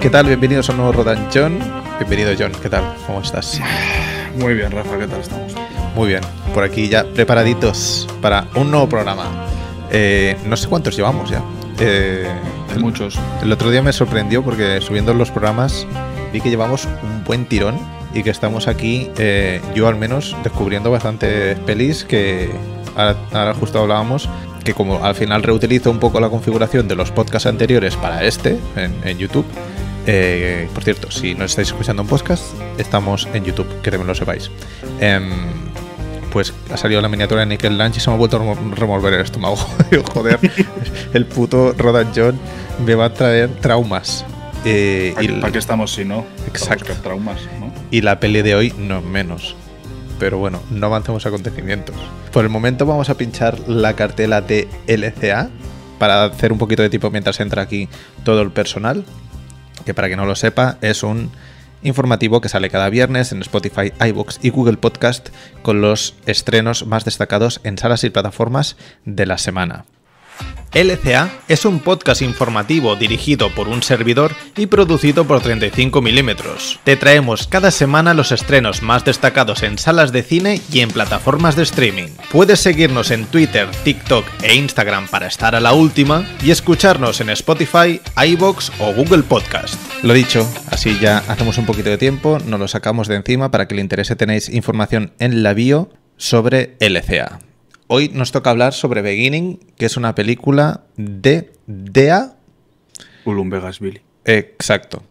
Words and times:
¿Qué 0.00 0.08
tal? 0.08 0.24
Bienvenidos 0.24 0.66
a 0.70 0.72
un 0.72 0.78
nuevo 0.78 0.92
Rodan 0.92 1.28
John. 1.32 1.58
Bienvenido 1.98 2.32
John, 2.38 2.52
¿qué 2.62 2.70
tal? 2.70 2.94
¿Cómo 3.06 3.20
estás? 3.20 3.60
Muy 4.34 4.54
bien, 4.54 4.70
Rafa, 4.70 4.98
¿qué 4.98 5.06
tal 5.06 5.20
estamos? 5.20 5.52
Muy 5.94 6.08
bien, 6.08 6.22
por 6.54 6.64
aquí 6.64 6.88
ya 6.88 7.04
preparaditos 7.04 8.08
para 8.22 8.46
un 8.54 8.70
nuevo 8.70 8.88
programa. 8.88 9.46
Eh, 9.90 10.38
no 10.46 10.56
sé 10.56 10.68
cuántos 10.68 10.96
llevamos 10.96 11.28
ya. 11.28 11.42
Eh, 11.78 12.26
muchos. 12.78 13.18
El 13.42 13.52
otro 13.52 13.70
día 13.70 13.82
me 13.82 13.92
sorprendió 13.92 14.42
porque 14.42 14.80
subiendo 14.80 15.12
los 15.12 15.30
programas 15.30 15.86
vi 16.32 16.40
que 16.40 16.48
llevamos 16.48 16.88
un 17.02 17.22
buen 17.24 17.44
tirón 17.44 17.78
y 18.14 18.22
que 18.22 18.30
estamos 18.30 18.68
aquí, 18.68 19.10
eh, 19.18 19.60
yo 19.74 19.86
al 19.86 19.96
menos, 19.96 20.34
descubriendo 20.42 20.90
bastantes 20.90 21.58
pelis 21.60 22.04
que 22.04 22.50
ahora, 22.96 23.16
ahora 23.34 23.52
justo 23.52 23.78
hablábamos, 23.78 24.30
que 24.64 24.72
como 24.72 25.04
al 25.04 25.14
final 25.14 25.42
reutilizo 25.42 25.90
un 25.90 25.98
poco 25.98 26.20
la 26.20 26.30
configuración 26.30 26.88
de 26.88 26.96
los 26.96 27.10
podcasts 27.10 27.46
anteriores 27.46 27.96
para 27.96 28.24
este 28.24 28.58
en, 28.76 28.94
en 29.04 29.18
YouTube. 29.18 29.44
Eh, 30.06 30.68
por 30.74 30.82
cierto, 30.84 31.10
si 31.10 31.34
no 31.34 31.44
estáis 31.44 31.68
escuchando 31.68 32.02
un 32.02 32.08
podcast, 32.08 32.42
estamos 32.78 33.28
en 33.34 33.44
YouTube, 33.44 33.66
que 33.82 33.90
también 33.90 34.06
lo 34.08 34.14
sepáis. 34.14 34.50
Em, 35.00 35.30
pues 36.32 36.54
ha 36.72 36.76
salido 36.76 37.00
la 37.00 37.08
miniatura 37.08 37.40
de 37.40 37.46
Nickel 37.46 37.76
Lunch 37.76 37.96
y 37.96 38.00
se 38.00 38.08
me 38.08 38.14
ha 38.14 38.18
vuelto 38.18 38.36
a 38.36 38.40
remo- 38.40 38.74
revolver 38.74 39.12
el 39.14 39.20
estómago. 39.20 39.56
Joder, 40.14 40.38
el 41.12 41.26
puto 41.26 41.72
Rodan 41.76 42.12
John 42.14 42.38
me 42.84 42.94
va 42.94 43.06
a 43.06 43.14
traer 43.14 43.48
traumas. 43.60 44.24
Eh, 44.64 45.12
¿Para, 45.14 45.24
y, 45.24 45.40
para 45.40 45.52
qué 45.52 45.58
estamos 45.58 45.92
si 45.92 46.04
no? 46.04 46.24
Exacto. 46.46 46.92
Traumas, 47.02 47.40
¿no? 47.58 47.72
y 47.90 48.02
la 48.02 48.20
peli 48.20 48.42
de 48.42 48.54
hoy 48.54 48.72
no 48.78 48.98
es 48.98 49.04
menos. 49.04 49.56
Pero 50.18 50.36
bueno, 50.38 50.62
no 50.70 50.86
avancemos 50.86 51.24
acontecimientos. 51.26 51.96
Por 52.32 52.44
el 52.44 52.50
momento 52.50 52.84
vamos 52.86 53.08
a 53.10 53.14
pinchar 53.16 53.58
la 53.68 53.94
cartela 53.94 54.40
de 54.42 54.68
LCA 54.86 55.48
para 55.98 56.24
hacer 56.24 56.52
un 56.52 56.58
poquito 56.58 56.82
de 56.82 56.90
tipo 56.90 57.10
mientras 57.10 57.40
entra 57.40 57.62
aquí 57.62 57.88
todo 58.22 58.42
el 58.42 58.50
personal. 58.52 59.04
Que 59.84 59.94
para 59.94 60.08
que 60.08 60.16
no 60.16 60.26
lo 60.26 60.34
sepa, 60.34 60.78
es 60.80 61.02
un 61.02 61.30
informativo 61.82 62.40
que 62.40 62.48
sale 62.48 62.70
cada 62.70 62.90
viernes 62.90 63.32
en 63.32 63.40
Spotify, 63.40 63.92
iBox 64.00 64.38
y 64.42 64.50
Google 64.50 64.76
Podcast 64.76 65.30
con 65.62 65.80
los 65.80 66.14
estrenos 66.26 66.86
más 66.86 67.04
destacados 67.04 67.60
en 67.64 67.78
salas 67.78 68.04
y 68.04 68.10
plataformas 68.10 68.76
de 69.04 69.26
la 69.26 69.38
semana. 69.38 69.84
LCA 70.72 71.30
es 71.48 71.64
un 71.64 71.80
podcast 71.80 72.22
informativo 72.22 72.94
dirigido 72.94 73.50
por 73.50 73.66
un 73.66 73.82
servidor 73.82 74.36
y 74.56 74.66
producido 74.66 75.26
por 75.26 75.40
35 75.40 76.00
milímetros. 76.00 76.78
Te 76.84 76.96
traemos 76.96 77.48
cada 77.48 77.72
semana 77.72 78.14
los 78.14 78.30
estrenos 78.30 78.80
más 78.80 79.04
destacados 79.04 79.64
en 79.64 79.78
salas 79.78 80.12
de 80.12 80.22
cine 80.22 80.60
y 80.72 80.80
en 80.80 80.90
plataformas 80.90 81.56
de 81.56 81.64
streaming. 81.64 82.08
Puedes 82.30 82.60
seguirnos 82.60 83.10
en 83.10 83.26
Twitter, 83.26 83.68
TikTok 83.82 84.24
e 84.42 84.54
Instagram 84.54 85.08
para 85.08 85.26
estar 85.26 85.56
a 85.56 85.60
la 85.60 85.72
última 85.72 86.24
y 86.40 86.52
escucharnos 86.52 87.20
en 87.20 87.30
Spotify, 87.30 88.00
iBox 88.16 88.70
o 88.78 88.92
Google 88.92 89.24
Podcast. 89.24 89.74
Lo 90.04 90.14
dicho, 90.14 90.48
así 90.70 90.96
ya 91.00 91.18
hacemos 91.26 91.58
un 91.58 91.66
poquito 91.66 91.90
de 91.90 91.98
tiempo, 91.98 92.38
nos 92.46 92.60
lo 92.60 92.68
sacamos 92.68 93.08
de 93.08 93.16
encima 93.16 93.50
para 93.50 93.66
que 93.66 93.74
le 93.74 93.80
interese 93.80 94.14
tenéis 94.14 94.48
información 94.48 95.12
en 95.18 95.42
la 95.42 95.52
bio 95.52 95.90
sobre 96.16 96.76
LCA. 96.78 97.49
Hoy 97.92 98.08
nos 98.14 98.30
toca 98.30 98.50
hablar 98.50 98.72
sobre 98.72 99.02
Beginning, 99.02 99.58
que 99.76 99.84
es 99.84 99.96
una 99.96 100.14
película 100.14 100.84
de 100.96 101.50
DEA. 101.66 102.36
Ulum 103.24 103.50
Vegas 103.50 103.80
Billy. 103.80 104.00
Exacto. 104.24 105.02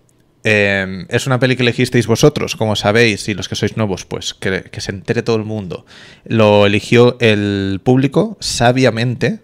Eh, 0.46 1.06
es 1.10 1.28
una 1.28 1.42
peli 1.42 1.58
que 1.58 1.64
elegisteis 1.64 2.08
vosotros, 2.08 2.56
como 2.56 2.78
sabéis, 2.78 3.28
y 3.28 3.34
los 3.34 3.50
que 3.50 3.56
sois 3.56 3.76
nuevos, 3.76 4.06
pues 4.06 4.34
que, 4.34 4.64
que 4.72 4.80
se 4.80 4.92
entere 4.92 5.24
todo 5.24 5.36
el 5.36 5.44
mundo. 5.44 5.86
Lo 6.24 6.66
eligió 6.66 7.18
el 7.20 7.82
público 7.84 8.38
sabiamente 8.40 9.42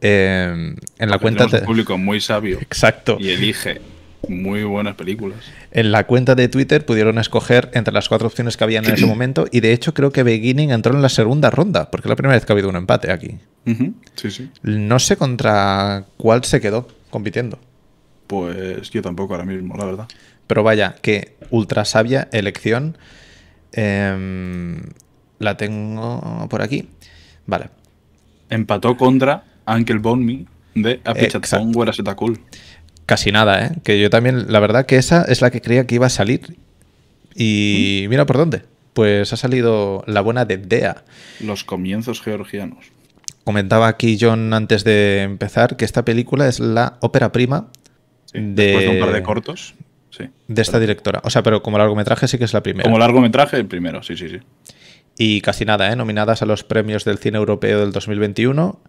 eh, 0.00 0.74
en 0.98 1.08
la 1.08 1.18
cuenta 1.20 1.46
Tenemos 1.46 1.52
de... 1.52 1.58
un 1.58 1.66
público 1.66 1.98
muy 1.98 2.20
sabio 2.20 2.58
Exacto. 2.58 3.16
y 3.20 3.28
elige 3.28 3.80
muy 4.28 4.64
buenas 4.64 4.94
películas. 4.94 5.38
En 5.70 5.92
la 5.92 6.06
cuenta 6.06 6.34
de 6.34 6.48
Twitter 6.48 6.84
pudieron 6.84 7.18
escoger 7.18 7.70
entre 7.74 7.92
las 7.92 8.08
cuatro 8.08 8.28
opciones 8.28 8.56
que 8.56 8.64
habían 8.64 8.84
en 8.84 8.94
ese 8.94 9.06
momento 9.14 9.46
y 9.50 9.60
de 9.60 9.72
hecho 9.72 9.94
creo 9.94 10.12
que 10.12 10.22
Beginning 10.22 10.70
entró 10.70 10.94
en 10.94 11.02
la 11.02 11.08
segunda 11.08 11.50
ronda, 11.50 11.90
porque 11.90 12.08
es 12.08 12.10
la 12.10 12.16
primera 12.16 12.34
vez 12.34 12.44
que 12.44 12.52
ha 12.52 12.54
habido 12.54 12.68
un 12.68 12.76
empate 12.76 13.10
aquí. 13.10 13.38
Sí, 14.16 14.30
sí. 14.30 14.50
No 14.62 14.98
sé 14.98 15.16
contra 15.16 16.04
cuál 16.16 16.44
se 16.44 16.60
quedó 16.60 16.88
compitiendo. 17.10 17.58
Pues 18.26 18.90
yo 18.90 19.02
tampoco 19.02 19.34
ahora 19.34 19.44
mismo, 19.44 19.76
la 19.76 19.84
verdad. 19.84 20.08
Pero 20.46 20.62
vaya, 20.62 20.96
que 21.00 21.36
ultra 21.50 21.84
sabia 21.84 22.28
elección. 22.32 22.96
Em, 23.72 24.82
la 25.38 25.56
tengo 25.56 26.46
por 26.48 26.62
aquí. 26.62 26.88
Vale. 27.46 27.70
Empató 28.50 28.96
contra 28.96 29.44
Uncle 29.66 29.98
Bone 29.98 30.24
Me 30.24 30.46
de 30.74 31.00
Huera 31.74 31.92
Seta 31.92 32.14
Cool. 32.14 32.40
Casi 33.12 33.30
nada, 33.30 33.66
¿eh? 33.66 33.70
Que 33.84 34.00
yo 34.00 34.08
también, 34.08 34.50
la 34.50 34.58
verdad 34.58 34.86
que 34.86 34.96
esa 34.96 35.20
es 35.24 35.42
la 35.42 35.50
que 35.50 35.60
creía 35.60 35.86
que 35.86 35.96
iba 35.96 36.06
a 36.06 36.08
salir. 36.08 36.56
Y 37.34 38.06
mira 38.08 38.24
por 38.24 38.38
dónde. 38.38 38.62
Pues 38.94 39.34
ha 39.34 39.36
salido 39.36 40.02
la 40.06 40.22
buena 40.22 40.46
de 40.46 40.56
Dea. 40.56 41.04
Los 41.38 41.62
comienzos 41.62 42.22
georgianos. 42.22 42.86
Comentaba 43.44 43.88
aquí 43.88 44.16
John 44.18 44.54
antes 44.54 44.82
de 44.82 45.24
empezar 45.24 45.76
que 45.76 45.84
esta 45.84 46.06
película 46.06 46.48
es 46.48 46.58
la 46.58 46.96
ópera 47.00 47.32
prima 47.32 47.68
Sí, 48.32 48.38
de, 48.40 48.64
Después 48.64 48.86
de 48.86 48.90
un 48.92 49.00
par 49.00 49.12
de 49.12 49.22
cortos. 49.22 49.74
Sí. 50.08 50.30
de 50.48 50.62
esta 50.62 50.80
directora. 50.80 51.20
O 51.22 51.28
sea, 51.28 51.42
pero 51.42 51.62
como 51.62 51.76
largometraje 51.76 52.28
sí 52.28 52.38
que 52.38 52.44
es 52.44 52.54
la 52.54 52.62
primera. 52.62 52.84
Como 52.84 52.98
largometraje, 52.98 53.58
el 53.58 53.66
primero, 53.66 54.02
sí, 54.02 54.16
sí, 54.16 54.30
sí. 54.30 54.38
Y 55.18 55.42
casi 55.42 55.66
nada, 55.66 55.92
¿eh? 55.92 55.96
nominadas 55.96 56.40
a 56.40 56.46
los 56.46 56.64
premios 56.64 57.04
del 57.04 57.18
cine 57.18 57.36
europeo 57.36 57.80
del 57.80 57.92
2021. 57.92 58.80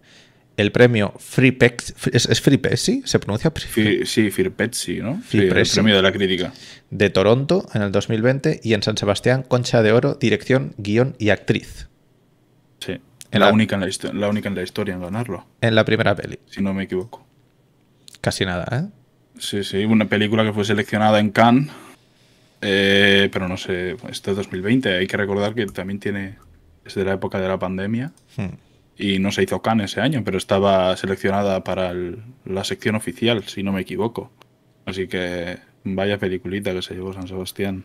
El 0.56 0.70
premio 0.70 1.12
Free 1.18 1.50
Pex, 1.50 1.94
¿es, 2.12 2.26
es 2.26 2.40
Free 2.40 2.58
Pepsi? 2.58 3.02
¿Se 3.04 3.18
pronuncia? 3.18 3.50
Fi- 3.50 4.06
sí, 4.06 4.30
Firpetsi, 4.30 4.98
¿no? 5.00 5.20
Sí, 5.28 5.38
el 5.38 5.48
premio 5.48 5.96
de 5.96 6.02
la 6.02 6.12
crítica. 6.12 6.52
De 6.90 7.10
Toronto 7.10 7.66
en 7.74 7.82
el 7.82 7.90
2020 7.90 8.60
y 8.62 8.74
en 8.74 8.82
San 8.84 8.96
Sebastián, 8.96 9.42
Concha 9.42 9.82
de 9.82 9.90
Oro, 9.92 10.14
dirección, 10.14 10.74
guion 10.78 11.16
y 11.18 11.30
actriz. 11.30 11.88
Sí. 12.78 12.92
En 13.32 13.40
la, 13.40 13.46
la- 13.46 13.52
única 13.52 13.74
en 13.74 13.80
la, 13.80 13.88
histo- 13.88 14.12
la 14.12 14.28
única 14.28 14.48
en 14.48 14.54
la 14.54 14.62
historia 14.62 14.94
en 14.94 15.00
ganarlo, 15.00 15.44
En 15.60 15.74
la 15.74 15.84
primera 15.84 16.14
peli. 16.14 16.38
si 16.46 16.62
no 16.62 16.72
me 16.72 16.84
equivoco. 16.84 17.26
Casi 18.20 18.44
nada, 18.44 18.64
¿eh? 18.70 18.88
Sí, 19.40 19.64
sí, 19.64 19.84
una 19.84 20.04
película 20.08 20.44
que 20.44 20.52
fue 20.52 20.64
seleccionada 20.64 21.18
en 21.18 21.30
Cannes, 21.30 21.68
eh, 22.60 23.28
pero 23.32 23.48
no 23.48 23.56
sé, 23.56 23.96
este 24.08 24.30
es 24.30 24.36
2020. 24.36 24.96
Hay 24.98 25.06
que 25.08 25.16
recordar 25.16 25.54
que 25.54 25.66
también 25.66 25.98
tiene, 25.98 26.36
es 26.84 26.94
de 26.94 27.04
la 27.04 27.14
época 27.14 27.40
de 27.40 27.48
la 27.48 27.58
pandemia 27.58 28.12
Hmm. 28.36 28.54
Y 28.96 29.18
no 29.18 29.32
se 29.32 29.42
hizo 29.42 29.60
Cannes 29.62 29.92
ese 29.92 30.00
año, 30.00 30.22
pero 30.24 30.38
estaba 30.38 30.96
seleccionada 30.96 31.64
para 31.64 31.90
el- 31.90 32.22
la 32.44 32.64
sección 32.64 32.94
oficial, 32.94 33.44
si 33.44 33.62
no 33.62 33.72
me 33.72 33.80
equivoco. 33.82 34.30
Así 34.86 35.08
que 35.08 35.58
vaya 35.84 36.18
peliculita 36.18 36.72
que 36.72 36.82
se 36.82 36.94
llevó 36.94 37.12
San 37.12 37.26
Sebastián. 37.28 37.84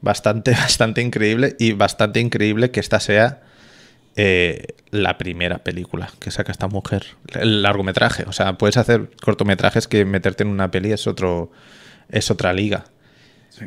Bastante, 0.00 0.50
bastante 0.52 1.00
increíble 1.02 1.56
y 1.58 1.72
bastante 1.72 2.20
increíble 2.20 2.70
que 2.70 2.80
esta 2.80 3.00
sea 3.00 3.42
eh, 4.20 4.74
la 4.90 5.16
primera 5.16 5.58
película 5.58 6.10
que 6.18 6.30
saca 6.32 6.50
esta 6.50 6.66
mujer. 6.66 7.04
El 7.34 7.62
largometraje. 7.62 8.24
O 8.26 8.32
sea, 8.32 8.58
puedes 8.58 8.76
hacer 8.76 9.10
cortometrajes 9.22 9.86
que 9.86 10.04
meterte 10.04 10.42
en 10.42 10.48
una 10.50 10.70
peli 10.72 10.90
es 10.92 11.06
otro. 11.06 11.52
es 12.08 12.28
otra 12.30 12.52
liga. 12.52 12.86
Sí. 13.50 13.66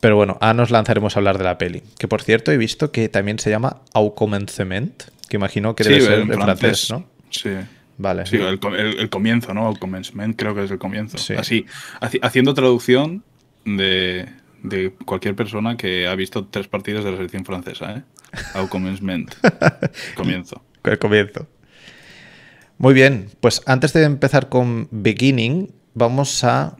Pero 0.00 0.16
bueno, 0.16 0.38
ahora 0.40 0.54
nos 0.54 0.70
lanzaremos 0.70 1.16
a 1.16 1.18
hablar 1.20 1.36
de 1.36 1.44
la 1.44 1.58
peli. 1.58 1.82
Que 1.98 2.08
por 2.08 2.22
cierto, 2.22 2.50
he 2.50 2.56
visto 2.56 2.92
que 2.92 3.10
también 3.10 3.38
se 3.38 3.50
llama 3.50 3.82
Au 3.92 4.14
Commencement, 4.14 5.02
que 5.28 5.36
imagino 5.36 5.74
que 5.74 5.84
debe 5.84 6.00
Sí, 6.00 6.06
ser 6.06 6.18
en 6.20 6.28
francés, 6.32 6.90
¿no? 6.90 7.06
Sí. 7.30 7.50
Vale. 7.98 8.26
Sí, 8.26 8.36
el, 8.36 8.58
el- 8.76 9.00
el 9.00 9.08
comienzo, 9.10 9.52
¿no? 9.54 9.68
El 9.70 9.78
commencement 9.78 10.36
creo 10.36 10.54
que 10.54 10.64
es 10.64 10.70
el 10.70 10.78
comienzo. 10.78 11.18
Sí. 11.18 11.34
Así, 11.34 11.66
haci- 12.00 12.20
haciendo 12.22 12.54
traducción 12.54 13.24
de, 13.64 14.28
de 14.62 14.92
cualquier 15.04 15.34
persona 15.34 15.76
que 15.76 16.06
ha 16.06 16.14
visto 16.14 16.46
tres 16.46 16.68
partidos 16.68 17.04
de 17.04 17.10
la 17.10 17.16
selección 17.16 17.44
francesa, 17.44 17.96
¿eh? 17.96 18.02
Au 18.54 18.68
commencement. 18.68 19.34
comienzo. 20.14 20.62
El 20.84 20.98
comienzo. 20.98 21.46
Muy 22.78 22.94
bien, 22.94 23.28
pues 23.40 23.62
antes 23.66 23.92
de 23.92 24.04
empezar 24.04 24.48
con 24.48 24.86
Beginning, 24.92 25.72
vamos 25.94 26.44
a 26.44 26.76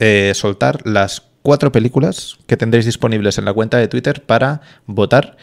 eh, 0.00 0.32
soltar 0.34 0.84
las 0.84 1.22
cuatro 1.42 1.70
películas 1.70 2.36
que 2.48 2.56
tendréis 2.56 2.84
disponibles 2.86 3.38
en 3.38 3.44
la 3.44 3.52
cuenta 3.52 3.78
de 3.78 3.86
Twitter 3.86 4.24
para 4.24 4.60
votar 4.86 5.36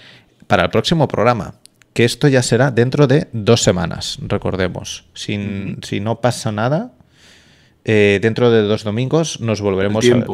para 0.48 0.64
el 0.66 0.70
próximo 0.70 1.08
programa. 1.08 1.56
Que 1.94 2.06
esto 2.06 2.28
ya 2.28 2.42
será 2.42 2.72
dentro 2.72 3.06
de 3.08 3.28
dos 3.34 3.62
semanas, 3.62 4.18
recordemos. 4.22 5.06
Sin- 5.14 5.80
Si 5.84 6.00
no 6.00 6.22
pasa 6.22 6.52
nada, 6.52 6.94
eh, 7.86 8.20
dentro 8.22 8.50
de 8.50 8.62
dos 8.64 8.84
domingos 8.84 9.40
nos 9.42 9.62
volveremos 9.62 10.04
a 10.06 10.08
ver. 10.16 10.26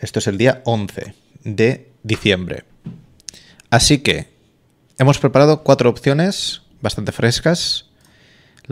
Esto 0.00 0.18
es 0.18 0.26
el 0.26 0.38
día 0.38 0.62
11 0.64 1.14
de 1.44 1.92
diciembre. 2.02 2.64
Así 3.70 3.98
que 3.98 4.28
hemos 4.98 5.18
preparado 5.18 5.62
cuatro 5.62 5.88
opciones 5.90 6.62
bastante 6.80 7.12
frescas. 7.12 7.90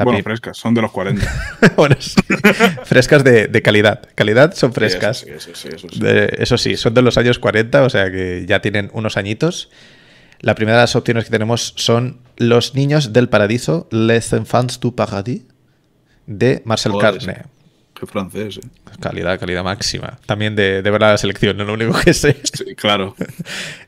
La 0.00 0.04
bueno, 0.04 0.22
frescas, 0.22 0.56
son 0.56 0.74
de 0.74 0.82
los 0.82 0.90
40. 0.90 1.24
Bueno, 1.76 1.96
sí. 1.98 2.14
frescas 2.84 3.22
de, 3.24 3.46
de 3.48 3.62
calidad. 3.62 4.02
Calidad 4.14 4.54
son 4.54 4.72
frescas. 4.72 5.18
Sí, 5.20 5.30
eso 5.30 5.50
sí, 5.54 5.68
eso 5.72 5.88
sí. 5.88 5.98
De- 6.00 6.34
eso 6.38 6.58
sí, 6.58 6.76
son 6.76 6.94
de 6.94 7.02
los 7.02 7.16
años 7.18 7.38
40, 7.38 7.82
o 7.84 7.90
sea 7.90 8.10
que 8.10 8.44
ya 8.46 8.60
tienen 8.60 8.90
unos 8.92 9.16
añitos. 9.16 9.70
La 10.40 10.54
primera 10.54 10.78
de 10.78 10.82
las 10.84 10.96
opciones 10.96 11.24
que 11.24 11.30
tenemos 11.30 11.74
son 11.76 12.20
Los 12.36 12.74
niños 12.74 13.12
del 13.12 13.28
paraíso, 13.28 13.88
Les 13.90 14.32
enfants 14.32 14.80
du 14.80 14.94
paradis, 14.94 15.42
de 16.26 16.62
Marcel 16.64 16.92
Carne. 17.00 17.42
Qué 17.92 18.06
francés, 18.06 18.56
¿eh? 18.56 18.66
Calidad, 19.00 19.38
calidad 19.38 19.62
máxima. 19.62 20.18
También 20.24 20.56
de, 20.56 20.80
de 20.80 20.90
ver 20.90 21.02
la 21.02 21.18
selección, 21.18 21.58
no 21.58 21.64
lo 21.64 21.74
único 21.74 21.92
que 22.00 22.14
sé. 22.14 22.36
Sí, 22.44 22.74
claro. 22.74 23.14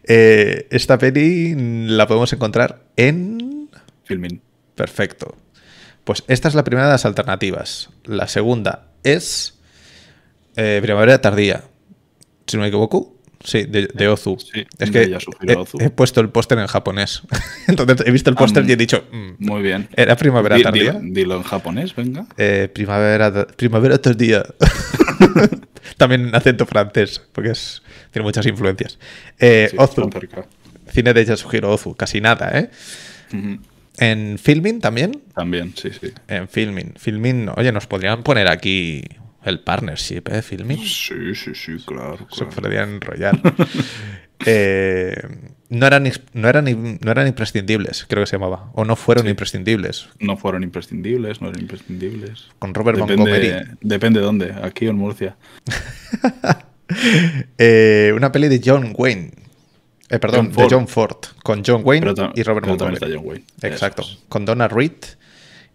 Eh, 0.05 0.67
esta 0.71 0.99
peli 0.99 1.55
la 1.87 2.07
podemos 2.09 2.33
encontrar 2.33 2.81
en... 2.97 3.71
Filming. 4.05 4.41
Perfecto. 4.75 5.37
Pues 6.05 6.25
esta 6.29 6.49
es 6.49 6.55
la 6.55 6.65
primera 6.65 6.87
de 6.87 6.93
las 6.93 7.05
alternativas. 7.07 7.91
La 8.05 8.27
segunda 8.29 8.87
es 9.05 9.59
eh, 10.57 10.81
Primavera 10.83 11.21
Tardía. 11.21 11.65
Si 12.47 12.57
no 12.57 12.63
me 12.63 12.69
equivoco. 12.69 13.17
Sí, 13.45 13.65
de, 13.65 13.89
de 13.93 14.07
Ozu. 14.09 14.39
Sí, 14.39 14.65
es 14.79 14.91
que 14.93 15.03
he, 15.03 15.57
Ozu. 15.57 15.77
he 15.81 15.91
puesto 15.91 16.21
el 16.21 16.29
póster 16.29 16.59
en 16.59 16.69
japonés. 16.69 17.23
Entonces 17.67 18.07
he 18.07 18.11
visto 18.13 18.31
el 18.31 18.37
póster 18.37 18.63
Ah, 18.63 18.67
y 18.69 18.73
he 18.73 18.77
dicho, 18.77 19.05
mm, 19.11 19.31
Muy 19.39 19.63
bien. 19.63 19.89
¿era 19.97 20.15
Primavera 20.17 20.55
Di- 20.57 20.63
Tardía? 20.63 20.93
Dilo, 20.93 21.15
dilo 21.15 21.37
en 21.39 21.43
japonés, 21.43 21.95
venga. 21.97 22.27
Eh, 22.37 22.69
primavera, 22.73 23.47
primavera 23.57 23.99
Tardía. 23.99 24.45
También 25.97 26.29
en 26.29 26.35
acento 26.35 26.67
francés, 26.67 27.21
porque 27.33 27.51
es, 27.51 27.83
tiene 28.13 28.25
muchas 28.25 28.47
influencias. 28.47 28.99
Eh, 29.39 29.69
Sí, 29.71 29.77
Ozu, 29.79 30.09
cine 30.93 31.13
de 31.13 31.25
Yasuhiro 31.25 31.73
Ozu, 31.73 31.95
casi 31.97 32.21
nada, 32.21 32.51
¿eh? 32.59 32.71
Ujú. 33.33 33.59
En 33.99 34.39
Filming 34.39 34.81
también. 34.81 35.23
También, 35.35 35.75
sí, 35.77 35.91
sí. 35.99 36.13
En 36.29 36.49
Filming. 36.49 36.95
Filming, 36.97 37.51
oye, 37.57 37.73
nos 37.73 37.87
podrían 37.87 38.23
poner 38.23 38.49
aquí 38.49 39.03
el 39.45 39.61
partnership, 39.61 40.23
¿eh? 40.31 40.41
Filming. 40.43 40.79
Sí, 40.79 41.35
sí, 41.35 41.55
sí, 41.55 41.77
claro. 41.85 42.27
Se 42.31 42.45
podrían 42.47 42.91
enrollar. 42.95 43.39
Eh, 44.45 45.15
no, 45.69 45.87
eran, 45.87 46.11
no, 46.33 46.49
eran, 46.49 46.65
no 47.01 47.11
eran 47.13 47.29
imprescindibles, 47.29 48.07
creo 48.09 48.25
que 48.25 48.27
se 48.27 48.35
llamaba. 48.37 48.73
O 48.75 48.85
no 48.85 48.97
fueron 48.97 49.27
Sí. 49.27 49.31
imprescindibles. 49.31 50.09
No 50.19 50.37
fueron 50.37 50.65
imprescindibles, 50.65 51.41
no 51.41 51.49
eran 51.51 51.61
imprescindibles. 51.61 52.49
Con 52.59 52.75
Robert 52.75 52.99
Montgomery. 52.99 53.47
Depende, 53.51 53.77
depende 53.83 54.19
de 54.19 54.27
dónde, 54.27 54.55
aquí 54.61 54.89
o 54.89 54.91
en 54.91 54.97
Murcia. 54.97 55.37
Eh, 57.57 58.13
una 58.15 58.33
peli 58.33 58.49
de 58.49 58.61
John 58.63 58.93
Wayne. 58.97 59.31
Eh, 60.13 60.19
perdón, 60.19 60.53
John 60.55 60.69
de 60.69 60.75
John 60.75 60.89
Ford. 60.89 61.17
Con 61.43 61.63
John 61.67 61.83
Wayne 61.85 62.13
Pero 62.15 62.33
y 62.35 62.43
Robert 62.43 62.67
Montgomery. 62.67 62.95
está 62.95 63.07
John 63.13 63.23
Wayne. 63.27 63.45
Exacto. 63.63 64.03
Es. 64.03 64.19
Con 64.29 64.45
Donna 64.45 64.69
Reed. 64.69 64.93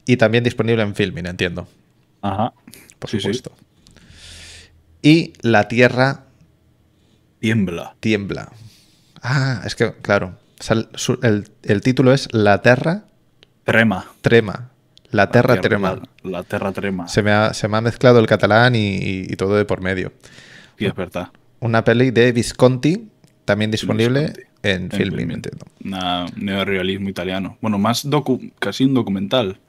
Y 0.06 0.16
también 0.18 0.44
disponible 0.44 0.82
en 0.84 0.96
Filming, 0.96 1.26
entiendo. 1.26 1.68
Ajá. 2.22 2.54
Por 3.00 3.10
Sí, 3.10 3.18
sí. 3.18 3.22
supuesto. 3.24 3.52
Y 5.02 5.34
La 5.42 5.68
Tierra 5.68 6.24
Tiembla. 7.40 7.96
tiembla. 8.00 8.52
Ah, 9.22 9.62
es 9.66 9.76
que, 9.76 9.94
claro. 10.02 10.38
el, 11.24 11.50
el 11.64 11.82
título 11.82 12.14
es 12.14 12.28
La 12.34 12.62
Terra 12.62 13.04
Trema. 13.64 14.06
Trema. 14.22 14.70
La 15.12 15.30
Terra 15.30 15.56
La- 15.56 15.62
Trema. 15.62 15.96
La, 16.24 16.30
la 16.32 16.44
terra 16.44 16.72
trema. 16.74 17.08
Se 17.08 17.22
me, 17.24 17.32
ha, 17.32 17.54
se 17.54 17.68
me 17.68 17.78
ha 17.78 17.82
mezclado 17.82 18.20
el 18.20 18.28
catalán 18.28 18.76
y, 18.76 18.98
y- 18.98 19.28
y 19.30 19.36
todo 19.36 19.56
de 19.56 19.66
por 19.66 19.82
medio. 19.82 20.12
Sí, 20.78 20.86
es 20.86 20.96
verdad. 20.96 21.30
Una 21.60 21.84
peli 21.84 22.12
de 22.12 22.32
Visconti, 22.34 23.10
también 23.48 23.72
disponible 23.72 24.34
en 24.62 24.92
Filming. 24.92 25.32
entiendo. 25.32 25.66
Una 25.84 26.26
neorealismo 26.36 27.08
italiano. 27.08 27.58
Bueno, 27.62 27.80
más 27.80 28.08
docu 28.08 28.52
casi 28.60 28.84
un 28.84 28.94
documental. 28.94 29.60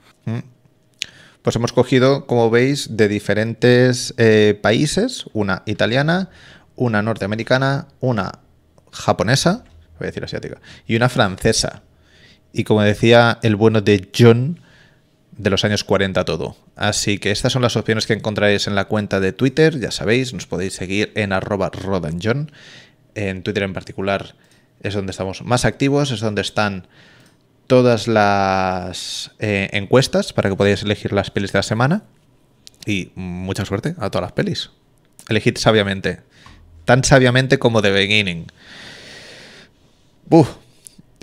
Pues 1.43 1.55
hemos 1.55 1.73
cogido, 1.73 2.27
como 2.27 2.51
veis, 2.51 2.97
de 2.97 3.07
diferentes 3.07 4.15
eh, 4.19 4.59
países, 4.61 5.27
una 5.33 5.63
italiana, 5.65 6.29
una 6.75 7.01
norteamericana, 7.03 7.87
una 8.01 8.41
japonesa, 8.91 9.65
voy 9.99 10.07
a 10.07 10.11
decir 10.11 10.25
asiática, 10.25 10.61
y 10.85 10.97
una 10.97 11.09
francesa. 11.09 11.85
Y 12.53 12.65
como 12.65 12.83
decía 12.83 13.39
el 13.43 13.55
bueno 13.55 13.81
de 13.81 14.11
John, 14.13 14.61
de 15.31 15.51
los 15.51 15.65
años 15.65 15.85
40 15.85 16.25
todo. 16.25 16.57
Así 16.75 17.19
que 17.19 17.31
estas 17.31 17.53
son 17.53 17.63
las 17.63 17.77
opciones 17.77 18.09
que 18.09 18.15
encontraréis 18.15 18.67
en 18.67 18.75
la 18.75 18.87
cuenta 18.87 19.21
de 19.21 19.33
Twitter, 19.33 19.79
ya 19.79 19.93
sabéis, 19.93 20.35
nos 20.35 20.49
podéis 20.49 20.75
seguir 20.75 21.13
en 21.15 21.33
arroba 21.33 21.71
rodanjohn. 21.71 22.51
En 23.19 23.43
Twitter 23.43 23.65
en 23.65 23.73
particular 23.73 24.37
es 24.81 24.95
donde 24.95 25.11
estamos 25.11 25.43
más 25.43 25.65
activos, 25.65 26.13
es 26.13 26.21
donde 26.21 26.41
están 26.41 26.87
todas 27.67 28.07
las 28.07 29.33
eh, 29.41 29.69
encuestas 29.73 30.33
para 30.33 30.49
que 30.49 30.55
podáis 30.55 30.85
elegir 30.85 31.13
las 31.13 31.33
pelis 31.33 31.51
de 31.51 31.59
la 31.59 31.65
semana. 31.65 32.05
Y 32.87 33.11
mucha 33.17 33.65
suerte 33.65 33.97
a 33.99 34.09
todas 34.11 34.23
las 34.23 34.33
pelis. 34.33 34.71
Elegid 35.29 35.59
sabiamente. 35.59 36.21
Tan 36.85 37.03
sabiamente 37.03 37.59
como 37.59 37.83
The 37.83 37.91
Beginning. 37.91 38.47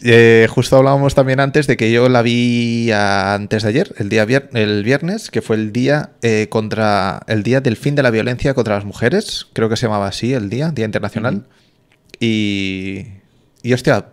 Eh, 0.04 0.48
justo 0.50 0.76
hablábamos 0.76 1.16
también 1.16 1.40
antes 1.40 1.66
de 1.66 1.78
que 1.78 1.94
yo 1.94 2.10
la 2.10 2.22
vi 2.22 2.92
antes 2.92 3.64
de 3.64 3.70
ayer, 3.70 3.96
el 3.98 4.10
día 4.10 4.28
el 4.52 4.84
viernes, 4.84 5.32
que 5.32 5.42
fue 5.42 5.56
el 5.56 5.72
día 5.72 6.10
eh, 6.22 6.48
contra 6.50 7.22
el 7.28 7.42
día 7.42 7.62
del 7.62 7.78
fin 7.78 7.96
de 7.96 8.04
la 8.04 8.12
violencia 8.12 8.54
contra 8.54 8.76
las 8.76 8.84
mujeres, 8.84 9.48
creo 9.54 9.70
que 9.70 9.78
se 9.78 9.86
llamaba 9.86 10.08
así 10.08 10.34
el 10.34 10.50
día, 10.50 10.72
Día 10.72 10.86
Internacional. 10.86 11.46
Y 12.20 13.08
y 13.64 13.74
hostia, 13.74 14.06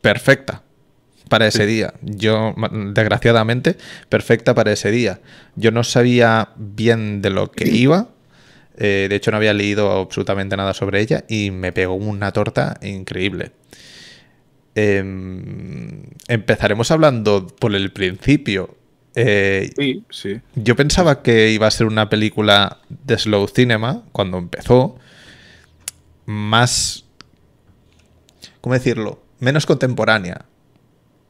perfecta 0.00 0.62
para 1.28 1.46
ese 1.46 1.66
día. 1.66 1.94
Yo, 2.02 2.52
desgraciadamente, 2.94 3.76
perfecta 4.08 4.54
para 4.54 4.72
ese 4.72 4.90
día. 4.90 5.20
Yo 5.54 5.70
no 5.70 5.84
sabía 5.84 6.48
bien 6.56 7.22
de 7.22 7.30
lo 7.30 7.50
que 7.52 7.68
iba. 7.68 8.08
eh, 8.76 9.06
de 9.08 9.16
hecho, 9.16 9.30
no 9.30 9.36
había 9.36 9.52
leído 9.54 9.90
absolutamente 10.00 10.56
nada 10.56 10.74
sobre 10.74 11.00
ella 11.00 11.24
y 11.28 11.50
me 11.52 11.72
pegó 11.72 11.94
una 11.94 12.32
torta 12.32 12.78
increíble. 12.82 13.52
Em, 14.74 16.02
empezaremos 16.28 16.90
hablando 16.90 17.46
por 17.46 17.74
el 17.74 17.90
principio. 17.92 18.76
Eh, 19.14 19.70
Sí, 19.76 20.04
sí. 20.10 20.40
yo 20.54 20.76
pensaba 20.76 21.22
que 21.22 21.50
iba 21.50 21.66
a 21.66 21.70
ser 21.70 21.86
una 21.86 22.08
película 22.08 22.78
de 22.88 23.18
slow 23.18 23.48
cinema 23.48 24.02
cuando 24.12 24.38
empezó. 24.38 24.96
Más. 26.26 27.04
¿Cómo 28.68 28.74
decirlo? 28.74 29.22
Menos 29.40 29.64
contemporánea. 29.64 30.44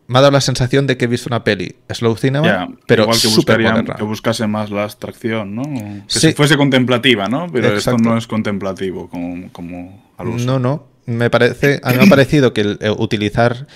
Me 0.09 0.19
ha 0.19 0.23
dado 0.23 0.33
la 0.33 0.41
sensación 0.41 0.89
de 0.89 0.97
que 0.97 1.05
he 1.05 1.09
visto 1.09 1.29
una 1.29 1.45
peli 1.45 1.77
slow 1.89 2.17
cinema, 2.17 2.69
pero 2.89 3.05
igual 3.05 3.17
que, 3.21 3.29
buscaría, 3.29 3.85
que 3.97 4.03
buscase 4.03 4.49
más 4.49 4.71
la 4.71 4.83
abstracción, 4.83 5.55
¿no? 5.55 5.63
Que 5.63 6.03
Sí. 6.09 6.19
si 6.19 6.33
fuese 6.33 6.57
contemplativa, 6.57 7.29
¿no? 7.29 7.47
Pero 7.53 7.69
Exacto. 7.69 7.99
esto 7.99 8.11
no 8.11 8.19
es 8.19 8.27
contemplativo 8.27 9.09
como, 9.09 9.53
como 9.53 10.05
al 10.17 10.27
uso. 10.27 10.47
No, 10.47 10.59
no. 10.59 10.89
Me 11.07 11.31
parece, 11.31 11.79
a 11.85 11.93
mí 11.93 11.99
me 11.99 12.07
ha 12.07 12.09
parecido 12.09 12.53
que 12.53 12.63
el, 12.63 12.79
eh, 12.81 12.91
utilizar 12.91 13.69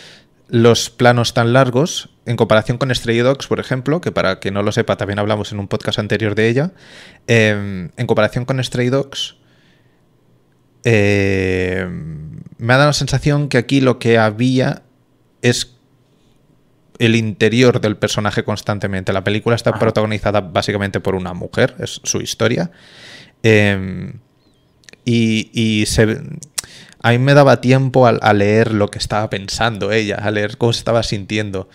los 0.48 0.90
planos 0.90 1.32
tan 1.32 1.52
largos, 1.52 2.10
en 2.26 2.34
comparación 2.34 2.78
con 2.78 2.92
Stray 2.92 3.18
Dogs, 3.18 3.46
por 3.46 3.60
ejemplo, 3.60 4.00
que 4.00 4.10
para 4.10 4.40
que 4.40 4.50
no 4.50 4.64
lo 4.64 4.72
sepa, 4.72 4.96
también 4.96 5.20
hablamos 5.20 5.52
en 5.52 5.60
un 5.60 5.68
podcast 5.68 6.00
anterior 6.00 6.34
de 6.34 6.48
ella, 6.48 6.72
eh, 7.28 7.88
en 7.96 8.06
comparación 8.08 8.44
con 8.44 8.60
Stray 8.64 8.88
Dogs, 8.88 9.36
eh, 10.84 11.86
me 12.62 12.74
ha 12.74 12.76
dado 12.76 12.90
la 12.90 12.94
sensación 12.94 13.48
que 13.48 13.58
aquí 13.58 13.80
lo 13.80 13.98
que 13.98 14.18
había 14.18 14.82
es 15.42 15.74
el 17.00 17.16
interior 17.16 17.80
del 17.80 17.96
personaje 17.96 18.44
constantemente. 18.44 19.12
La 19.12 19.24
película 19.24 19.56
está 19.56 19.72
protagonizada 19.80 20.40
básicamente 20.42 21.00
por 21.00 21.16
una 21.16 21.34
mujer, 21.34 21.74
es 21.80 22.00
su 22.04 22.20
historia. 22.20 22.70
Eh, 23.42 24.12
y, 25.04 25.50
y 25.52 25.86
se, 25.86 26.22
a 27.00 27.10
mí 27.10 27.18
me 27.18 27.34
daba 27.34 27.60
tiempo 27.60 28.06
a, 28.06 28.10
a 28.10 28.32
leer 28.32 28.72
lo 28.72 28.88
que 28.92 28.98
estaba 28.98 29.28
pensando 29.28 29.90
ella, 29.90 30.14
a 30.14 30.30
leer 30.30 30.56
cómo 30.56 30.72
se 30.72 30.78
estaba 30.78 31.02
sintiendo. 31.02 31.68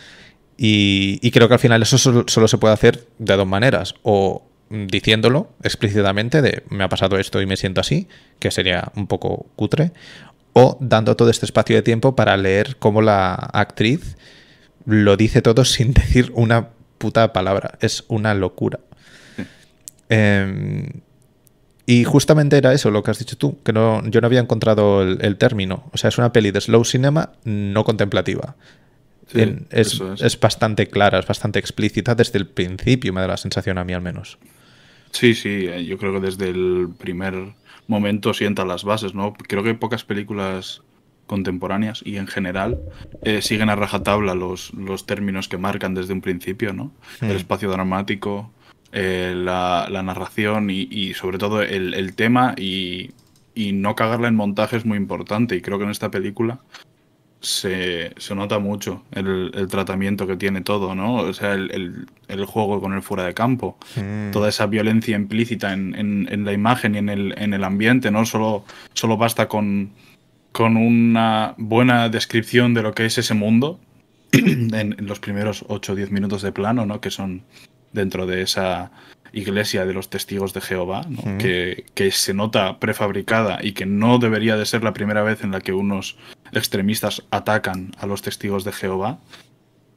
Y, 0.58 1.20
y 1.22 1.32
creo 1.32 1.50
que 1.50 1.56
al 1.56 1.60
final 1.60 1.82
eso 1.82 1.98
solo, 1.98 2.24
solo 2.28 2.48
se 2.48 2.60
puede 2.60 2.74
hacer 2.74 3.10
de 3.20 3.36
dos 3.36 3.46
maneras. 3.46 3.96
O 4.04 4.48
diciéndolo 4.70 5.50
explícitamente 5.64 6.42
de 6.42 6.64
me 6.70 6.86
ha 6.86 6.90
pasado 6.90 7.18
esto 7.18 7.42
y 7.42 7.46
me 7.46 7.58
siento 7.58 7.82
así, 7.82 8.08
que 8.40 8.52
sería 8.52 8.90
un 8.96 9.08
poco 9.08 9.48
cutre. 9.58 9.92
O 10.60 10.78
dando 10.82 11.16
todo 11.16 11.30
este 11.30 11.46
espacio 11.46 11.76
de 11.76 11.82
tiempo 11.84 12.16
para 12.16 12.36
leer 12.38 12.78
cómo 12.78 13.02
la 13.02 13.34
actriz 13.36 14.18
lo 14.86 15.16
dice 15.18 15.42
todo 15.42 15.64
sin 15.76 15.94
decir 15.94 16.32
una 16.34 16.70
puta 16.98 17.32
palabra. 17.34 17.78
Es 17.82 18.04
una 18.08 18.34
locura. 18.34 18.80
Em, 20.10 20.88
y 21.86 22.04
justamente 22.04 22.58
era 22.58 22.74
eso 22.74 22.92
lo 22.92 23.04
que 23.04 23.12
has 23.12 23.20
dicho 23.20 23.38
tú, 23.38 23.62
que 23.64 23.72
no, 23.74 24.06
yo 24.10 24.20
no 24.22 24.28
había 24.28 24.40
encontrado 24.40 25.02
el, 25.02 25.20
el 25.22 25.38
término. 25.38 25.90
O 25.94 25.98
sea, 25.98 26.10
es 26.10 26.18
una 26.18 26.34
peli 26.34 26.52
de 26.52 26.62
slow 26.62 26.84
cinema 26.86 27.32
no 27.44 27.84
contemplativa. 27.84 28.56
Sí, 29.32 29.42
En- 29.42 29.68
es, 29.72 30.00
es. 30.02 30.22
es 30.22 30.40
bastante 30.40 30.88
clara, 30.88 31.20
es 31.20 31.28
bastante 31.28 31.60
explícita 31.60 32.16
desde 32.16 32.40
el 32.40 32.48
principio, 32.48 33.14
me 33.14 33.22
da 33.22 33.28
la 33.28 33.38
sensación 33.38 33.78
a 33.78 33.84
mí 33.84 33.94
al 33.94 34.02
menos. 34.02 34.38
Sí, 35.12 35.34
sí, 35.36 35.68
eh, 35.68 35.86
yo 35.86 35.98
creo 35.98 36.14
que 36.14 36.20
desde 36.20 36.50
el 36.50 36.90
primer 36.98 37.54
momento 37.88 38.34
sienta 38.34 38.66
las 38.66 38.84
bases, 38.84 39.14
¿no? 39.14 39.34
Creo 39.34 39.64
que 39.64 39.74
pocas 39.74 40.04
películas 40.04 40.82
contemporáneas 41.28 42.02
y 42.06 42.18
en 42.18 42.28
general 42.28 42.80
eh, 43.24 43.42
siguen 43.42 43.70
a 43.70 43.76
rajatabla 43.76 44.34
los, 44.34 44.74
los 44.74 45.06
términos 45.06 45.48
que 45.48 45.58
marcan 45.58 45.94
desde 45.94 46.14
un 46.14 46.22
principio, 46.22 46.74
¿no? 46.74 46.92
El 47.22 47.36
espacio 47.36 47.70
dramático, 47.70 48.50
eh, 48.94 49.34
la, 49.36 49.88
la 49.92 50.04
narración 50.04 50.70
y, 50.70 50.88
y 50.90 51.14
sobre 51.14 51.38
todo 51.38 51.62
el, 51.62 51.94
el 51.94 52.16
tema 52.16 52.56
y, 52.58 53.12
y 53.54 53.74
no 53.74 53.96
cagarla 53.96 54.30
en 54.30 54.36
montaje 54.36 54.78
es 54.78 54.86
muy 54.86 54.98
importante 54.98 55.56
y 55.56 55.62
creo 55.62 55.78
que 55.78 55.84
en 55.84 55.92
esta 55.92 56.10
película 56.10 56.60
se, 57.40 58.14
nota 58.36 58.60
mucho 58.60 59.04
el, 59.12 59.68
tratamiento 59.70 60.28
que 60.28 60.38
tiene 60.38 60.62
todo, 60.62 60.96
¿no? 60.96 61.16
O 61.16 61.34
sea, 61.34 61.54
el, 61.54 62.08
juego 62.46 62.82
con 62.82 62.94
el 62.94 63.02
fuera 63.02 63.26
de 63.26 63.34
campo, 63.34 63.78
mm. 63.96 64.32
toda 64.32 64.50
esa 64.50 64.66
violencia 64.66 65.16
implícita 65.16 65.74
en, 65.74 66.46
la 66.46 66.54
imagen 66.54 66.96
y 66.96 66.98
en 67.00 67.10
el, 67.10 67.64
ambiente, 67.64 68.12
¿no? 68.12 68.26
Solo, 68.26 68.66
solo 68.94 69.18
basta 69.18 69.48
con, 69.48 69.92
con 70.52 70.78
una 70.78 71.54
buena 71.58 72.10
descripción 72.10 72.74
de 72.74 72.82
lo 72.82 72.94
que 72.94 73.06
es 73.06 73.18
ese 73.18 73.34
mundo 73.34 73.80
en, 74.32 74.96
los 75.00 75.20
primeros 75.20 75.66
8 75.68 75.94
o 75.94 75.96
10 75.96 76.12
minutos 76.12 76.42
de 76.42 76.52
plano, 76.52 76.86
¿no? 76.86 77.00
Que 77.00 77.12
son 77.12 77.44
dentro 77.94 78.26
de 78.26 78.42
esa 78.42 78.92
iglesia 79.34 79.86
de 79.86 79.94
los 79.94 80.10
testigos 80.10 80.54
de 80.54 80.62
Jehová, 80.62 81.06
que, 81.38 82.12
se 82.12 82.34
nota 82.34 82.80
prefabricada 82.80 83.60
y 83.62 83.74
que 83.74 83.86
no 83.86 84.20
debería 84.20 84.58
de 84.58 84.66
ser 84.66 84.84
la 84.84 84.94
primera 84.94 85.22
vez 85.24 85.44
en 85.44 85.52
la 85.52 85.62
que 85.62 85.74
unos 85.74 86.18
extremistas 86.52 87.24
atacan 87.32 87.92
a 88.00 88.06
los 88.06 88.22
testigos 88.22 88.64
de 88.64 88.72
Jehová. 88.72 89.20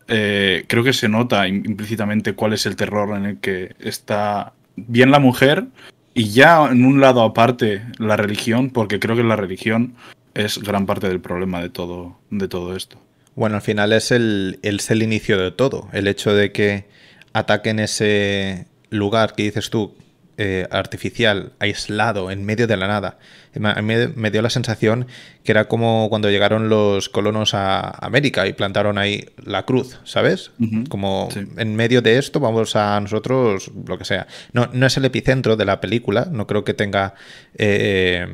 Eh, 0.09 0.65
creo 0.67 0.83
que 0.83 0.93
se 0.93 1.09
nota 1.09 1.47
implícitamente 1.47 2.35
cuál 2.35 2.53
es 2.53 2.67
el 2.67 2.77
terror 2.77 3.17
en 3.17 3.27
el 3.27 3.39
que 3.39 3.77
está 3.79 4.53
bien 4.77 5.11
la 5.11 5.21
mujer 5.21 5.67
y 6.15 6.31
ya 6.31 6.67
en 6.67 6.85
un 6.85 7.01
lado 7.01 7.23
aparte 7.23 7.83
la 7.99 8.17
religión, 8.17 8.71
porque 8.71 8.99
creo 8.99 9.17
que 9.17 9.23
la 9.23 9.37
religión 9.37 9.95
es 10.35 10.59
gran 10.59 10.87
parte 10.87 11.09
del 11.09 11.21
problema 11.21 11.61
de 11.61 11.71
todo, 11.71 12.19
de 12.31 12.49
todo 12.49 12.77
esto. 12.77 12.99
Bueno, 13.37 13.57
al 13.57 13.63
final 13.63 13.93
es 13.93 14.11
el, 14.11 14.59
es 14.63 14.91
el 14.91 15.03
inicio 15.03 15.39
de 15.39 15.53
todo. 15.53 15.89
El 15.93 16.09
hecho 16.09 16.35
de 16.35 16.51
que 16.51 16.87
ataquen 17.33 17.79
ese, 17.79 18.67
lugar 18.91 19.35
que 19.35 19.45
dices 19.45 19.71
tú, 19.71 19.95
eh, 20.43 20.67
artificial, 20.71 21.53
aislado, 21.59 22.31
en 22.31 22.47
medio 22.47 22.67
de 22.67 22.75
la 22.79 22.89
nada. 22.89 23.19
Me, 23.53 24.09
me, 24.09 24.31
dio 24.31 24.41
la 24.41 24.49
sensación 24.49 25.07
que 25.45 25.53
era 25.53 25.69
como 25.69 26.07
cuando 26.09 26.31
llegaron 26.31 26.71
los 26.71 27.11
colonos 27.11 27.53
a 27.53 27.91
América 27.91 28.47
y 28.47 28.55
plantaron 28.55 28.97
ahí 28.97 29.27
la 29.37 29.67
cruz, 29.67 30.01
¿sabes? 30.05 30.53
Como 30.89 31.29
en 31.59 31.77
medio 31.77 32.01
de 32.01 32.17
esto 32.17 32.41
vamos 32.41 32.75
a 32.75 32.99
nosotros, 33.01 33.71
lo 33.87 33.99
que 33.99 34.07
sea. 34.07 34.29
No, 34.55 34.71
no 34.73 34.87
es 34.87 34.97
el 34.97 35.05
epicentro 35.05 35.57
de 35.57 35.67
la 35.67 35.79
película, 35.79 36.27
no 36.33 36.47
creo 36.47 36.65
que 36.65 36.73
tenga... 36.73 37.13
Eh, 37.59 38.27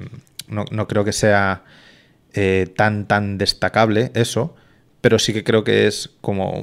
no, 0.46 0.64
no, 0.70 0.86
creo 0.86 1.04
que 1.04 1.12
sea 1.12 1.64
eh, 2.34 2.72
tan, 2.76 3.08
tan 3.08 3.36
destacable 3.36 4.12
eso, 4.14 4.54
pero 5.00 5.18
sí 5.18 5.32
que 5.32 5.42
creo 5.42 5.64
que 5.64 5.88
es 5.88 6.10
como, 6.20 6.62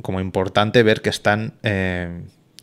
como 0.00 0.20
importante 0.20 0.84
ver 0.84 1.02
que 1.02 1.10
están 1.10 1.54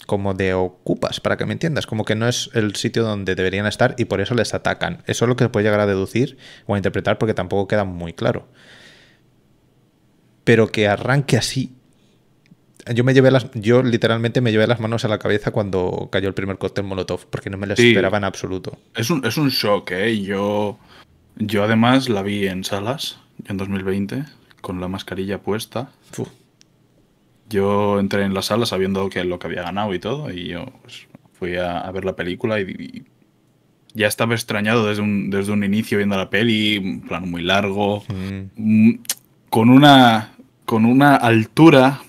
como 0.05 0.33
de 0.33 0.53
ocupas, 0.53 1.19
para 1.19 1.37
que 1.37 1.45
me 1.45 1.53
entiendas, 1.53 1.87
como 1.87 2.05
que 2.05 2.15
no 2.15 2.27
es 2.27 2.49
el 2.53 2.75
sitio 2.75 3.03
donde 3.03 3.35
deberían 3.35 3.65
estar 3.65 3.95
y 3.97 4.05
por 4.05 4.21
eso 4.21 4.35
les 4.35 4.53
atacan. 4.53 5.03
Eso 5.07 5.25
es 5.25 5.29
lo 5.29 5.35
que 5.35 5.45
se 5.45 5.49
puede 5.49 5.65
llegar 5.65 5.79
a 5.79 5.85
deducir 5.85 6.37
o 6.65 6.75
a 6.75 6.77
interpretar 6.77 7.17
porque 7.17 7.33
tampoco 7.33 7.67
queda 7.67 7.83
muy 7.83 8.13
claro. 8.13 8.47
Pero 10.43 10.67
que 10.71 10.87
arranque 10.87 11.37
así. 11.37 11.73
Yo 12.93 13.05
me 13.05 13.13
llevé 13.13 13.31
las, 13.31 13.49
yo 13.53 13.81
literalmente 13.81 14.41
me 14.41 14.51
llevé 14.51 14.67
las 14.67 14.81
manos 14.81 15.05
a 15.05 15.07
la 15.07 15.17
cabeza 15.17 15.51
cuando 15.51 16.09
cayó 16.11 16.27
el 16.27 16.33
primer 16.33 16.57
cóctel 16.57 16.83
Molotov, 16.83 17.27
porque 17.27 17.49
no 17.49 17.57
me 17.57 17.65
lo 17.65 17.75
esperaba 17.75 18.17
en 18.17 18.25
absoluto. 18.25 18.77
Es 18.93 19.09
un, 19.09 19.25
es 19.25 19.37
un 19.37 19.49
shock, 19.49 19.91
¿eh? 19.91 20.21
Yo, 20.21 20.77
yo 21.37 21.63
además 21.63 22.09
la 22.09 22.23
vi 22.23 22.45
en 22.47 22.65
salas 22.65 23.19
en 23.45 23.55
2020, 23.55 24.25
con 24.59 24.81
la 24.81 24.89
mascarilla 24.89 25.41
puesta. 25.41 25.91
Yo 27.49 27.99
entré 27.99 28.23
en 28.23 28.33
la 28.33 28.41
sala 28.41 28.65
sabiendo 28.65 29.09
que 29.09 29.23
lo 29.23 29.39
que 29.39 29.47
había 29.47 29.63
ganado 29.63 29.93
y 29.93 29.99
todo, 29.99 30.31
y 30.31 30.47
yo 30.47 30.65
pues, 30.81 31.07
fui 31.33 31.57
a, 31.57 31.89
ver 31.91 32.05
la 32.05 32.15
película 32.15 32.59
y, 32.59 33.03
ya 33.95 34.07
estaba 34.07 34.33
extrañado 34.33 34.87
desde 34.87 35.03
un, 35.03 35.29
desde 35.29 35.51
un 35.51 35.63
inicio 35.63 35.99
viendo 35.99 36.17
la 36.17 36.29
peli, 36.29 36.79
un 36.79 37.01
plano 37.01 37.27
muy 37.27 37.43
largo, 37.43 38.03
mm. 38.07 38.41
Mm, 38.55 38.99
con, 39.49 39.69
una, 39.69 40.31
con 40.65 40.85
una 40.85 41.15
altura, 41.15 42.01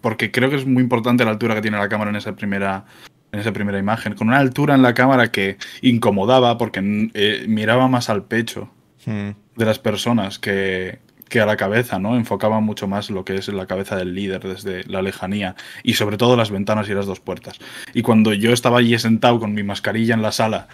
porque 0.00 0.30
creo 0.30 0.48
que 0.48 0.56
es 0.56 0.66
muy 0.66 0.82
importante 0.82 1.24
la 1.24 1.32
altura 1.32 1.54
que 1.54 1.60
tiene 1.60 1.76
la 1.76 1.90
cámara 1.90 2.10
en 2.10 2.16
esa 2.16 2.34
primera, 2.34 2.86
en 3.32 3.40
esa 3.40 3.52
primera 3.52 3.78
imagen, 3.78 4.14
con 4.14 4.28
una 4.28 4.38
altura 4.38 4.74
en 4.74 4.82
la 4.82 4.94
cámara 4.94 5.30
que 5.30 5.58
incomodaba 5.82 6.56
porque 6.56 7.10
eh, 7.12 7.44
miraba 7.46 7.86
más 7.86 8.08
al 8.08 8.24
pecho 8.24 8.70
mm. 9.04 9.30
de 9.56 9.64
las 9.66 9.78
personas 9.78 10.38
que, 10.38 11.00
que 11.30 11.40
a 11.40 11.46
la 11.46 11.56
cabeza, 11.56 11.98
¿no? 11.98 12.16
Enfocaba 12.16 12.60
mucho 12.60 12.86
más 12.86 13.08
lo 13.08 13.24
que 13.24 13.36
es 13.36 13.48
la 13.48 13.66
cabeza 13.66 13.96
del 13.96 14.14
líder 14.14 14.42
desde 14.42 14.84
la 14.84 15.00
lejanía 15.00 15.56
y 15.82 15.94
sobre 15.94 16.18
todo 16.18 16.36
las 16.36 16.50
ventanas 16.50 16.88
y 16.90 16.94
las 16.94 17.06
dos 17.06 17.20
puertas. 17.20 17.58
Y 17.94 18.02
cuando 18.02 18.34
yo 18.34 18.52
estaba 18.52 18.78
allí 18.78 18.98
sentado 18.98 19.40
con 19.40 19.54
mi 19.54 19.62
mascarilla 19.62 20.14
en 20.14 20.22
la 20.22 20.32
sala 20.32 20.68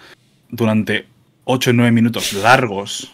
durante 0.49 1.05
8 1.45 1.69
o 1.69 1.73
9 1.73 1.91
minutos 1.91 2.33
largos 2.33 3.13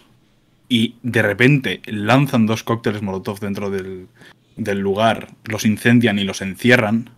y 0.70 0.96
de 1.04 1.22
repente 1.22 1.82
lanzan 1.86 2.48
dos 2.48 2.64
cócteles 2.64 3.04
Molotov 3.04 3.40
dentro 3.40 3.70
del, 3.70 4.08
del 4.56 4.80
lugar, 4.80 5.28
los 5.44 5.66
incendian 5.66 6.18
y 6.18 6.24
los 6.24 6.42
encierran, 6.42 7.12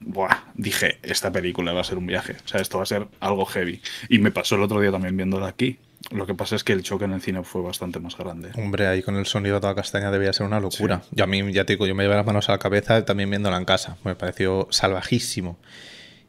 Buah, 0.00 0.44
dije, 0.54 0.98
esta 1.02 1.32
película 1.32 1.72
va 1.72 1.80
a 1.80 1.84
ser 1.84 1.98
un 1.98 2.06
viaje. 2.06 2.36
O 2.44 2.48
sea, 2.48 2.60
esto 2.60 2.78
va 2.78 2.84
a 2.84 2.86
ser 2.86 3.08
algo 3.18 3.44
heavy. 3.44 3.80
Y 4.08 4.18
me 4.18 4.30
pasó 4.30 4.54
el 4.54 4.62
otro 4.62 4.80
día 4.80 4.92
también 4.92 5.16
viéndola 5.16 5.48
aquí. 5.48 5.78
Lo 6.10 6.26
que 6.26 6.34
pasa 6.34 6.54
es 6.54 6.62
que 6.62 6.72
el 6.72 6.82
choque 6.82 7.04
en 7.04 7.12
el 7.12 7.20
cine 7.20 7.42
fue 7.42 7.62
bastante 7.62 7.98
más 7.98 8.16
grande. 8.16 8.50
Hombre, 8.56 8.86
ahí 8.86 9.02
con 9.02 9.16
el 9.16 9.26
sonido 9.26 9.56
de 9.56 9.60
toda 9.60 9.74
castaña 9.74 10.10
debía 10.10 10.32
ser 10.32 10.46
una 10.46 10.60
locura. 10.60 11.02
Yo 11.10 11.24
a 11.24 11.26
mí, 11.26 11.52
ya 11.52 11.64
te 11.64 11.72
digo, 11.72 11.86
yo 11.86 11.94
me 11.94 12.04
llevé 12.04 12.14
las 12.14 12.26
manos 12.26 12.48
a 12.48 12.52
la 12.52 12.58
cabeza 12.58 13.04
también 13.04 13.28
viéndola 13.30 13.56
en 13.56 13.64
casa. 13.64 13.96
Me 14.04 14.14
pareció 14.14 14.68
salvajísimo. 14.70 15.58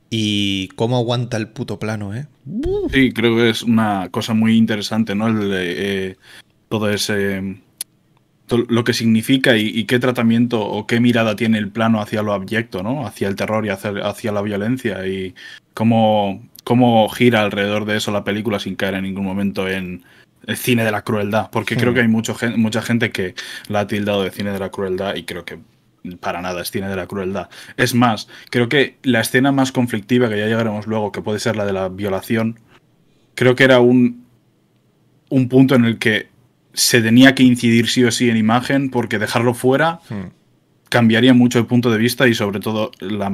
Y 0.09 0.69
cómo 0.69 0.97
aguanta 0.97 1.37
el 1.37 1.49
puto 1.49 1.79
plano, 1.79 2.15
¿eh? 2.15 2.27
Sí, 2.91 3.11
creo 3.11 3.35
que 3.35 3.49
es 3.49 3.61
una 3.61 4.09
cosa 4.09 4.33
muy 4.33 4.55
interesante, 4.55 5.15
¿no? 5.15 5.27
El, 5.27 5.51
eh, 5.53 6.15
todo 6.69 6.89
ese. 6.89 7.61
lo 8.49 8.83
que 8.83 8.93
significa 8.93 9.57
y, 9.57 9.83
qué 9.83 9.99
tratamiento 9.99 10.65
o 10.65 10.87
qué 10.87 11.01
mirada 11.01 11.35
tiene 11.35 11.57
el 11.57 11.69
plano 11.69 12.01
hacia 12.01 12.23
lo 12.23 12.33
abyecto, 12.33 12.83
¿no? 12.83 13.05
Hacia 13.05 13.27
el 13.27 13.35
terror 13.35 13.65
y 13.65 13.69
hacia, 13.69 13.91
hacia 14.03 14.31
la 14.31 14.41
violencia. 14.41 15.05
Y 15.05 15.35
cómo 15.73 16.41
cómo 16.67 17.07
gira 17.07 17.43
alrededor 17.43 17.85
de 17.85 17.95
eso 17.95 18.11
la 18.11 18.25
película 18.25 18.59
sin 18.59 18.75
caer 18.75 18.95
en 18.95 19.03
ningún 19.03 19.23
momento 19.23 19.69
en 19.69 20.03
el 20.45 20.57
cine 20.57 20.83
de 20.83 20.91
la 20.91 21.01
crueldad, 21.01 21.49
porque 21.49 21.77
creo 21.77 21.93
que 21.93 22.01
hay 22.01 22.09
mucho, 22.09 22.35
mucha 22.57 22.81
gente 22.81 23.09
que 23.09 23.35
la 23.69 23.79
ha 23.79 23.87
tildado 23.87 24.21
de 24.21 24.31
cine 24.31 24.51
de 24.51 24.59
la 24.59 24.69
crueldad 24.69 25.15
y 25.15 25.23
creo 25.23 25.45
que 25.45 25.59
para 26.19 26.41
nada 26.41 26.61
es 26.61 26.69
cine 26.69 26.89
de 26.89 26.97
la 26.97 27.07
crueldad. 27.07 27.47
Es 27.77 27.95
más, 27.95 28.27
creo 28.49 28.67
que 28.67 28.97
la 29.03 29.21
escena 29.21 29.53
más 29.53 29.71
conflictiva, 29.71 30.27
que 30.27 30.37
ya 30.37 30.47
llegaremos 30.47 30.87
luego, 30.87 31.13
que 31.13 31.21
puede 31.21 31.39
ser 31.39 31.55
la 31.55 31.65
de 31.65 31.71
la 31.71 31.87
violación, 31.87 32.59
creo 33.33 33.55
que 33.55 33.63
era 33.63 33.79
un, 33.79 34.25
un 35.29 35.47
punto 35.47 35.73
en 35.73 35.85
el 35.85 35.99
que 35.99 36.27
se 36.73 37.01
tenía 37.01 37.33
que 37.33 37.43
incidir 37.43 37.87
sí 37.87 38.03
o 38.03 38.11
sí 38.11 38.29
en 38.29 38.35
imagen, 38.35 38.89
porque 38.89 39.19
dejarlo 39.19 39.53
fuera 39.53 40.01
hmm. 40.09 40.31
cambiaría 40.89 41.33
mucho 41.33 41.59
el 41.59 41.65
punto 41.65 41.89
de 41.91 41.97
vista 41.97 42.27
y 42.27 42.33
sobre 42.33 42.59
todo 42.59 42.91
la, 42.99 43.31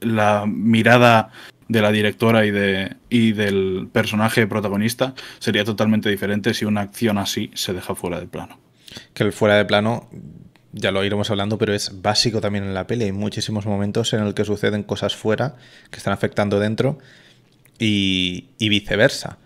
la 0.00 0.46
mirada 0.48 1.30
de 1.68 1.82
la 1.82 1.90
directora 1.90 2.46
y, 2.46 2.50
de, 2.50 2.96
y 3.10 3.32
del 3.32 3.88
personaje 3.92 4.46
protagonista 4.46 5.14
sería 5.38 5.64
totalmente 5.64 6.08
diferente 6.08 6.54
si 6.54 6.64
una 6.64 6.82
acción 6.82 7.18
así 7.18 7.50
se 7.54 7.72
deja 7.72 7.94
fuera 7.94 8.20
de 8.20 8.26
plano. 8.26 8.60
Que 9.14 9.24
el 9.24 9.32
fuera 9.32 9.56
de 9.56 9.64
plano, 9.64 10.08
ya 10.72 10.92
lo 10.92 11.04
iremos 11.04 11.30
hablando, 11.30 11.58
pero 11.58 11.74
es 11.74 12.00
básico 12.02 12.40
también 12.40 12.64
en 12.64 12.74
la 12.74 12.86
peli. 12.86 13.04
Hay 13.04 13.12
muchísimos 13.12 13.66
momentos 13.66 14.12
en 14.12 14.22
el 14.22 14.34
que 14.34 14.44
suceden 14.44 14.82
cosas 14.82 15.16
fuera 15.16 15.56
que 15.90 15.98
están 15.98 16.12
afectando 16.12 16.60
dentro 16.60 16.98
y, 17.78 18.48
viceversa. 18.58 19.38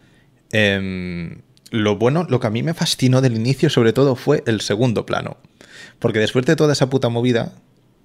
Em, 0.53 1.43
lo 1.71 1.97
bueno, 1.97 2.27
lo 2.29 2.41
que 2.41 2.49
a 2.49 2.50
mí 2.50 2.62
me 2.62 2.75
fascinó 2.75 3.21
del 3.21 3.37
inicio 3.37 3.71
sobre 3.71 3.93
todo 3.93 4.17
fue 4.17 4.43
el 4.47 4.61
segundo 4.61 5.07
plano. 5.07 5.39
Porque 5.99 6.19
después 6.19 6.45
de 6.45 6.57
toda 6.57 6.73
esa 6.73 6.91
puta 6.91 7.09
movida, 7.09 7.53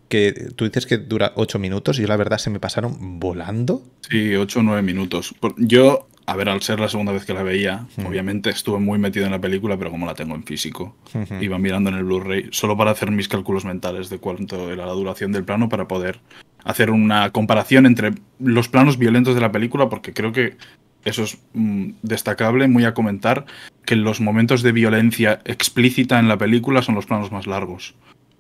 que 0.08 0.52
tú 0.56 0.66
dices 0.66 0.86
que 0.86 0.98
dura 0.98 1.34
ocho 1.36 1.60
minutos 1.60 2.00
y 2.00 2.06
la 2.06 2.18
verdad 2.18 2.38
se 2.38 2.50
me 2.50 2.60
pasaron 2.60 3.20
volando. 3.20 3.84
Sí, 4.10 4.36
ocho 4.36 4.60
o 4.60 4.64
nueve 4.64 4.82
minutos. 4.82 5.34
Yo, 5.58 6.08
a 6.26 6.36
ver, 6.36 6.50
al 6.50 6.62
ser 6.62 6.80
la 6.80 6.90
segunda 6.90 7.12
vez 7.12 7.26
que 7.26 7.34
la 7.34 7.44
veía, 7.44 7.88
obviamente 8.06 8.50
estuve 8.50 8.80
muy 8.80 9.00
metido 9.00 9.26
en 9.26 9.32
la 9.32 9.42
película, 9.42 9.78
pero 9.78 9.92
como 9.92 10.06
la 10.06 10.16
tengo 10.16 10.36
en 10.36 10.44
físico, 10.44 10.96
iba 11.42 11.58
mirando 11.58 11.90
en 11.90 11.98
el 11.98 12.04
Blu-ray 12.04 12.50
solo 12.52 12.78
para 12.78 12.92
hacer 12.92 13.12
mis 13.12 13.28
cálculos 13.28 13.66
mentales 13.66 14.10
de 14.10 14.20
cuánto 14.20 14.72
era 14.72 14.86
la 14.86 14.94
duración 14.94 15.32
del 15.32 15.44
plano 15.44 15.70
para 15.70 15.88
poder 15.88 16.20
hacer 16.64 16.90
una 16.90 17.32
comparación 17.32 17.86
entre 17.86 18.14
los 18.40 18.70
planos 18.70 18.98
violentos 18.98 19.36
de 19.36 19.42
la 19.42 19.52
película, 19.52 19.88
porque 19.88 20.14
creo 20.14 20.32
que 20.32 20.58
eso 21.06 21.24
es 21.24 21.38
mm, 21.54 21.92
destacable, 22.02 22.68
muy 22.68 22.84
a 22.86 22.96
comentar, 22.96 23.46
que 23.86 23.96
los 23.96 24.20
momentos 24.20 24.64
de 24.64 24.72
violencia 24.72 25.42
explícita 25.46 26.20
en 26.20 26.28
la 26.28 26.38
película 26.38 26.82
son 26.82 26.96
los 26.96 27.06
planos 27.06 27.32
más 27.32 27.46
largos. 27.46 27.94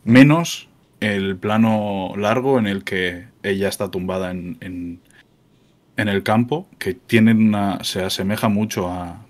Menos 0.03 0.67
el 0.99 1.37
plano 1.37 2.13
largo 2.17 2.57
en 2.59 2.67
el 2.67 2.83
que 2.83 3.27
ella 3.43 3.67
está 3.67 3.91
tumbada 3.91 4.31
en, 4.31 4.57
en, 4.61 4.99
el 5.97 6.23
campo, 6.23 6.67
que 6.77 6.93
tiene 6.93 7.31
una, 7.31 7.83
se 7.83 8.03
asemeja 8.03 8.49
mucho 8.49 8.89
a, 8.89 9.25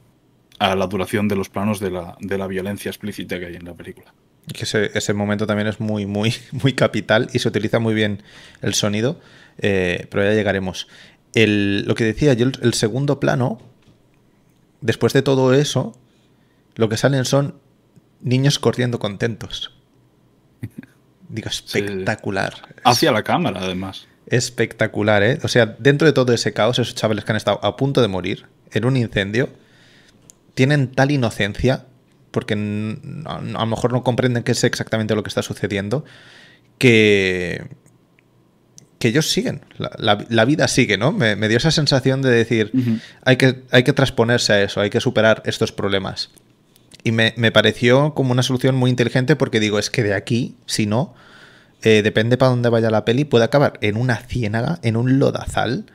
a, 0.60 0.75
la 0.75 0.88
duración 0.88 1.27
de 1.27 1.36
los 1.36 1.50
planos 1.50 1.79
de 1.79 1.91
la, 1.91 2.17
de 2.19 2.38
la 2.38 2.48
violencia 2.48 2.89
explícita 2.89 3.39
que 3.39 3.48
hay 3.48 3.55
en 3.55 3.65
la 3.65 3.74
película. 3.74 4.13
Que 4.53 4.63
ese, 4.63 4.91
ese, 4.93 5.13
momento 5.13 5.48
también 5.48 5.67
es 5.67 5.79
muy, 5.79 6.05
muy, 6.05 6.34
muy 6.51 6.74
capital 6.74 7.29
y 7.34 7.39
se 7.39 7.48
utiliza 7.48 7.79
muy 7.79 7.93
bien 7.93 8.24
el 8.62 8.74
sonido, 8.74 9.19
eh, 9.57 10.07
pero 10.10 10.24
ya 10.24 10.34
llegaremos. 10.34 10.88
El, 11.34 11.86
lo 11.86 11.95
que 11.95 12.05
decía 12.05 12.34
yo, 12.34 12.48
el 12.62 12.74
segundo 12.74 13.19
plano, 13.19 13.60
después 14.81 15.13
de 15.13 15.22
todo 15.22 15.53
eso, 15.53 15.98
lo 16.75 16.89
que 16.89 16.98
salen 16.98 17.25
son 17.25 17.55
niños 18.22 18.60
corriendo 18.60 19.00
contentos. 19.00 19.75
Digo, 21.29 21.50
espectacular. 21.50 22.53
Hacia 22.84 23.12
la 23.12 23.24
cámara, 23.24 23.62
además. 23.63 24.08
Espectacular, 24.27 25.24
¿eh? 25.24 25.39
O 25.44 25.48
sea, 25.48 25.75
dentro 25.79 26.08
de 26.08 26.13
todo 26.13 26.34
ese 26.34 26.53
caos, 26.53 26.79
esos 26.79 26.96
chavales 26.96 27.25
que 27.25 27.32
han 27.32 27.38
estado 27.38 27.60
a 27.63 27.75
punto 27.75 28.01
de 28.01 28.08
morir 28.08 28.46
en 28.72 28.86
un 28.86 28.98
incendio, 28.98 29.50
tienen 30.53 30.91
tal 30.91 31.12
inocencia, 31.12 31.86
porque 32.32 32.53
a 32.53 33.41
lo 33.41 33.65
mejor 33.65 33.94
no 33.94 34.03
comprenden 34.03 34.44
qué 34.44 34.53
es 34.53 34.63
exactamente 34.63 35.15
lo 35.15 35.24
que 35.24 35.29
está 35.29 35.41
sucediendo, 35.41 36.05
que, 36.77 37.70
que 39.00 39.10
ellos 39.10 39.29
siguen. 39.29 39.62
La, 39.77 40.46
vida 40.46 40.67
sigue, 40.67 40.98
¿no? 40.98 41.12
Me, 41.12 41.36
dio 41.48 41.58
esa 41.58 41.72
sensación 41.72 42.22
de 42.22 42.32
decir, 42.32 42.72
hay, 43.24 43.38
que, 43.38 43.63
hay 43.72 43.84
que 43.84 43.94
transponerse 43.94 44.53
a 44.53 44.63
eso, 44.63 44.82
hay 44.82 44.89
que 44.89 45.00
superar 45.00 45.44
estos 45.46 45.72
problemas. 45.72 46.32
Y 47.06 47.12
me, 47.12 47.52
pareció 47.52 48.16
como 48.16 48.32
una 48.32 48.42
solución 48.42 48.74
muy 48.74 48.90
inteligente 48.90 49.36
porque 49.36 49.60
digo, 49.60 49.78
es 49.78 49.92
que 49.92 50.02
de 50.02 50.16
aquí, 50.16 50.58
si 50.66 50.88
no, 50.88 51.14
eh, 51.84 52.02
depende 52.02 52.36
para 52.36 52.50
dónde 52.50 52.70
vaya 52.70 52.90
la 52.90 53.06
peli, 53.06 53.26
puede 53.26 53.46
acabar 53.46 53.78
en 53.82 53.96
una 53.96 54.16
ciénaga, 54.16 54.80
en 54.82 54.98
un 54.98 55.20
lodazal, 55.20 55.86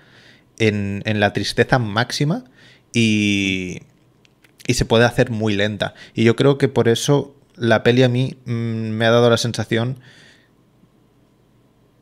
en, 0.60 1.02
la 1.04 1.32
tristeza 1.32 1.80
máxima 1.80 2.44
y, 2.92 3.80
y 4.68 4.74
se 4.74 4.84
puede 4.84 5.04
hacer 5.04 5.30
muy 5.30 5.56
lenta. 5.56 5.94
Y 6.14 6.22
yo 6.22 6.36
creo 6.36 6.58
que 6.58 6.68
por 6.68 6.86
eso 6.86 7.34
la 7.56 7.82
peli 7.82 8.04
a 8.04 8.08
mí 8.08 8.36
mm, 8.44 8.52
me 8.52 9.04
ha 9.04 9.10
dado 9.10 9.28
la 9.30 9.36
sensación 9.36 9.98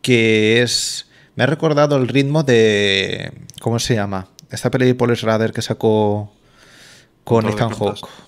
que 0.03 0.61
es... 0.61 1.09
Me 1.35 1.45
ha 1.45 1.47
recordado 1.47 1.97
el 1.97 2.09
ritmo 2.09 2.43
de... 2.43 3.33
¿Cómo 3.63 3.79
se 3.79 3.95
llama? 3.95 4.29
Esta 4.51 4.71
peli 4.71 4.85
de 4.85 4.95
Paul 4.95 5.17
Schrader 5.17 5.55
que 5.55 5.63
sacó 5.63 6.31
con 7.25 7.49
Ethan 7.49 7.71
Hawke. 7.71 8.28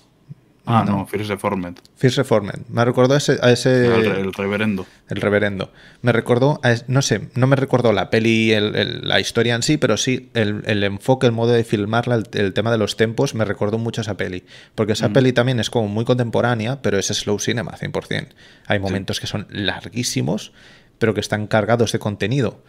Ah, 0.71 0.85
no, 0.85 1.05
First 1.05 1.29
Reformed. 1.29 1.77
First 1.95 2.17
Reformed. 2.17 2.61
Me 2.69 2.85
recordó 2.85 3.13
a 3.13 3.17
ese... 3.17 3.33
el, 3.41 4.33
reverendo. 4.33 4.85
El 5.09 5.21
reverendo. 5.21 5.71
Me 6.01 6.11
recordó, 6.11 6.61
no 6.87 7.01
sé, 7.01 7.29
no 7.35 7.47
me 7.47 7.55
recordó 7.55 7.91
la 7.91 8.09
peli, 8.09 8.53
la 8.57 9.19
historia 9.19 9.55
en 9.55 9.63
sí, 9.63 9.77
pero 9.77 9.97
sí 9.97 10.29
el, 10.33 10.83
enfoque, 10.83 11.27
el 11.27 11.33
modo 11.33 11.51
de 11.51 11.63
filmarla, 11.63 12.23
el, 12.31 12.53
tema 12.53 12.71
de 12.71 12.77
los 12.77 12.95
tempos, 12.95 13.35
me 13.35 13.43
recordó 13.43 13.77
mucho 13.77 14.01
a 14.01 14.03
esa 14.03 14.15
peli. 14.15 14.43
Porque 14.75 14.93
esa 14.93 15.09
mm. 15.09 15.13
peli 15.13 15.33
también 15.33 15.59
es 15.59 15.69
como 15.69 15.87
muy 15.87 16.05
contemporánea, 16.05 16.81
pero 16.81 16.97
es 16.97 17.07
slow 17.07 17.39
cinema, 17.39 17.73
100%. 17.73 18.29
Hay 18.67 18.79
momentos 18.79 19.19
que 19.19 19.27
son 19.27 19.47
larguísimos, 19.49 20.53
pero 20.99 21.13
que 21.13 21.19
están 21.19 21.47
cargados 21.47 21.91
de 21.91 21.99
contenido. 21.99 22.63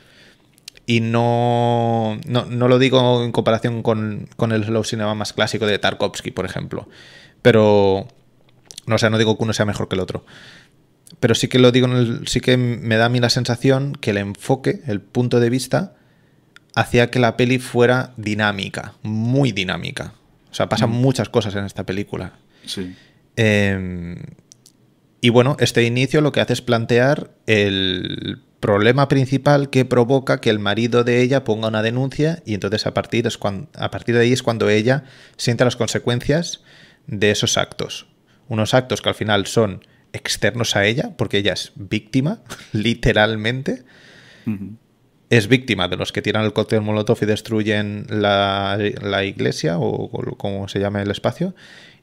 Y 0.85 1.01
no, 1.01 2.19
no, 2.27 2.69
lo 2.69 2.79
digo 2.81 3.23
en 3.23 3.31
comparación 3.31 3.83
con, 3.83 4.29
con 4.37 4.51
el 4.51 4.65
slow 4.65 4.83
cinema 4.83 5.15
más 5.15 5.33
clásico 5.33 5.67
de 5.67 5.79
Tarkovsky, 5.79 6.33
por 6.33 6.45
ejemplo 6.45 6.89
pero, 7.43 8.09
no 8.87 8.99
sé, 8.99 9.11
no 9.11 9.19
digo 9.19 9.37
que 9.37 9.45
uno 9.45 9.53
sea 9.53 9.67
mejor 9.67 9.89
que 9.89 9.97
el 9.97 10.01
otro. 10.01 10.25
Pero 11.21 11.35
sí 11.35 11.49
que 11.49 11.59
lo 11.59 11.73
digo, 11.73 11.89
sí 12.27 12.41
que 12.41 12.57
me 12.57 12.97
da 12.97 13.07
a 13.07 13.09
mí 13.09 13.21
la 13.21 13.31
sensación 13.31 13.95
que 13.95 14.11
el 14.11 14.19
enfoque, 14.19 14.83
el 14.87 15.01
punto 15.01 15.41
de 15.41 15.51
vista, 15.51 15.95
hacía 16.75 17.11
que 17.11 17.19
la 17.19 17.37
peli 17.37 17.59
fuera 17.59 18.15
dinámica, 18.17 18.95
muy 19.03 19.53
dinámica. 19.53 20.15
O 20.51 20.55
sea, 20.55 20.69
pasan 20.69 20.91
mm. 20.91 20.95
muchas 20.95 21.29
cosas 21.29 21.55
en 21.55 21.65
esta 21.65 21.85
película. 21.85 22.35
Sí. 22.65 22.95
Em, 23.37 24.17
y 25.21 25.31
bueno, 25.31 25.57
este 25.61 25.85
inicio 25.85 26.21
lo 26.21 26.33
que 26.33 26.41
hace 26.41 26.53
es 26.53 26.63
plantear 26.63 27.31
el 27.47 28.43
problema 28.61 29.09
principal 29.09 29.71
que 29.71 29.85
provoca 29.85 30.41
que 30.41 30.51
el 30.51 30.59
marido 30.59 31.05
de 31.05 31.21
ella 31.21 31.43
ponga 31.45 31.69
una 31.69 31.83
denuncia 31.83 32.43
y 32.47 32.55
entonces 32.55 32.87
a 32.87 32.95
partir, 32.95 33.27
es 33.27 33.37
cuando, 33.37 33.69
a 33.75 33.91
partir 33.91 34.15
de 34.15 34.23
ahí 34.23 34.33
es 34.33 34.43
cuando 34.43 34.69
ella 34.71 35.05
siente 35.37 35.65
las 35.65 35.77
consecuencias 35.77 36.61
de 37.07 37.31
esos 37.31 37.59
actos. 37.59 38.07
Unos 38.49 38.75
actos 38.75 39.03
que 39.03 39.09
al 39.09 39.15
final 39.15 39.47
son 39.47 39.85
externos 40.13 40.77
a 40.77 40.85
ella, 40.85 41.13
porque 41.17 41.39
ella 41.39 41.53
es 41.53 41.73
víctima, 41.75 42.43
literalmente. 42.73 43.85
Es 45.31 45.49
víctima 45.49 45.89
de 45.89 45.97
los 45.97 46.13
que 46.13 46.21
tiran 46.21 46.45
el 46.45 46.53
cóctel 46.53 46.83
molotov 46.83 47.19
y 47.23 47.27
destruyen 47.27 48.07
la, 48.09 48.77
iglesia, 49.25 49.79
o, 49.79 50.11
como 50.37 50.69
se 50.69 50.81
llama 50.81 51.01
el 51.01 51.11
espacio, 51.11 51.55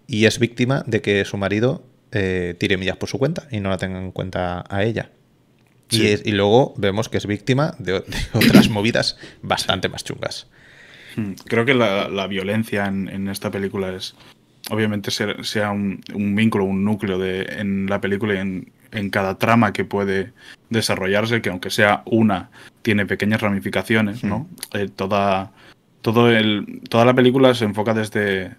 y 0.08 0.26
es 0.26 0.40
víctima 0.40 0.84
de 0.88 1.02
que 1.02 1.24
su 1.26 1.38
marido 1.38 1.86
eh, 2.12 2.56
tire 2.58 2.78
millas 2.78 2.98
por 2.98 3.10
su 3.10 3.20
cuenta 3.20 3.48
y 3.52 3.60
no 3.60 3.70
la 3.70 3.78
tenga 3.78 4.00
en 4.00 4.12
cuenta 4.12 4.64
a 4.68 4.84
ella. 4.84 5.12
Y, 5.92 6.32
luego 6.32 6.74
vemos 6.78 7.10
que 7.10 7.18
es 7.18 7.26
víctima 7.26 7.76
de, 7.80 8.04
otras 8.34 8.70
movidas 8.70 9.18
bastante 9.42 9.90
más 9.90 10.04
chungas. 10.04 10.48
Creo 11.46 11.66
que 11.66 11.74
la, 11.74 12.28
violencia 12.28 12.86
en, 12.86 13.28
esta 13.28 13.52
película 13.52 13.94
es, 13.94 14.16
obviamente 14.70 15.12
sea 15.12 15.72
un, 15.72 16.02
vínculo, 16.36 16.66
un 16.66 16.84
núcleo 16.84 17.18
de, 17.18 17.42
en 17.58 17.88
la 17.88 18.02
película 18.02 18.36
y 18.36 18.38
en, 18.38 19.10
cada 19.12 19.38
trama 19.38 19.74
que 19.74 19.86
puede 19.86 20.34
desarrollarse, 20.70 21.42
que 21.42 21.50
aunque 21.50 21.70
sea 21.70 22.02
una, 22.06 22.50
tiene 22.82 23.06
pequeñas 23.06 23.42
ramificaciones, 23.42 24.24
¿no? 24.24 24.48
Eh, 24.74 24.90
toda, 24.94 25.52
todo 26.02 26.32
el, 26.32 26.82
toda 26.90 27.06
la 27.06 27.14
película 27.14 27.54
se 27.54 27.66
enfoca 27.66 27.94
desde, 27.94 28.56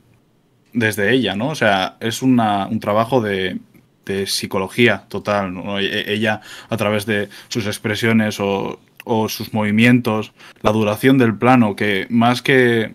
desde 0.73 1.13
ella, 1.13 1.35
¿no? 1.35 1.49
O 1.49 1.55
sea, 1.55 1.97
es 2.01 2.23
una, 2.23 2.67
un 2.69 2.79
trabajo 2.79 3.21
de, 3.21 3.59
de 4.07 4.27
psicología 4.27 5.05
total, 5.09 5.55
e, 5.81 5.85
e, 5.85 6.13
Ella, 6.13 6.41
a 6.69 6.77
través 6.77 7.07
de 7.07 7.29
sus 7.49 7.67
expresiones 7.67 8.39
o, 8.39 8.79
o 9.05 9.29
sus 9.29 9.53
movimientos, 9.53 10.33
la 10.63 10.73
duración 10.73 11.19
del 11.19 11.35
plano, 11.37 11.77
que 11.77 12.07
más 12.11 12.43
que 12.43 12.95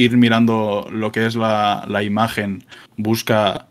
ir 0.00 0.16
mirando 0.16 0.88
lo 0.90 1.12
que 1.12 1.26
es 1.26 1.36
la, 1.36 2.02
imagen, 2.02 2.64
busca, 2.96 3.68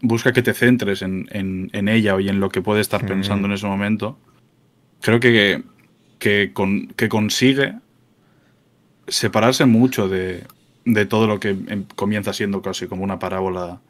busca 0.00 0.32
que 0.32 0.42
te 0.42 0.54
centres 0.54 1.02
en, 1.02 1.28
en, 1.32 1.88
ella 1.88 2.20
y 2.20 2.28
en 2.28 2.40
lo 2.40 2.50
que 2.50 2.62
puede 2.62 2.80
estar 2.80 3.04
pensando 3.04 3.46
en 3.46 3.54
ese 3.54 3.66
momento. 3.66 4.18
Creo 5.00 5.18
que, 5.20 5.62
que, 6.18 6.52
que 6.96 7.08
consigue 7.08 7.74
separarse 9.08 9.66
mucho 9.66 10.08
de, 10.08 10.44
de, 10.84 11.06
todo 11.06 11.26
lo 11.26 11.40
que 11.40 11.50
em, 11.50 11.84
comienza 11.96 12.32
siendo 12.32 12.62
casi 12.62 12.86
como 12.86 13.02
una 13.02 13.18
parábola 13.18 13.80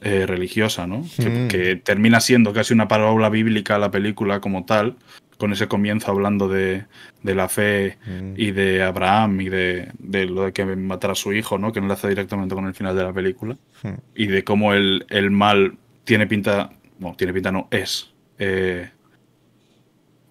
eh, 0.00 0.26
religiosa, 0.26 0.86
¿no? 0.86 1.04
que, 1.48 1.80
termina 1.84 2.20
siendo 2.20 2.52
casi 2.52 2.74
una 2.74 2.88
parábola 2.88 3.28
bíblica 3.28 3.78
la 3.78 3.92
película 3.92 4.40
como 4.40 4.64
tal, 4.64 4.96
con 5.42 5.52
ese 5.52 5.66
comienzo 5.66 6.12
hablando 6.12 6.46
de, 6.46 6.84
la 7.24 7.48
fe 7.48 7.98
mm. 8.06 8.34
y 8.36 8.52
de 8.52 8.80
Abraham 8.84 9.40
y 9.40 9.48
de, 9.48 9.90
lo 10.28 10.44
de 10.44 10.52
que 10.52 10.64
matar 10.64 11.10
a 11.10 11.14
su 11.16 11.32
hijo, 11.32 11.58
¿no? 11.58 11.72
Que 11.72 11.80
enlaza 11.80 12.06
directamente 12.06 12.54
con 12.54 12.64
el 12.68 12.74
final 12.74 12.94
de 12.94 13.02
la 13.02 13.12
película. 13.12 13.56
Mm. 13.82 13.88
Y 14.14 14.26
de 14.28 14.44
cómo 14.44 14.72
el, 14.72 15.04
mal 15.32 15.78
tiene 16.04 16.28
pinta. 16.28 16.70
No, 17.00 17.16
tiene 17.16 17.32
pinta, 17.32 17.50
no, 17.50 17.66
es. 17.72 18.12
Eh, 18.38 18.88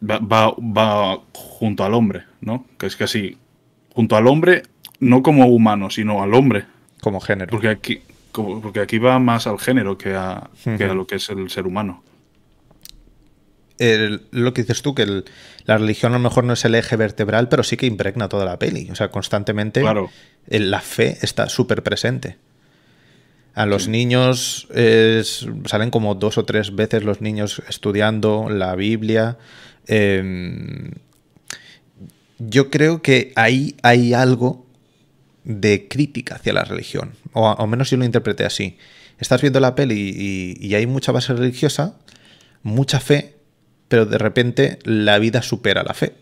va, 0.02 0.56
va, 0.58 1.19
junto 1.34 1.84
al 1.84 1.93
hombre, 1.93 2.24
¿no? 2.39 2.65
Que 2.78 2.86
es 2.86 2.95
casi. 2.95 3.38
Junto 3.93 4.15
al 4.15 4.28
hombre, 4.28 4.63
no 5.02 5.21
como 5.21 5.47
humano, 5.47 5.89
sino 5.89 6.24
al 6.24 6.34
hombre. 6.34 6.63
Como 7.02 7.19
género. 7.19 7.52
Porque 7.52 7.67
aquí, 7.67 8.00
porque 8.32 8.80
aquí 8.80 8.97
va 8.97 9.19
más 9.19 9.45
al 9.45 9.60
género 9.60 9.97
que 9.97 10.15
a, 10.15 10.50
que 10.78 10.86
a 10.86 10.93
lo 10.93 11.06
que 11.06 11.15
es 11.15 11.30
el 11.30 11.50
ser 11.50 11.67
humano 11.67 12.02
lo 14.31 14.53
que 14.53 14.61
dices 14.61 14.81
tú, 14.81 14.93
que 14.93 15.23
la 15.65 15.77
religión 15.77 16.13
a 16.13 16.17
lo 16.17 16.23
mejor 16.23 16.43
no 16.43 16.53
es 16.53 16.63
el 16.65 16.75
eje 16.75 16.95
vertebral, 16.95 17.49
pero 17.49 17.63
sí 17.63 17.77
que 17.77 17.85
impregna 17.85 18.29
toda 18.29 18.45
la 18.45 18.59
peli. 18.59 18.89
O 18.91 18.95
sea, 18.95 19.09
constantemente 19.09 19.83
la 20.47 20.81
fe 20.81 21.17
está 21.21 21.49
súper 21.49 21.83
presente. 21.83 22.37
A 23.53 23.65
los 23.65 23.87
niños 23.87 24.67
salen 25.65 25.89
como 25.91 26.15
dos 26.15 26.37
o 26.37 26.45
tres 26.45 26.75
veces 26.75 27.03
los 27.03 27.21
niños 27.21 27.61
estudiando 27.67 28.49
la 28.49 28.75
Biblia. 28.75 29.37
Em, 29.87 30.91
yo 32.37 32.69
creo 32.69 33.01
que 33.01 33.33
ahí 33.35 33.75
hay 33.83 34.13
algo 34.13 34.65
de 35.43 35.87
crítica 35.87 36.35
hacia 36.35 36.53
la 36.53 36.63
religión. 36.63 37.13
O 37.33 37.49
al 37.49 37.67
menos 37.67 37.89
yo 37.89 37.97
lo 37.97 38.05
interpreté 38.05 38.45
así. 38.45 38.77
Estás 39.19 39.41
viendo 39.41 39.59
la 39.59 39.75
peli 39.75 40.57
y 40.59 40.73
hay 40.73 40.87
mucha 40.87 41.11
base 41.11 41.33
religiosa, 41.33 41.95
mucha 42.63 42.99
fe, 42.99 43.40
pero 43.91 44.06
de 44.06 44.17
repente 44.17 44.80
la 44.86 45.19
vida 45.19 45.41
supera 45.41 45.84
la 45.84 45.93
fe. 45.93 46.13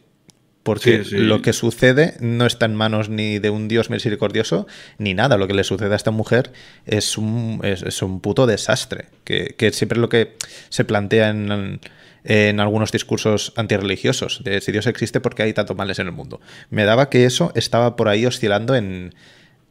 Porque 0.64 1.04
lo 1.12 1.44
que 1.44 1.54
sucede 1.54 2.16
no 2.20 2.48
está 2.48 2.66
en 2.66 2.74
manos 2.74 3.10
ni 3.10 3.38
de 3.38 3.52
un 3.52 3.68
Dios 3.68 3.92
misericordioso 3.92 4.66
ni 4.98 5.14
nada. 5.14 5.38
Lo 5.38 5.48
que 5.48 5.54
le 5.54 5.64
sucede 5.64 5.94
a 5.94 5.96
esta 5.96 6.10
mujer 6.10 6.52
es 6.88 7.16
un, 7.16 7.62
es, 7.62 8.02
un 8.02 8.22
puto 8.22 8.48
desastre. 8.48 9.06
Que, 9.24 9.54
que, 9.56 9.72
siempre 9.72 9.98
es 9.98 10.02
lo 10.02 10.10
que 10.10 10.36
se 10.70 10.84
plantea 10.84 11.30
en, 11.30 11.80
en 12.24 12.60
algunos 12.60 12.92
discursos 12.92 13.54
antirreligiosos. 13.56 14.44
De 14.44 14.62
si 14.62 14.72
Dios 14.72 14.88
existe, 14.88 15.20
porque 15.20 15.44
hay 15.44 15.54
tantos 15.54 15.78
males 15.78 16.00
en 16.00 16.08
el 16.08 16.14
mundo? 16.14 16.42
Me 16.72 16.86
daba 16.86 17.12
que 17.12 17.26
eso 17.26 17.52
estaba 17.54 17.96
por 17.96 18.10
ahí 18.10 18.26
oscilando 18.26 18.74
en, 18.74 19.14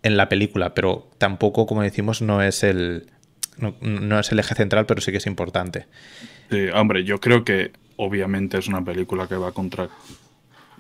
en 0.05 0.17
la 0.17 0.29
película, 0.29 0.73
pero 0.73 1.11
tampoco, 1.19 1.67
como 1.67 1.83
decimos, 1.83 2.23
no 2.23 2.43
es 2.43 2.63
el. 2.63 3.07
No, 3.57 3.75
no 3.81 4.21
es 4.21 4.31
el 4.31 4.39
eje 4.39 4.55
central, 4.55 4.87
pero 4.87 5.01
sí 5.01 5.11
que 5.11 5.19
es 5.19 5.27
importante. 5.27 5.87
Sí, 6.49 6.69
hombre, 6.73 7.03
yo 7.03 7.19
creo 7.19 7.45
que 7.45 7.73
obviamente 7.99 8.57
es 8.57 8.69
una 8.69 8.83
película 8.83 9.27
que 9.27 9.37
va 9.37 9.53
contra 9.53 9.91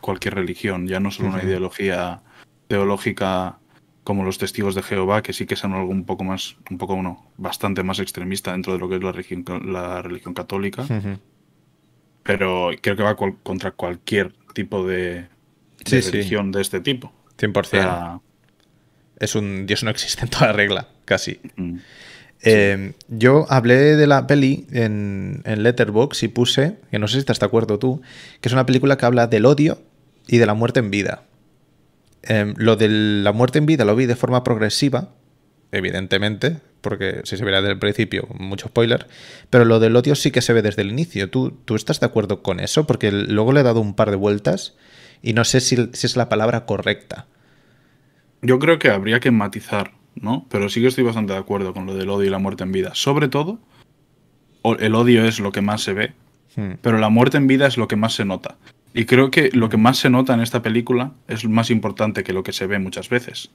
cualquier 0.00 0.35
religión, 0.35 0.87
ya 0.87 1.00
no 1.00 1.11
solo 1.11 1.28
una 1.28 1.42
ideología 1.42 2.22
teológica 2.68 3.59
como 4.04 4.24
los 4.24 4.38
testigos 4.38 4.74
de 4.74 4.83
Jehová, 4.83 5.22
que 5.22 5.35
sí 5.35 5.44
que 5.44 5.57
son 5.57 5.74
algo 5.74 5.90
un 5.90 6.04
poco 6.04 6.24
más, 6.24 6.57
un 6.70 6.78
poco 6.78 6.94
uno, 6.94 7.31
bastante 7.37 7.83
más 7.83 7.98
extremista 7.98 8.52
dentro 8.52 8.72
de 8.72 8.78
lo 8.78 8.88
que 8.88 8.96
es 8.96 9.02
la 9.02 9.12
religión, 9.12 9.44
la 9.70 10.00
religión 10.00 10.33
católica. 10.33 10.87
Pero 12.22 12.70
creo 12.81 12.96
que 12.96 13.02
va 13.02 13.16
contra 13.16 13.72
cualquier 13.72 14.33
tipo 14.54 14.87
de, 14.87 15.28
religión 15.85 16.52
de 16.52 16.62
este 16.62 16.81
tipo. 16.81 17.12
100%. 17.37 18.20
es 19.18 19.35
un 19.35 19.66
Dios 19.66 19.83
no 19.83 19.90
existe 19.90 20.22
en 20.22 20.31
toda 20.31 20.52
regla, 20.52 20.88
casi. 21.04 21.40
Eh, 22.42 22.92
yo 23.09 23.46
hablé 23.48 23.96
de 23.96 24.07
la 24.07 24.27
peli 24.27 24.66
en, 24.70 25.42
en 25.44 25.62
Letterboxd 25.62 26.22
y 26.22 26.29
puse, 26.29 26.77
que 26.90 26.98
no 26.98 27.09
sé 27.09 27.14
si 27.14 27.18
estás 27.18 27.40
de 27.40 27.46
acuerdo 27.46 27.79
tú, 27.79 28.01
que 28.40 28.48
es 28.48 28.53
una 28.53 28.66
película 28.66 28.96
que 28.96 29.07
habla 29.07 29.27
del 29.27 29.46
odio 29.46 29.83
y 30.27 30.38
de 30.38 30.46
la 30.46 30.55
muerte 30.55 30.81
en 30.81 30.90
vida. 30.90 31.24
Em, 32.22 32.55
lo 32.57 32.77
de 32.77 32.88
la 32.88 33.33
muerte 33.33 33.59
en 33.59 33.66
vida 33.66 33.85
lo 33.85 33.96
vi 33.96 34.07
de 34.07 34.16
forma 34.16 34.44
progresiva, 34.44 35.11
evidentemente, 35.72 36.59
porque 36.81 37.22
si 37.24 37.37
se 37.37 37.44
verá 37.44 37.61
desde 37.61 37.72
el 37.72 37.79
principio, 37.79 38.29
mucho 38.38 38.68
spoiler, 38.68 39.07
pero 39.51 39.64
lo 39.64 39.81
del 39.81 39.96
odio 39.96 40.14
sí 40.14 40.31
que 40.31 40.42
se 40.42 40.53
ve 40.53 40.62
desde 40.62 40.83
el 40.83 40.90
inicio. 40.90 41.31
¿Tú, 41.31 41.59
tú 41.64 41.74
estás 41.74 42.01
de 42.01 42.07
acuerdo 42.07 42.42
con 42.42 42.61
eso? 42.61 42.87
Porque 42.87 43.11
luego 43.11 43.53
le 43.53 43.61
he 43.61 43.64
dado 43.64 43.81
un 43.81 43.94
par 43.94 44.11
de 44.11 44.16
vueltas 44.16 44.77
y 45.22 45.33
no 45.33 45.44
sé 45.44 45.61
si, 45.61 45.77
si 45.92 46.07
es 46.07 46.16
la 46.16 46.29
palabra 46.29 46.66
correcta. 46.66 47.27
Yo 48.42 48.59
creo 48.59 48.79
que 48.79 48.90
habría 48.90 49.18
que 49.18 49.33
matizar, 49.33 49.92
¿no? 50.22 50.46
Pero 50.50 50.68
sí 50.68 50.81
que 50.81 50.88
estoy 50.88 51.04
bastante 51.04 51.33
de 51.33 51.38
acuerdo 51.38 51.72
con 51.72 51.87
lo 51.87 51.94
del 51.94 52.11
odio 52.11 52.26
y 52.26 52.31
la 52.31 52.38
muerte 52.38 52.64
en 52.64 52.72
vida. 52.72 52.92
Sobre 52.94 53.28
todo, 53.28 53.59
el 54.78 54.94
odio 54.94 55.24
es 55.24 55.40
lo 55.40 55.52
que 55.52 55.61
más 55.61 55.83
se 55.83 55.92
ve, 55.92 56.12
hmm. 56.57 56.74
pero 56.83 56.98
la 56.98 57.09
muerte 57.09 57.37
en 57.37 57.46
vida 57.46 57.66
es 57.66 57.76
lo 57.76 57.88
que 57.88 57.96
más 57.96 58.14
se 58.14 58.24
nota. 58.24 58.57
Y 58.94 59.04
creo 59.04 59.31
que 59.31 59.50
lo 59.52 59.68
que 59.68 59.76
más 59.76 59.98
se 59.98 60.11
nota 60.11 60.35
en 60.35 60.40
esta 60.40 60.62
película 60.62 61.12
es 61.28 61.44
más 61.44 61.70
importante 61.70 62.24
que 62.24 62.33
lo 62.33 62.42
que 62.42 62.52
se 62.52 62.66
ve 62.66 62.78
muchas 62.78 63.09
veces. 63.09 63.50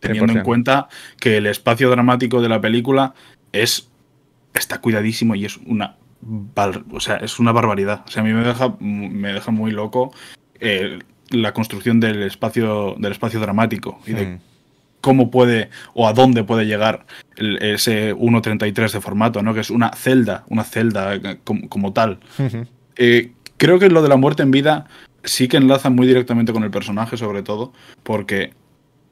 Teniendo 0.00 0.32
en 0.32 0.42
cuenta 0.42 0.88
que 1.18 1.38
el 1.38 1.46
espacio 1.46 1.90
dramático 1.90 2.40
de 2.40 2.48
la 2.48 2.60
película 2.60 3.14
es 3.52 3.88
está 4.54 4.80
cuidadísimo 4.80 5.34
y 5.34 5.44
es 5.44 5.56
una 5.58 5.96
o 6.90 7.00
sea, 7.00 7.16
es 7.16 7.38
una 7.38 7.52
barbaridad. 7.52 8.04
O 8.06 8.10
sea, 8.10 8.22
a 8.22 8.26
mí 8.26 8.32
me 8.32 8.44
deja, 8.44 8.76
me 8.80 9.32
deja 9.32 9.50
muy 9.50 9.70
loco 9.70 10.12
eh, 10.60 10.98
la 11.30 11.52
construcción 11.52 12.00
del 12.00 12.22
espacio, 12.22 12.96
del 12.98 13.12
espacio 13.12 13.40
dramático 13.40 14.00
y 14.06 14.12
de 14.12 14.26
hmm. 14.26 14.40
Cómo 15.00 15.30
puede 15.30 15.70
o 15.94 16.08
a 16.08 16.12
dónde 16.12 16.44
puede 16.44 16.66
llegar 16.66 17.06
ese 17.36 18.14
1.33 18.14 18.92
de 18.92 19.00
formato, 19.00 19.42
¿no? 19.42 19.54
Que 19.54 19.60
es 19.60 19.70
una 19.70 19.92
celda, 19.92 20.44
una 20.48 20.64
celda 20.64 21.14
eh, 21.14 21.38
como, 21.44 21.92
tal. 21.92 22.18
eh, 22.96 23.32
Creo 23.58 23.78
que 23.78 23.90
lo 23.90 24.02
de 24.02 24.08
la 24.08 24.16
muerte 24.16 24.42
en 24.42 24.52
vida 24.52 24.86
sí 25.24 25.48
que 25.48 25.56
enlaza 25.56 25.90
muy 25.90 26.06
directamente 26.06 26.52
con 26.52 26.62
el 26.62 26.70
personaje, 26.70 27.16
sobre 27.16 27.42
todo, 27.42 27.72
porque 28.04 28.52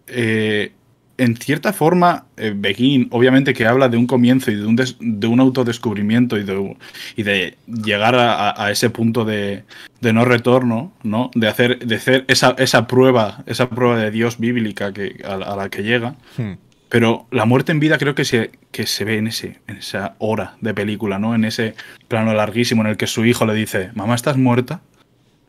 eh, 0.07 0.73
en 1.19 1.37
cierta 1.37 1.73
forma, 1.73 2.27
eh, 2.37 2.53
Begin, 2.55 3.09
obviamente 3.11 3.55
que 3.55 3.67
habla 3.67 3.89
de 3.89 3.97
un 3.97 4.07
comienzo 4.07 4.51
y 4.51 4.57
de 4.57 4.67
un, 4.67 4.77
de 4.77 5.27
un 5.27 5.41
autodescubrimiento 5.41 6.37
y 6.39 6.45
de, 6.45 6.77
y 7.17 7.23
de 7.23 7.57
llegar 7.67 8.15
a, 8.17 8.71
ese 8.71 8.91
punto 8.91 9.25
de, 9.25 9.65
no 10.01 10.25
retorno, 10.25 10.93
¿no? 11.03 11.31
De 11.35 11.49
hacer, 11.49 11.79
de 11.79 11.97
hacer 11.97 12.25
esa, 12.29 12.55
esa 12.59 12.87
prueba, 12.87 13.43
esa 13.47 13.69
prueba 13.69 13.99
de 13.99 14.11
Dios 14.11 14.39
bíblica 14.39 14.93
que, 14.93 15.23
a, 15.25 15.37
la 15.37 15.69
que 15.69 15.83
llega. 15.83 16.17
Hmm. 16.37 16.55
Pero 16.89 17.27
la 17.33 17.47
muerte 17.47 17.73
en 17.73 17.81
vida 17.81 17.99
creo 17.99 18.15
que 18.15 18.25
se, 18.25 18.53
que 18.71 18.87
se 18.87 19.05
ve 19.05 19.19
en, 19.19 19.27
ese, 19.27 19.59
en 19.67 19.79
esa 19.79 20.15
hora 20.19 20.57
de 20.61 20.73
película, 20.73 21.19
¿no? 21.19 21.35
En 21.35 21.45
ese 21.45 21.75
plano 22.09 22.33
larguísimo 22.33 22.83
en 22.83 22.89
el 22.89 22.97
que 22.97 23.09
su 23.09 23.25
hijo 23.25 23.45
le 23.45 23.55
dice, 23.55 23.91
mamá, 23.95 24.15
¿estás 24.15 24.37
muerta? 24.37 24.81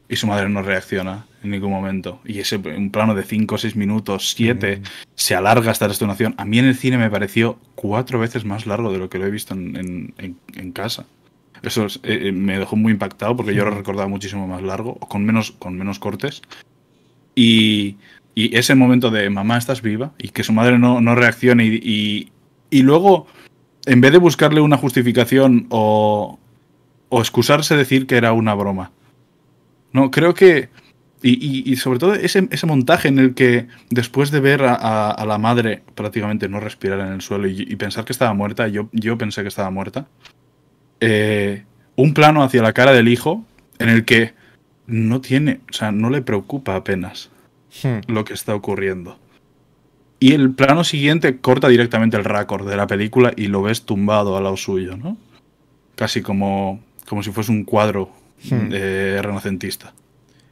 Y 0.10 0.16
su 0.16 0.28
madre 0.28 0.48
no 0.50 0.62
reacciona 0.62 1.26
en 1.44 1.52
ningún 1.52 1.72
momento. 1.72 2.22
Y 2.26 2.40
ese 2.40 2.58
un 2.58 2.92
plano 2.92 3.14
de 3.14 3.24
5, 3.24 3.58
6 3.58 3.76
minutos, 3.76 4.34
7, 4.36 4.82
se 5.16 5.36
alarga 5.36 5.72
hasta 5.72 5.88
la 5.88 5.94
detonación. 5.94 6.34
A 6.38 6.46
mí 6.46 6.60
en 6.60 6.66
el 6.66 6.76
cine 6.76 6.98
me 6.98 7.10
pareció 7.10 7.60
cuatro 7.76 8.20
veces 8.20 8.46
más 8.46 8.66
largo 8.66 8.92
de 8.92 9.00
lo 9.00 9.10
que 9.10 9.20
lo 9.20 9.26
he 9.26 9.32
visto 9.32 9.54
en, 9.54 10.14
en, 10.18 10.72
casa. 10.72 11.06
Eso 11.62 11.88
eh, 11.88 11.98
eh, 12.04 12.32
me 12.32 12.58
dejó 12.60 12.76
muy 12.76 12.94
impactado 12.94 13.36
porque 13.36 13.54
yo 13.54 13.66
lo 13.66 13.72
recordaba 13.72 14.08
muchísimo 14.08 14.48
más 14.48 14.62
largo, 14.62 14.96
con 14.96 15.26
menos, 15.26 15.52
con 15.52 15.78
menos 15.78 16.00
cortes. 16.00 16.42
Y, 17.36 17.98
y 18.38 18.56
ese 18.56 18.76
momento 18.76 19.10
de 19.10 19.30
mamá, 19.30 19.58
estás 19.58 19.82
viva 19.82 20.12
y 20.18 20.30
que 20.30 20.44
su 20.44 20.54
madre 20.54 20.78
no, 20.78 21.02
no 21.02 21.16
reaccione 21.16 21.66
y, 21.66 22.32
y, 22.70 22.82
luego, 22.84 23.26
en 23.86 24.00
vez 24.00 24.12
de 24.12 24.20
buscarle 24.20 24.62
una 24.62 24.78
justificación 24.78 25.66
o, 25.70 26.38
o 27.10 27.20
excusarse 27.20 27.76
decir 27.76 28.06
que 28.06 28.16
era 28.16 28.34
una 28.34 28.54
broma. 28.54 28.92
No, 29.98 30.12
creo 30.12 30.36
que... 30.36 30.70
Y, 31.24 31.72
y, 31.72 31.76
sobre 31.78 31.98
todo 31.98 32.14
ese, 32.14 32.48
ese, 32.52 32.68
montaje 32.68 33.08
en 33.08 33.18
el 33.18 33.34
que 33.34 33.66
después 33.90 34.30
de 34.30 34.40
ver 34.40 34.62
a, 34.64 35.10
a, 35.10 35.26
la 35.26 35.40
madre 35.40 35.82
prácticamente 35.96 36.48
no 36.48 36.60
respirar 36.60 37.00
en 37.00 37.08
el 37.08 37.22
suelo 37.22 37.48
y, 37.48 37.76
pensar 37.76 38.06
que 38.06 38.14
estaba 38.14 38.36
muerta, 38.36 38.68
yo, 38.68 38.88
yo 38.92 39.18
pensé 39.18 39.42
que 39.42 39.48
estaba 39.48 39.72
muerta, 39.72 40.08
eh, 41.00 41.64
un 41.96 42.14
plano 42.14 42.44
hacia 42.44 42.62
la 42.62 42.74
cara 42.74 42.94
del 42.94 43.08
hijo 43.08 43.44
en 43.80 43.90
el 43.90 44.06
que 44.06 44.36
no 44.86 45.20
tiene, 45.20 45.62
o 45.72 45.74
sea, 45.74 45.92
no 45.92 46.12
le 46.12 46.22
preocupa 46.22 46.76
apenas. 46.76 47.32
Hmm. 47.82 48.02
lo 48.08 48.24
que 48.24 48.34
está 48.34 48.54
ocurriendo. 48.54 49.18
Y 50.20 50.34
el 50.34 50.52
plano 50.52 50.84
siguiente 50.84 51.38
corta 51.40 51.68
directamente 51.68 52.18
el 52.18 52.26
récord 52.26 52.70
de 52.70 52.78
la 52.78 52.86
película 52.86 53.34
y 53.36 53.48
lo 53.48 53.64
ves 53.64 53.82
tumbado 53.84 54.38
al 54.38 54.44
lado 54.44 54.58
suyo, 54.58 54.98
¿no? 54.98 55.18
Casi 55.96 56.22
como, 56.22 56.80
como 57.08 57.24
si 57.24 57.32
fuese 57.32 57.52
un 57.52 57.64
cuadro 57.64 58.12
hmm. 58.44 58.72
renacentista. 59.22 59.94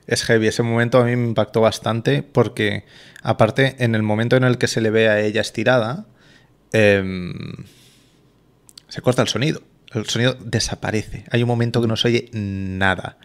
Es 0.07 0.23
heavy, 0.23 0.47
ese 0.47 0.61
momento 0.61 0.99
a 0.99 1.05
mí 1.05 1.15
me 1.15 1.27
impactó 1.27 1.61
bastante 1.61 2.21
porque, 2.21 2.85
aparte, 3.23 3.75
en 3.79 3.95
el 3.95 4.03
momento 4.03 4.35
en 4.35 4.43
el 4.43 4.57
que 4.57 4.67
se 4.67 4.81
le 4.81 4.91
ve 4.91 5.09
a 5.09 5.19
ella 5.19 5.41
estirada, 5.41 6.05
em, 6.73 7.33
se 8.87 9.01
corta 9.01 9.21
el 9.21 9.27
sonido. 9.27 9.63
El 9.93 10.05
sonido 10.05 10.37
desaparece. 10.39 11.23
Hay 11.31 11.41
un 11.41 11.47
momento 11.47 11.81
que 11.81 11.87
no 11.87 11.95
se 11.95 12.09
oye 12.09 12.29
nada. 12.33 13.17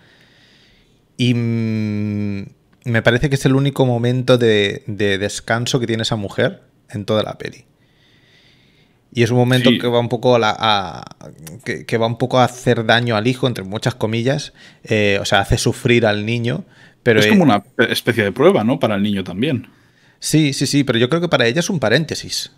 Y 1.16 1.34
mm, 1.34 2.46
me 2.84 3.02
parece 3.02 3.28
que 3.28 3.34
es 3.34 3.44
el 3.44 3.54
único 3.54 3.84
momento 3.84 4.38
de, 4.38 4.84
descanso 4.86 5.80
que 5.80 5.86
tiene 5.86 6.02
esa 6.04 6.16
mujer 6.16 6.62
en 6.88 7.04
toda 7.04 7.22
la 7.22 7.36
peli. 7.36 7.66
Y 9.12 9.24
es 9.24 9.30
un 9.30 9.38
momento 9.38 9.70
que 9.70 9.88
va 9.88 9.98
un 9.98 10.08
poco 10.08 10.36
a, 10.36 11.04
que, 11.64 11.98
va 11.98 12.06
un 12.06 12.16
poco 12.16 12.38
a 12.38 12.44
hacer 12.44 12.86
daño 12.86 13.16
al 13.16 13.26
hijo, 13.26 13.48
entre 13.48 13.64
muchas 13.64 13.94
comillas. 13.94 14.52
Eh, 14.84 15.18
o 15.20 15.24
sea, 15.24 15.40
hace 15.40 15.58
sufrir 15.58 16.06
al 16.06 16.24
niño. 16.24 16.64
Pero 17.02 17.18
es 17.20 17.26
como 17.26 17.42
una 17.42 17.64
especie 17.78 18.22
de 18.22 18.32
prueba, 18.32 18.62
¿no? 18.62 18.78
Para 18.78 18.94
el 18.94 19.02
niño 19.02 19.24
también. 19.24 19.68
Sí, 20.20 20.52
sí, 20.52 20.66
sí, 20.66 20.84
pero 20.84 20.98
yo 20.98 21.08
creo 21.08 21.20
que 21.20 21.28
para 21.28 21.46
ella 21.46 21.60
es 21.60 21.70
un 21.70 21.80
paréntesis. 21.80 22.52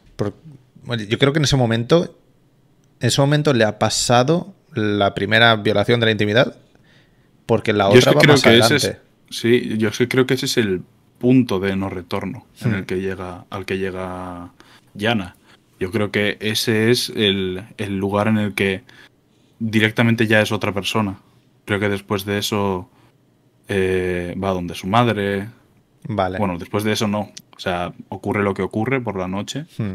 yo 1.09 1.19
creo 1.19 1.33
que 1.33 1.39
en 1.39 1.45
ese 1.45 1.57
momento, 1.57 2.19
en 3.01 3.09
ese 3.09 3.21
momento 3.21 3.55
le 3.55 3.65
ha 3.65 3.79
pasado 3.79 4.55
la 4.75 5.15
primera 5.15 5.57
violación 5.57 6.01
de 6.01 6.07
la 6.07 6.13
intimidad, 6.13 6.57
porque 7.47 7.73
la 7.73 7.89
otra 7.89 8.13
va 8.13 8.23
más 8.25 8.45
adelante. 8.45 8.99
Sí, 9.31 9.77
yo 9.79 9.91
creo 10.09 10.27
que 10.27 10.35
ese 10.35 10.47
es 10.47 10.57
el 10.59 10.83
punto 11.19 11.61
de 11.61 11.77
no 11.77 11.89
retorno 11.89 12.47
en 12.63 12.75
el 12.75 12.83
hmm. 12.83 12.85
que 12.85 13.01
llega, 13.01 13.47
al 13.49 13.65
que 13.65 13.79
llega 13.79 14.51
Yana. 14.95 15.37
Yo 15.83 15.91
creo 15.91 16.13
que 16.13 16.37
ese 16.39 16.93
es 16.93 17.09
el, 17.09 17.67
lugar 17.89 18.29
en 18.29 18.39
el 18.39 18.55
que 18.55 18.83
directamente 19.59 20.29
ya 20.29 20.41
es 20.41 20.53
otra 20.53 20.71
persona. 20.71 21.19
Creo 21.65 21.81
que 21.81 21.89
después 21.89 22.25
de 22.25 22.39
eso 22.39 22.89
eh, 23.67 24.33
va 24.41 24.51
donde 24.51 24.77
su 24.77 24.87
madre. 24.87 25.49
Vale. 26.05 26.39
Bueno, 26.39 26.57
después 26.57 26.85
de 26.85 26.93
eso 26.93 27.09
no. 27.09 27.33
O 27.57 27.59
sea, 27.59 27.93
ocurre 28.11 28.45
lo 28.45 28.55
que 28.55 28.63
ocurre 28.63 29.01
por 29.01 29.19
la 29.19 29.27
noche. 29.27 29.67
Hmm. 29.77 29.95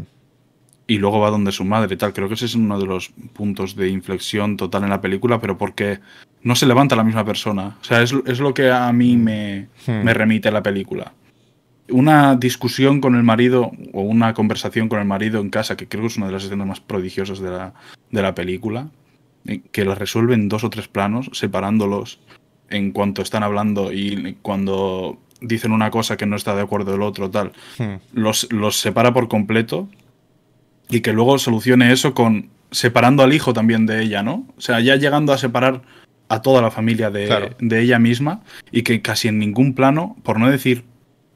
Y 0.87 0.97
luego 0.97 1.21
va 1.21 1.29
donde 1.29 1.53
su 1.53 1.63
madre 1.63 1.93
y 1.93 1.97
tal. 1.97 2.11
Creo 2.11 2.27
que 2.27 2.33
ese 2.33 2.47
es 2.47 2.55
uno 2.55 2.77
de 2.77 2.85
los 2.85 3.07
puntos 3.31 3.77
de 3.77 3.87
inflexión 3.87 4.57
total 4.57 4.83
en 4.83 4.89
la 4.89 4.99
película, 4.99 5.39
pero 5.39 5.57
porque 5.57 6.01
no 6.43 6.57
se 6.57 6.65
levanta 6.65 6.97
la 6.97 7.05
misma 7.05 7.23
persona. 7.23 7.77
O 7.79 7.83
sea, 7.85 8.01
es, 8.01 8.11
lo 8.11 8.53
que 8.53 8.69
a 8.71 8.91
mí 8.91 9.15
me, 9.15 9.69
hmm. 9.87 10.03
me 10.03 10.13
remite 10.13 10.51
la 10.51 10.61
película. 10.61 11.13
Una 11.89 12.35
discusión 12.35 12.99
con 12.99 13.15
el 13.15 13.23
marido 13.23 13.71
o 13.93 14.01
una 14.01 14.33
conversación 14.33 14.89
con 14.89 14.99
el 14.99 15.05
marido 15.05 15.39
en 15.39 15.49
casa, 15.49 15.77
que 15.77 15.87
creo 15.87 16.01
que 16.01 16.07
es 16.07 16.17
una 16.17 16.27
de 16.27 16.33
las 16.33 16.43
escenas 16.43 16.67
más 16.67 16.79
prodigiosas 16.81 17.39
de 17.39 17.49
la, 17.49 17.73
de 18.11 18.21
la 18.21 18.35
película, 18.35 18.89
eh, 19.45 19.61
que 19.71 19.85
la 19.85 19.95
resuelve 19.95 20.33
en 20.33 20.49
dos 20.49 20.63
o 20.63 20.69
tres 20.69 20.87
planos, 20.87 21.29
separándolos 21.33 22.19
en 22.69 22.91
cuanto 22.91 23.21
están 23.21 23.43
hablando 23.43 23.93
y 23.93 24.37
cuando 24.41 25.19
dicen 25.39 25.71
una 25.71 25.91
cosa 25.91 26.17
que 26.17 26.25
no 26.25 26.35
está 26.35 26.55
de 26.55 26.61
acuerdo 26.61 26.91
del 26.91 27.01
otro, 27.01 27.29
tal, 27.29 27.53
hmm. 27.77 27.95
los, 28.13 28.51
los 28.51 28.79
separa 28.79 29.13
por 29.13 29.27
completo 29.29 29.87
y 30.89 31.01
que 31.01 31.13
luego 31.13 31.37
solucione 31.37 31.91
eso 31.91 32.13
con 32.13 32.49
separando 32.71 33.23
al 33.23 33.33
hijo 33.33 33.53
también 33.53 33.85
de 33.85 34.01
ella, 34.01 34.23
¿no? 34.23 34.45
O 34.57 34.61
sea, 34.61 34.79
ya 34.79 34.95
llegando 34.95 35.33
a 35.33 35.37
separar 35.37 35.81
a 36.29 36.41
toda 36.41 36.61
la 36.61 36.71
familia 36.71 37.09
de, 37.09 37.55
ella 37.59 37.99
misma 37.99 38.41
y 38.71 38.83
que 38.83 39.01
casi 39.01 39.29
en 39.29 39.39
ningún 39.39 39.73
plano, 39.73 40.17
por 40.23 40.39
no 40.39 40.49
decir 40.49 40.83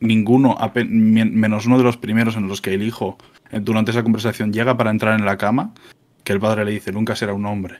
ninguno, 0.02 0.58
menos 0.76 1.66
uno 1.66 1.78
de 1.78 1.84
los 1.86 1.96
primeros 1.98 2.36
en 2.36 2.48
los 2.50 2.60
que 2.62 2.74
el 2.74 2.84
hijo 2.84 3.18
eh, 3.52 3.60
durante 3.62 3.92
esa 3.92 4.04
conversación 4.04 4.52
llega 4.52 4.76
para 4.76 4.92
entrar 4.92 5.18
en 5.18 5.26
la 5.26 5.38
cama, 5.38 5.74
que 6.24 6.34
el 6.34 6.40
padre 6.40 6.66
le 6.66 6.72
dice, 6.72 6.92
nunca 6.92 7.16
será 7.16 7.34
un 7.34 7.46
hombre. 7.46 7.76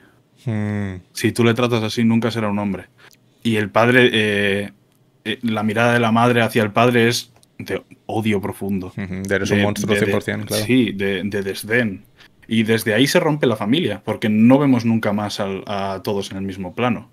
Hmm. 0.46 1.02
Si 1.12 1.32
tú 1.32 1.44
le 1.44 1.52
tratas 1.54 1.82
así, 1.82 2.04
nunca 2.04 2.30
será 2.30 2.48
un 2.48 2.58
hombre. 2.58 2.86
Y 3.42 3.56
el 3.56 3.70
padre, 3.70 4.08
eh, 4.12 4.72
eh, 5.24 5.38
la 5.42 5.62
mirada 5.62 5.92
de 5.92 6.00
la 6.00 6.10
madre 6.12 6.42
hacia 6.42 6.62
el 6.62 6.70
padre 6.72 7.08
es 7.08 7.32
de 7.58 7.82
odio 8.06 8.40
profundo. 8.40 8.92
Eres 8.96 9.50
un 9.50 9.62
monstruo 9.62 9.94
100%, 10.20 10.44
claro. 10.46 10.64
Sí, 10.64 10.92
de, 10.92 11.22
de 11.24 11.42
desdén. 11.42 12.04
Y 12.48 12.64
desde 12.64 12.92
ahí 12.94 13.06
se 13.06 13.20
rompe 13.20 13.46
la 13.46 13.56
familia, 13.56 14.02
porque 14.04 14.28
no 14.28 14.58
vemos 14.58 14.84
nunca 14.84 15.12
más 15.12 15.38
al- 15.38 15.62
a 15.66 16.00
todos 16.02 16.30
en 16.32 16.38
el 16.38 16.42
mismo 16.44 16.74
plano. 16.74 17.08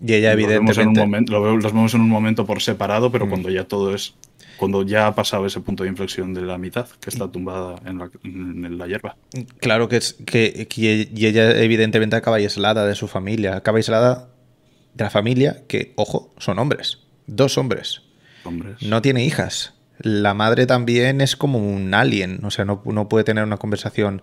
Y 0.00 0.12
ella, 0.14 0.34
Los 0.34 0.46
vemos 0.46 0.78
en 0.78 0.88
un 0.88 0.96
evidentemente. 0.96 1.00
momento, 1.00 1.32
lo 1.32 1.56
los 1.56 1.72
vemos 1.72 1.94
en 1.94 2.00
un 2.00 2.08
momento 2.10 2.46
por 2.46 2.60
separado, 2.62 3.10
pero 3.12 3.26
Mm. 3.26 3.28
cuando 3.30 3.50
ya 3.50 3.64
todo 3.64 3.94
es. 3.94 4.14
Cuando 4.56 4.82
ya 4.84 5.08
ha 5.08 5.14
pasado 5.14 5.46
ese 5.46 5.60
punto 5.60 5.82
de 5.82 5.88
inflexión 5.88 6.32
de 6.32 6.42
la 6.42 6.58
mitad, 6.58 6.86
que 7.00 7.10
está 7.10 7.28
tumbada 7.30 7.76
en 7.86 7.98
la, 7.98 8.10
en 8.22 8.78
la 8.78 8.86
hierba. 8.86 9.16
Claro 9.58 9.88
que 9.88 9.96
es 9.96 10.14
que, 10.26 10.66
que- 10.68 11.08
y 11.12 11.26
ella 11.26 11.50
evidentemente 11.60 12.14
acaba 12.16 12.36
aislada 12.36 12.86
de 12.86 12.94
su 12.94 13.08
familia, 13.08 13.56
acaba 13.56 13.78
aislada 13.78 14.28
de 14.94 15.04
la 15.04 15.10
familia 15.10 15.62
que, 15.66 15.92
ojo, 15.96 16.32
son 16.38 16.58
hombres, 16.60 16.98
dos 17.26 17.58
hombres. 17.58 18.02
Hombres. 18.44 18.80
No 18.82 19.02
tiene 19.02 19.24
hijas. 19.24 19.74
La 19.98 20.34
madre 20.34 20.66
también 20.66 21.20
es 21.20 21.34
como 21.36 21.58
un 21.58 21.92
alien, 21.94 22.44
o 22.44 22.50
sea, 22.50 22.64
no, 22.64 22.82
no 22.84 23.08
puede 23.08 23.24
tener 23.24 23.42
una 23.44 23.56
conversación. 23.56 24.22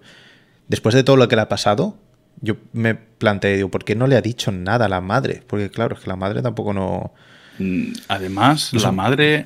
Después 0.69 0.95
de 0.95 1.03
todo 1.03 1.17
lo 1.17 1.27
que 1.27 1.35
le 1.35 1.41
ha 1.41 1.49
pasado, 1.49 1.97
yo 2.39 2.55
me 2.73 2.95
planteé, 2.95 3.55
digo, 3.57 3.69
¿por 3.69 3.83
qué 3.83 3.95
no 3.95 4.07
le 4.07 4.15
ha 4.15 4.21
dicho 4.21 4.51
nada 4.51 4.85
a 4.85 4.89
la 4.89 5.01
madre? 5.01 5.43
Porque 5.47 5.69
claro, 5.69 5.95
es 5.95 6.01
que 6.01 6.07
la 6.09 6.15
madre 6.15 6.41
tampoco 6.41 6.73
no... 6.73 7.13
Mm, 7.59 7.93
Además, 8.07 8.73
la 8.73 8.91
madre 8.91 9.45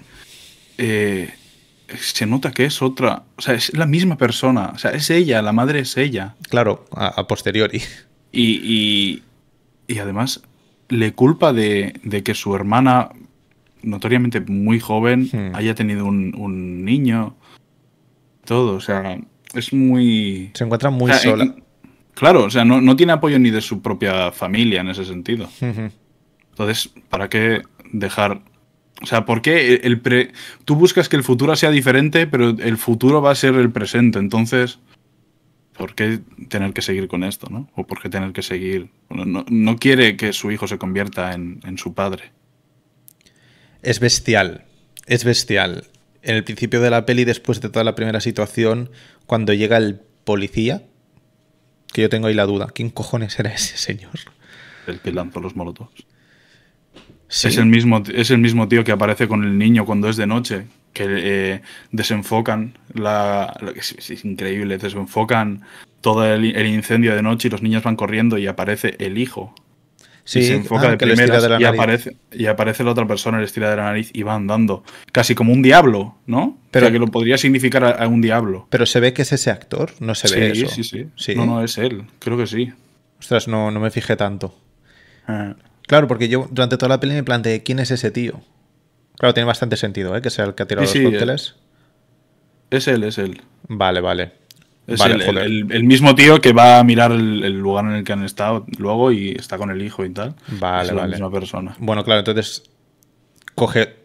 eh, 0.77 1.29
se 1.99 2.25
nota 2.25 2.51
que 2.51 2.65
es 2.65 2.81
otra. 2.81 3.23
O 3.35 3.41
sea, 3.41 3.53
es 3.55 3.75
la 3.77 3.85
misma 3.85 4.17
persona. 4.17 4.71
O 4.73 4.77
sea, 4.77 4.91
es 4.91 5.09
ella, 5.09 5.41
la 5.41 5.51
madre 5.51 5.79
es 5.79 5.97
ella. 5.97 6.35
Claro, 6.49 6.85
a, 6.91 7.07
a 7.07 7.27
posteriori. 7.27 7.81
Y, 8.31 8.59
y- 8.63 9.23
y 9.87 9.99
además 9.99 10.41
le 10.89 11.13
culpa 11.13 11.53
de, 11.53 11.99
de 12.03 12.23
que 12.23 12.33
su 12.35 12.55
hermana, 12.55 13.09
notoriamente 13.81 14.39
muy 14.41 14.79
joven, 14.79 15.29
Hmm. 15.31 15.55
haya 15.55 15.73
tenido 15.75 16.05
un, 16.05 16.33
un 16.37 16.83
niño. 16.85 17.35
Todo, 18.45 18.75
o 18.75 18.81
sea, 18.81 19.17
es 19.53 19.73
muy... 19.73 20.51
Se 20.53 20.63
encuentra 20.63 20.89
muy 20.91 21.11
o 21.11 21.13
sea, 21.13 21.31
sola. 21.31 21.43
en- 21.45 21.64
claro, 22.15 22.45
o 22.45 22.49
sea, 22.49 22.65
no, 22.65 22.81
no 22.81 22.95
tiene 22.95 23.13
apoyo 23.13 23.37
ni 23.37 23.51
de 23.51 23.61
su 23.61 23.81
propia 23.81 24.31
familia 24.31 24.81
en 24.81 24.89
ese 24.89 25.05
sentido. 25.05 25.47
Entonces, 26.49 26.89
¿para 27.09 27.29
qué 27.29 27.61
dejar... 27.91 28.41
O 29.01 29.05
sea, 29.05 29.25
¿por 29.25 29.41
qué 29.41 29.81
el 29.83 29.99
pre... 29.99 30.31
Tú 30.63 30.75
buscas 30.75 31.09
que 31.09 31.17
el 31.17 31.23
futuro 31.23 31.55
sea 31.55 31.69
diferente, 31.69 32.27
pero 32.27 32.49
el 32.49 32.77
futuro 32.77 33.21
va 33.21 33.31
a 33.31 33.35
ser 33.35 33.55
el 33.55 33.69
presente. 33.69 34.19
Entonces, 34.19 34.79
¿por 35.77 35.95
qué 35.95 36.21
tener 36.47 36.73
que 36.73 36.81
seguir 36.81 37.07
con 37.07 37.23
esto, 37.23 37.47
no? 37.49 37.69
O 37.75 37.85
por 37.85 38.01
qué 38.01 38.09
tener 38.09 38.31
que 38.31 38.41
seguir... 38.41 38.89
no, 39.09 39.45
no 39.47 39.75
quiere 39.75 40.15
que 40.15 40.31
su 40.33 40.49
hijo 40.49 40.67
se 40.67 40.77
convierta 40.77 41.33
en, 41.33 41.59
en 41.65 41.77
su 41.77 41.93
padre. 41.93 42.31
Es 43.81 43.99
bestial, 43.99 44.65
es 45.05 45.25
bestial. 45.25 45.83
En 46.23 46.35
el 46.35 46.43
principio 46.43 46.81
de 46.81 46.89
la 46.89 47.05
peli, 47.05 47.23
después 47.23 47.61
de 47.61 47.69
toda 47.69 47.83
la 47.83 47.93
primera 47.93 48.21
situación, 48.21 48.89
cuando 49.27 49.53
llega 49.53 49.77
el 49.77 49.99
policía, 50.23 50.83
que 51.95 52.01
yo 52.01 52.09
tengo 52.09 52.27
ahí 52.27 52.33
la 52.33 52.45
duda, 52.45 52.67
¿quién 52.75 52.89
cojones 52.89 53.39
era 53.39 53.51
ese 53.51 53.77
señor? 53.77 54.11
El 54.85 54.99
que 54.99 55.13
lanzó 55.13 55.39
los 55.39 55.55
molotovs. 55.55 56.05
Sí. 57.29 57.47
Es, 57.47 57.57
el 57.57 57.67
mismo, 57.67 58.03
es 58.13 58.31
el 58.31 58.39
mismo 58.39 58.67
tío 58.67 58.83
que 58.83 58.91
aparece 58.91 59.29
con 59.29 59.45
el 59.45 59.57
niño 59.57 59.85
cuando 59.85 60.09
es 60.09 60.17
de 60.17 60.27
noche, 60.27 60.65
que 60.91 61.05
eh, 61.07 61.61
desenfocan 61.93 62.77
la... 62.93 63.57
Es, 63.77 63.95
es 63.97 64.25
increíble, 64.25 64.77
desenfocan 64.77 65.61
todo 66.01 66.25
el, 66.25 66.53
el 66.53 66.67
incendio 66.67 67.15
de 67.15 67.21
noche 67.21 67.47
y 67.47 67.51
los 67.51 67.61
niños 67.61 67.83
van 67.83 67.95
corriendo 67.95 68.37
y 68.37 68.47
aparece 68.47 68.97
el 68.99 69.17
hijo. 69.17 69.55
Sí, 70.27 70.39
y 70.39 70.43
se 70.43 70.55
enfoca 70.55 70.87
ah, 70.87 70.91
de 70.91 70.97
primeras 70.97 71.43
de 71.43 71.49
la 71.49 71.61
y, 71.61 71.65
aparece, 71.65 72.17
y 72.31 72.47
aparece 72.47 72.83
la 72.83 72.91
otra 72.91 73.07
persona, 73.07 73.37
le 73.39 73.45
estira 73.45 73.69
de 73.69 73.77
la 73.77 73.83
nariz 73.83 74.09
y 74.11 74.23
va 74.23 74.33
andando. 74.33 74.83
Casi 75.11 75.35
como 75.35 75.53
un 75.53 75.61
diablo, 75.61 76.15
¿no? 76.25 76.57
Pero- 76.71 76.87
Pero 76.87 76.93
que 76.93 76.99
lo 76.99 77.07
podría 77.11 77.37
significar 77.37 77.83
a, 77.85 77.89
a 77.91 78.07
un 78.07 78.21
diablo. 78.21 78.67
Pero 78.71 78.85
se 78.87 78.99
ve 78.99 79.13
que 79.13 79.21
es 79.21 79.31
ese 79.31 79.51
actor, 79.51 79.91
no 79.99 80.15
se 80.15 80.27
sí, 80.27 80.35
ve 80.39 80.49
eso. 80.51 80.67
sí, 80.67 80.83
sí, 80.83 81.05
Sí. 81.15 81.35
No, 81.35 81.45
no, 81.45 81.63
es 81.63 81.77
él. 81.77 82.05
Creo 82.19 82.37
que 82.37 82.47
sí. 82.47 82.73
Ostras, 83.19 83.47
no, 83.47 83.69
no 83.71 83.79
me 83.79 83.91
fijé 83.91 84.15
tanto. 84.15 84.53
Eh, 85.29 85.53
Claro, 85.87 86.07
porque 86.07 86.27
yo 86.27 86.47
durante 86.49 86.77
toda 86.77 86.89
la 86.89 86.99
peli 86.99 87.13
me 87.13 87.23
planteé 87.23 87.61
quién 87.61 87.77
es 87.77 87.91
ese 87.91 88.09
tío. 88.09 88.41
Claro, 89.19 89.35
tiene 89.35 89.45
bastante 89.45 89.77
sentido, 89.77 90.15
¿eh? 90.17 90.21
Que 90.23 90.31
sea 90.31 90.45
el 90.45 90.55
que 90.55 90.63
ha 90.63 90.67
tirado 90.67 90.87
Sí, 90.87 90.97
los 91.03 91.11
sí, 91.11 91.11
cócteles. 91.19 91.55
es 92.71 92.87
él, 92.87 93.03
es 93.03 93.19
él. 93.19 93.41
Vale, 93.67 94.01
vale. 94.01 94.31
Es 94.87 94.99
vale, 94.99 95.15
el, 95.15 95.21
el- 95.21 95.27
joder. 95.27 95.43
el- 95.45 95.71
el 95.71 95.83
mismo 95.83 96.13
tío 96.15 96.39
que 96.41 96.53
va 96.53 96.79
a 96.79 96.83
mirar 96.83 97.11
el, 97.11 97.43
el 97.43 97.53
lugar 97.59 97.85
en 97.85 97.91
el 97.93 98.03
que 98.03 98.13
han 98.13 98.23
estado 98.23 98.65
luego 98.77 99.11
y 99.11 99.31
está 99.31 99.57
con 99.57 99.71
el 99.71 99.81
hijo 99.81 100.05
y 100.05 100.11
tal. 100.11 100.35
Vale, 100.59 100.89
es 100.89 100.95
la 100.95 101.07
misma 101.07 101.31
persona. 101.31 101.75
Bueno, 101.79 102.03
claro, 102.03 102.19
entonces 102.19 102.63
coge 103.55 103.95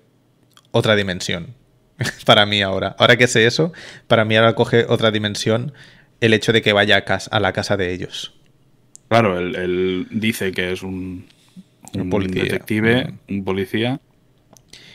otra 0.71 0.97
dimensión 0.97 1.55
para 2.25 2.47
mí 2.47 2.63
ahora. 2.63 2.97
Ahora 2.99 3.17
que 3.17 3.27
sé 3.27 3.47
eso, 3.47 3.73
para 4.07 4.25
mí 4.25 4.37
ahora 4.37 4.55
coge 4.55 4.87
otra 4.89 5.11
dimensión 5.11 5.73
el 6.21 6.33
hecho 6.35 6.53
de 6.53 6.63
que 6.63 6.73
vaya 6.73 6.97
a, 6.97 7.05
casa, 7.05 7.31
a 7.35 7.41
la 7.41 7.53
casa 7.53 7.77
de 7.77 7.93
ellos. 7.93 8.35
Claro, 9.09 9.39
él, 9.39 9.57
él 9.57 10.07
dice 10.11 10.53
que 10.53 10.73
es 10.73 10.83
un, 10.83 11.27
Un 11.95 12.01
un 12.03 12.11
policía. 12.11 12.45
detective, 12.45 13.15
un 13.29 13.45
policía. 13.45 14.01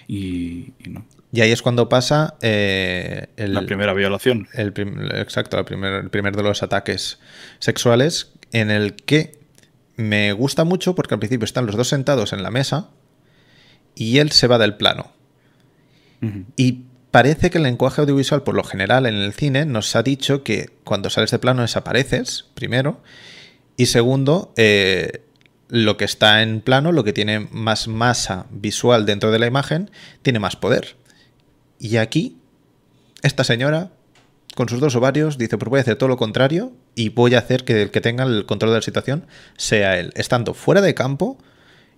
Y, 0.07 0.71
y 0.83 0.89
no. 0.89 1.05
Y 1.35 1.41
ahí 1.41 1.51
es 1.51 1.61
cuando 1.61 1.89
pasa 1.89 2.35
eh, 2.41 3.27
el, 3.35 3.53
La 3.53 3.61
primera 3.65 3.93
violación. 3.93 4.47
el 4.53 4.71
prim- 4.71 5.01
exacto, 5.15 5.59
el 5.59 5.65
primer, 5.65 5.93
el 5.93 6.09
primer 6.09 6.33
de 6.33 6.43
los 6.43 6.63
ataques 6.63 7.19
sexuales, 7.59 8.31
en 8.53 8.71
el 8.71 8.95
que 8.95 9.37
me 9.97 10.31
gusta 10.31 10.63
mucho 10.63 10.95
porque 10.95 11.13
al 11.15 11.19
principio 11.19 11.43
están 11.43 11.65
los 11.65 11.75
dos 11.75 11.89
sentados 11.89 12.31
en 12.31 12.41
la 12.41 12.51
mesa 12.51 12.89
y 13.95 14.19
él 14.19 14.31
se 14.31 14.47
va 14.47 14.57
del 14.57 14.75
plano. 14.75 15.11
Y 16.55 16.83
parece 17.11 17.49
que 17.51 17.57
el 17.59 17.65
lenguaje 17.65 18.01
audiovisual, 18.01 18.43
por 18.43 18.55
lo 18.55 18.63
general 18.63 19.05
en 19.05 19.15
el 19.15 19.33
cine, 19.33 19.65
nos 19.65 19.95
ha 19.95 20.03
dicho 20.03 20.41
que 20.41 20.69
cuando 20.83 21.09
sales 21.09 21.31
de 21.31 21.37
plano 21.39 21.61
desapareces, 21.61 22.45
primero, 22.55 23.01
y 23.77 23.87
segundo, 23.87 24.53
eh, 24.55 25.21
lo 25.67 25.97
que 25.97 26.05
está 26.05 26.41
en 26.41 26.61
plano, 26.61 26.93
lo 26.93 27.03
que 27.03 27.13
tiene 27.13 27.41
más 27.51 27.87
masa 27.89 28.47
visual 28.49 29.05
dentro 29.05 29.31
de 29.31 29.39
la 29.39 29.47
imagen, 29.47 29.91
tiene 30.23 30.39
más 30.39 30.55
poder. 30.55 30.95
Y 31.85 31.97
aquí, 31.97 32.37
esta 33.21 33.43
señora, 33.43 33.91
con 34.55 34.67
sus 34.69 34.79
dos 34.79 34.95
ovarios, 34.95 35.37
dice, 35.37 35.57
pues 35.57 35.69
voy 35.69 35.77
a 35.77 35.81
hacer 35.81 35.97
todo 35.97 36.09
lo 36.09 36.17
contrario 36.17 36.71
y 36.95 37.09
voy 37.09 37.35
a 37.35 37.39
hacer 37.39 37.63
que 37.63 37.81
el 37.83 37.91
que 37.91 38.01
tenga 38.01 38.23
el 38.23 38.45
control 38.47 38.71
de 38.71 38.77
la 38.77 38.81
situación 38.81 39.27
sea 39.57 39.99
él, 39.99 40.11
estando 40.15 40.53
fuera 40.55 40.81
de 40.81 40.95
campo 40.95 41.37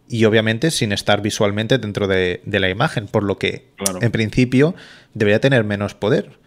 y 0.09 0.25
obviamente 0.25 0.71
sin 0.71 0.91
estar 0.91 1.21
visualmente 1.21 1.77
dentro 1.77 2.07
de, 2.07 2.41
de 2.45 2.59
la 2.59 2.69
imagen, 2.69 3.07
por 3.07 3.23
lo 3.23 3.37
que 3.37 3.69
Claro. 3.77 3.99
en 4.01 4.11
principio 4.11 4.75
debería 5.13 5.39
tener 5.39 5.63
menos 5.63 5.93
poder. 5.95 6.39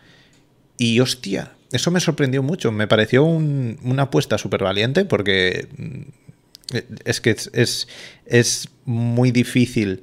Y 0.76 1.00
hostia, 1.00 1.52
eso 1.72 1.90
me 1.90 2.00
sorprendió 2.00 2.42
mucho, 2.42 2.72
me 2.72 2.88
pareció 2.88 3.24
un- 3.24 3.78
una 3.82 4.04
apuesta 4.04 4.36
súper 4.36 4.62
valiente 4.64 5.04
porque 5.06 5.68
mm, 5.78 6.76
es 7.06 7.20
que 7.22 7.30
es, 7.30 7.50
es, 7.54 7.88
es 8.26 8.68
muy 8.84 9.30
difícil 9.30 10.02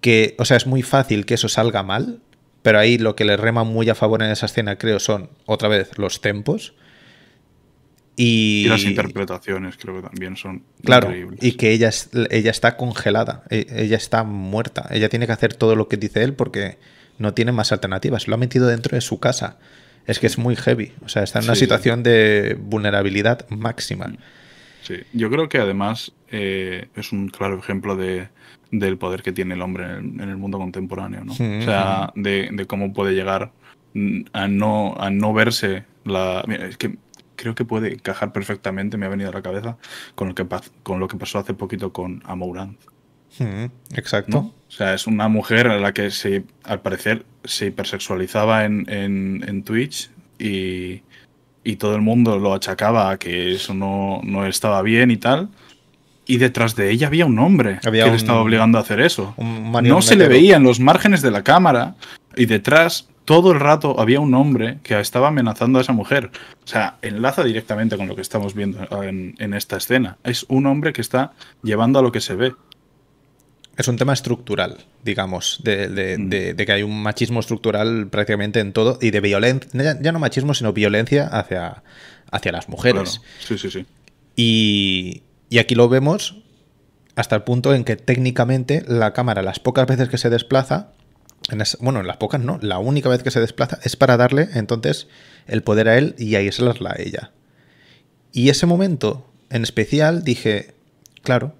que, 0.00 0.34
o 0.38 0.44
sea, 0.44 0.56
es 0.56 0.66
muy 0.66 0.82
fácil 0.82 1.24
que 1.26 1.34
eso 1.34 1.48
salga 1.48 1.82
mal, 1.82 2.20
pero 2.68 2.80
ahí 2.80 2.98
lo 2.98 3.16
que 3.16 3.24
le 3.24 3.38
rema 3.38 3.64
muy 3.64 3.88
a 3.88 3.94
favor 3.94 4.22
en 4.22 4.30
esa 4.30 4.44
escena 4.44 4.76
creo 4.76 4.98
son 5.00 5.30
otra 5.46 5.70
vez 5.70 5.96
los 5.96 6.20
tempos. 6.20 6.74
Y, 8.14 8.64
Y 8.66 8.68
las 8.68 8.82
interpretaciones 8.84 9.78
creo 9.78 9.96
que 9.96 10.02
también 10.02 10.36
son 10.36 10.64
Claro, 10.84 11.06
increíbles. 11.08 11.42
y 11.42 11.52
que 11.52 11.72
ella, 11.72 11.88
es- 11.88 12.10
ella 12.30 12.50
está 12.50 12.76
congelada, 12.76 13.44
e- 13.48 13.64
ella 13.70 13.96
está 13.96 14.22
muerta, 14.22 14.86
ella 14.90 15.08
tiene 15.08 15.24
que 15.26 15.32
hacer 15.32 15.54
todo 15.54 15.76
lo 15.76 15.88
que 15.88 15.96
dice 15.96 16.22
él 16.22 16.34
porque 16.34 16.76
no 17.16 17.32
tiene 17.32 17.52
más 17.52 17.72
alternativas, 17.72 18.28
lo 18.28 18.34
ha 18.34 18.38
metido 18.38 18.66
dentro 18.66 18.96
de 18.96 19.00
su 19.00 19.18
casa. 19.18 19.56
Es 20.06 20.18
que 20.18 20.26
es 20.26 20.36
muy 20.36 20.54
heavy, 20.54 20.92
o 21.02 21.08
sea, 21.08 21.22
está 21.22 21.38
en 21.38 21.46
una 21.46 21.54
Sí, 21.54 21.60
sí. 21.60 21.64
situación 21.64 22.02
de 22.02 22.54
vulnerabilidad 22.60 23.48
máxima. 23.48 24.12
Sí, 24.82 24.96
yo 25.14 25.30
creo 25.30 25.48
que 25.48 25.56
además 25.58 26.12
eh, 26.30 26.88
es 26.96 27.12
un 27.12 27.28
claro 27.30 27.58
ejemplo 27.58 27.96
de, 27.96 28.28
del 28.70 28.98
poder 28.98 29.22
que 29.22 29.32
tiene 29.32 29.54
el 29.54 29.62
hombre 29.62 29.84
en 29.84 29.90
el, 29.90 30.20
en 30.22 30.28
el 30.28 30.36
mundo 30.36 30.58
contemporáneo, 30.58 31.24
¿no? 31.24 31.32
O 31.32 31.34
sea, 31.34 32.12
de, 32.14 32.50
de 32.52 32.66
cómo 32.66 32.92
puede 32.92 33.14
llegar 33.14 33.52
a 34.32 34.48
no, 34.48 34.94
a 34.98 35.10
no 35.10 35.32
verse 35.32 35.84
la... 36.04 36.44
Mira, 36.46 36.66
es 36.66 36.76
que 36.76 36.96
creo 37.36 37.54
que 37.54 37.64
puede 37.64 37.92
encajar 37.92 38.32
perfectamente, 38.32 38.96
me 38.96 39.06
ha 39.06 39.08
venido 39.08 39.30
a 39.30 39.32
la 39.32 39.42
cabeza, 39.42 39.78
con 40.14 40.28
lo 40.28 40.34
que, 40.34 40.46
con 40.82 41.00
lo 41.00 41.08
que 41.08 41.16
pasó 41.16 41.38
hace 41.38 41.54
poquito 41.54 41.92
con 41.92 42.22
Amourant, 42.26 42.78
Mm, 43.38 43.66
Exacto. 43.94 44.32
¿no? 44.32 44.38
O 44.68 44.70
sea, 44.70 44.94
es 44.94 45.06
una 45.06 45.28
mujer 45.28 45.68
a 45.68 45.78
la 45.78 45.92
que 45.92 46.10
se, 46.10 46.44
al 46.64 46.80
parecer 46.80 47.24
se 47.44 47.66
hipersexualizaba 47.66 48.64
en, 48.64 48.86
en, 48.88 49.44
en 49.46 49.62
Twitch 49.62 50.10
y, 50.38 51.02
y 51.64 51.76
todo 51.76 51.94
el 51.94 52.02
mundo 52.02 52.38
lo 52.38 52.54
achacaba 52.54 53.10
a 53.10 53.18
que 53.18 53.52
eso 53.52 53.74
no, 53.74 54.20
no 54.24 54.46
estaba 54.46 54.82
bien 54.82 55.10
y 55.10 55.16
tal. 55.16 55.50
Y 56.28 56.36
detrás 56.36 56.76
de 56.76 56.90
ella 56.92 57.06
había 57.08 57.26
un 57.26 57.38
hombre 57.40 57.80
Había 57.84 58.04
que 58.04 58.10
un- 58.10 58.16
le 58.16 58.18
estaba 58.18 58.40
obligando 58.42 58.78
a 58.78 58.82
hacer 58.82 59.00
eso. 59.00 59.34
No 59.82 60.02
se 60.02 60.14
le 60.14 60.28
veía 60.28 60.56
en 60.56 60.62
los 60.62 60.78
márgenes 60.78 61.22
de 61.22 61.30
la 61.32 61.42
cámara 61.42 61.96
y 62.36 62.46
detrás 62.46 63.08
todo 63.24 63.50
el 63.52 63.60
rato 63.60 63.98
había 63.98 64.20
un 64.20 64.34
hombre 64.34 64.78
que 64.82 64.98
estaba 65.00 65.28
amenazando 65.28 65.78
a 65.78 65.82
esa 65.82 65.92
mujer. 65.92 66.30
O 66.64 66.66
sea, 66.66 66.96
enlaza 67.02 67.42
directamente 67.44 67.96
con 67.96 68.08
lo 68.08 68.14
que 68.14 68.22
estamos 68.22 68.54
viendo 68.54 68.78
en, 69.02 69.34
en 69.38 69.54
esta 69.54 69.76
escena. 69.78 70.18
Es 70.22 70.44
un 70.48 70.66
hombre 70.66 70.92
que 70.92 71.00
está 71.00 71.32
llevando 71.62 71.98
a 71.98 72.02
lo 72.02 72.12
que 72.12 72.20
se 72.20 72.34
ve. 72.36 72.52
es 73.76 73.86
un 73.86 73.96
tema 73.96 74.12
estructural, 74.12 74.78
digamos, 75.04 75.60
de, 75.62 75.86
de- 75.88 76.18
Mm. 76.18 76.28
de- 76.30 76.54
de 76.54 76.66
que 76.66 76.72
hay 76.72 76.82
un 76.82 77.00
machismo 77.00 77.38
estructural 77.38 78.08
prácticamente 78.08 78.58
en 78.58 78.72
todo 78.72 78.98
y 79.00 79.12
de 79.12 79.20
violencia, 79.20 79.70
ya, 79.72 79.96
ya 80.02 80.10
no 80.10 80.18
machismo, 80.18 80.52
sino 80.52 80.72
violencia 80.72 81.28
hacia, 81.28 81.84
hacia 82.32 82.50
las 82.50 82.68
mujeres. 82.68 83.20
Claro. 83.20 83.32
Sí, 83.38 83.56
sí, 83.56 83.70
sí. 83.70 83.86
Y, 84.34 85.22
y 85.48 85.58
aquí 85.58 85.74
lo 85.74 85.88
vemos 85.88 86.42
hasta 87.16 87.36
el 87.36 87.42
punto 87.42 87.74
en 87.74 87.84
que 87.84 87.96
técnicamente 87.96 88.84
la 88.86 89.12
cámara, 89.12 89.42
las 89.42 89.58
pocas 89.60 89.86
veces 89.86 90.08
que 90.08 90.18
se 90.18 90.30
desplaza, 90.30 90.92
en 91.50 91.60
es- 91.60 91.76
bueno, 91.80 92.02
las 92.02 92.16
pocas 92.18 92.40
no, 92.40 92.58
la 92.62 92.78
única 92.78 93.08
vez 93.08 93.22
que 93.22 93.30
se 93.30 93.40
desplaza 93.40 93.78
es 93.82 93.96
para 93.96 94.16
darle 94.16 94.48
entonces 94.54 95.08
el 95.46 95.62
poder 95.62 95.88
a 95.88 95.98
él 95.98 96.14
y 96.18 96.34
aislarla 96.36 96.90
a 96.96 97.00
ella. 97.02 97.32
Y 98.32 98.50
ese 98.50 98.66
momento 98.66 99.28
en 99.50 99.62
especial 99.62 100.22
dije, 100.22 100.74
claro, 101.22 101.54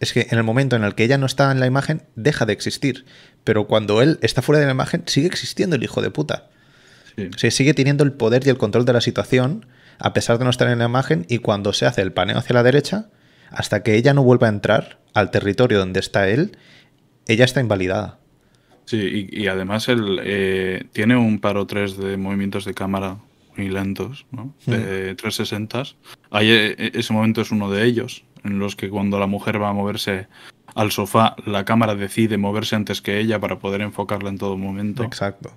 es 0.00 0.12
que 0.14 0.26
en 0.30 0.38
el 0.38 0.44
momento 0.44 0.74
en 0.76 0.82
el 0.84 0.94
que 0.94 1.04
ella 1.04 1.18
no 1.18 1.26
está 1.26 1.52
en 1.52 1.60
la 1.60 1.66
imagen, 1.66 2.02
deja 2.16 2.46
de 2.46 2.54
existir. 2.54 3.04
Pero 3.44 3.66
cuando 3.66 4.00
él 4.00 4.18
está 4.22 4.40
fuera 4.40 4.58
de 4.58 4.64
la 4.66 4.72
imagen, 4.72 5.02
sigue 5.06 5.26
existiendo 5.26 5.76
el 5.76 5.82
hijo 5.82 6.00
de 6.00 6.10
puta. 6.10 6.48
Sí. 7.16 7.28
O 7.34 7.38
sea, 7.38 7.50
sigue 7.50 7.74
teniendo 7.74 8.02
el 8.02 8.12
poder 8.12 8.46
y 8.46 8.48
el 8.50 8.56
control 8.56 8.86
de 8.86 8.94
la 8.94 9.02
situación, 9.02 9.66
a 10.00 10.12
pesar 10.12 10.38
de 10.38 10.44
no 10.44 10.50
estar 10.50 10.68
en 10.68 10.78
la 10.78 10.86
imagen, 10.86 11.26
y 11.28 11.38
cuando 11.38 11.72
se 11.72 11.86
hace 11.86 12.02
el 12.02 12.12
paneo 12.12 12.38
hacia 12.38 12.54
la 12.54 12.62
derecha, 12.62 13.10
hasta 13.50 13.82
que 13.82 13.96
ella 13.96 14.14
no 14.14 14.22
vuelva 14.22 14.46
a 14.46 14.50
entrar 14.50 14.98
al 15.14 15.30
territorio 15.30 15.78
donde 15.78 16.00
está 16.00 16.28
él, 16.28 16.56
ella 17.26 17.44
está 17.44 17.60
invalidada. 17.60 18.18
Sí, 18.86 19.28
y, 19.30 19.42
y 19.42 19.46
además 19.46 19.88
él 19.88 20.20
eh, 20.24 20.84
tiene 20.92 21.16
un 21.16 21.38
par 21.38 21.56
o 21.56 21.66
tres 21.66 21.96
de 21.96 22.16
movimientos 22.16 22.64
de 22.64 22.74
cámara 22.74 23.18
muy 23.56 23.68
lentos, 23.68 24.26
¿no? 24.30 24.54
De 24.66 25.14
360. 25.14 25.82
Ahí, 26.30 26.50
eh, 26.50 26.90
ese 26.94 27.12
momento 27.12 27.40
es 27.40 27.50
uno 27.50 27.70
de 27.70 27.84
ellos, 27.84 28.24
en 28.44 28.58
los 28.58 28.76
que 28.76 28.88
cuando 28.88 29.18
la 29.18 29.26
mujer 29.26 29.60
va 29.60 29.68
a 29.68 29.72
moverse 29.72 30.28
al 30.74 30.92
sofá, 30.92 31.36
la 31.46 31.64
cámara 31.64 31.94
decide 31.94 32.38
moverse 32.38 32.76
antes 32.76 33.02
que 33.02 33.18
ella 33.20 33.38
para 33.38 33.58
poder 33.58 33.80
enfocarla 33.80 34.30
en 34.30 34.38
todo 34.38 34.56
momento. 34.56 35.04
Exacto. 35.04 35.52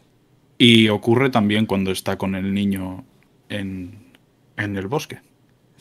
Y 0.57 0.89
ocurre 0.89 1.29
también 1.29 1.65
cuando 1.65 1.91
está 1.91 2.17
con 2.17 2.35
el 2.35 2.53
niño 2.53 3.05
en, 3.49 4.02
en 4.57 4.77
el 4.77 4.87
bosque, 4.87 5.19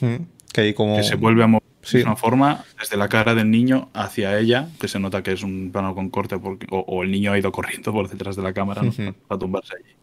Mm, 0.00 0.16
Que 0.52 0.60
hay 0.62 0.74
como... 0.74 0.96
que 0.96 1.02
se 1.04 1.14
vuelve 1.16 1.44
a 1.44 1.46
mover 1.46 1.62
Sí. 1.84 1.98
de 1.98 2.04
una 2.04 2.14
forma 2.16 2.64
desde 2.78 2.96
la 2.96 3.08
cara 3.08 3.34
del 3.34 3.50
niño 3.50 3.88
hacia 3.92 4.38
ella, 4.38 4.68
que 4.80 4.86
se 4.86 5.00
nota 5.00 5.22
que 5.24 5.32
es 5.32 5.42
un 5.42 5.70
plano 5.72 5.94
con 5.96 6.10
corte 6.10 6.38
porque, 6.38 6.66
o, 6.70 6.78
o 6.80 7.02
el 7.02 7.10
niño 7.10 7.32
ha 7.32 7.38
ido 7.38 7.50
corriendo 7.50 7.92
por 7.92 8.08
detrás 8.08 8.36
de 8.36 8.42
la 8.42 8.52
cámara 8.52 8.82
para 9.26 9.38
tumbarse 9.40 9.74
allí. 9.76 9.94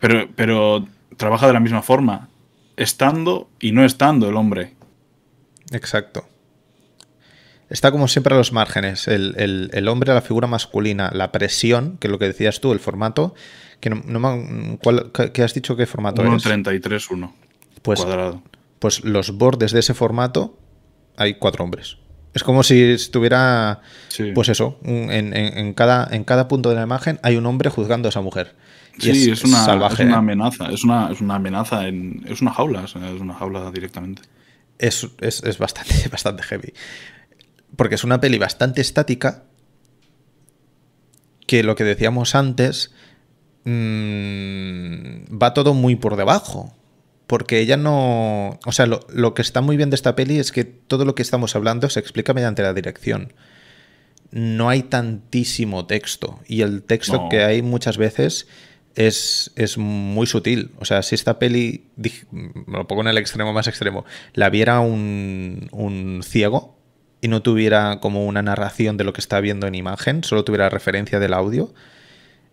Pero, 0.00 0.28
pero 0.36 0.86
trabaja 1.16 1.48
de 1.48 1.52
la 1.54 1.60
misma 1.60 1.82
forma, 1.82 2.28
estando 2.76 3.48
y 3.60 3.72
no 3.72 3.84
estando 3.84 4.28
el 4.28 4.36
hombre. 4.36 4.74
Exacto. 5.72 6.24
Está 7.68 7.90
como 7.90 8.06
siempre 8.06 8.34
a 8.34 8.38
los 8.38 8.52
márgenes. 8.52 9.08
El, 9.08 9.34
el- 9.38 9.70
el 9.72 9.88
hombre, 9.88 10.12
la 10.14 10.20
figura 10.20 10.46
masculina, 10.46 11.10
la 11.12 11.32
presión, 11.32 11.96
que 11.98 12.06
es 12.06 12.10
lo 12.12 12.18
que 12.18 12.26
decías 12.26 12.60
tú, 12.60 12.72
el 12.72 12.80
formato. 12.80 13.34
Que 13.80 13.90
no, 13.90 14.02
no 14.04 14.20
me- 14.20 14.78
¿cuál- 14.82 15.10
qué- 15.12 15.32
qué 15.32 15.42
has 15.42 15.54
dicho 15.54 15.74
qué 15.76 15.86
formato 15.86 16.22
es? 16.22 16.28
1.33.1 16.28 17.32
Pues, 17.82 18.00
cuadrado. 18.00 18.42
pues 18.78 19.04
los 19.04 19.36
bordes 19.36 19.72
de 19.72 19.80
ese 19.80 19.94
formato 19.94 20.58
hay 21.16 21.34
cuatro 21.34 21.64
hombres. 21.64 21.98
Es 22.34 22.42
como 22.44 22.62
si 22.62 22.80
estuviera, 22.82 23.80
Sí. 24.08 24.32
pues 24.34 24.48
eso, 24.48 24.78
un- 24.84 25.10
en, 25.10 25.36
en- 25.36 25.58
en 25.58 25.74
cada, 25.74 26.08
en 26.14 26.24
cada 26.24 26.48
punto 26.48 26.70
de 26.70 26.76
la 26.76 26.82
imagen 26.82 27.20
hay 27.22 27.36
un 27.36 27.44
hombre 27.46 27.68
juzgando 27.70 28.08
a 28.08 28.10
esa 28.10 28.20
mujer. 28.22 28.54
Y 28.98 29.02
Sí, 29.14 29.30
es, 29.30 29.44
una, 29.44 29.64
salvaje. 29.64 30.02
es 30.02 30.06
una 30.06 30.14
¿eh? 30.14 30.18
amenaza, 30.18 30.70
es 30.70 30.84
una, 30.84 31.10
es 31.12 31.20
una 31.20 31.34
amenaza, 31.36 31.86
en, 31.88 32.24
es 32.26 32.40
una 32.40 32.52
jaula, 32.52 32.84
es 32.84 32.94
una 32.94 33.34
jaula 33.34 33.70
directamente. 33.70 34.22
es, 34.78 35.06
es- 35.20 35.42
es 35.44 35.58
bastante, 35.58 35.94
bastante 36.10 36.42
heavy. 36.42 36.72
Porque 37.76 37.94
es 37.96 38.04
una 38.04 38.20
peli 38.20 38.38
bastante 38.38 38.80
estática. 38.80 39.44
Que 41.46 41.62
lo 41.62 41.74
que 41.76 41.84
decíamos 41.84 42.34
antes. 42.34 42.92
mm, 43.64 45.38
va 45.40 45.54
todo 45.54 45.74
muy 45.74 45.96
por 45.96 46.16
debajo. 46.16 46.74
Porque 47.32 47.60
ella 47.60 47.78
no. 47.78 48.60
O 48.66 48.72
sea, 48.72 48.84
lo, 48.84 49.06
lo 49.08 49.32
que 49.32 49.40
está 49.40 49.62
muy 49.62 49.78
bien 49.78 49.88
de 49.88 49.96
esta 49.96 50.14
peli 50.14 50.38
es 50.38 50.52
que 50.52 50.64
todo 50.64 51.06
lo 51.06 51.14
que 51.14 51.22
estamos 51.22 51.56
hablando 51.56 51.88
se 51.88 51.98
explica 51.98 52.34
mediante 52.34 52.60
la 52.60 52.74
dirección. 52.74 53.32
No 54.32 54.68
hay 54.68 54.82
tantísimo 54.82 55.86
texto. 55.86 56.40
Y 56.46 56.60
el 56.60 56.82
texto 56.82 57.14
No. 57.14 57.28
que 57.30 57.42
hay 57.42 57.62
muchas 57.62 57.96
veces 57.96 58.48
es, 58.96 59.50
es 59.56 59.78
muy 59.78 60.26
sutil. 60.26 60.72
O 60.78 60.84
sea, 60.84 61.02
si 61.02 61.14
esta 61.14 61.38
peli, 61.38 61.86
me 61.96 62.76
lo 62.76 62.86
pongo 62.86 63.00
en 63.00 63.08
el 63.08 63.16
extremo 63.16 63.54
más 63.54 63.66
extremo, 63.66 64.04
la 64.34 64.50
viera 64.50 64.80
un, 64.80 65.70
un 65.72 66.20
ciego 66.22 66.76
y 67.22 67.28
no 67.28 67.40
tuviera 67.40 67.98
como 68.00 68.26
una 68.26 68.42
narración 68.42 68.98
de 68.98 69.04
lo 69.04 69.14
que 69.14 69.22
está 69.22 69.40
viendo 69.40 69.66
en 69.66 69.74
imagen, 69.74 70.22
solo 70.22 70.44
tuviera 70.44 70.68
referencia 70.68 71.18
del 71.18 71.32
audio, 71.32 71.72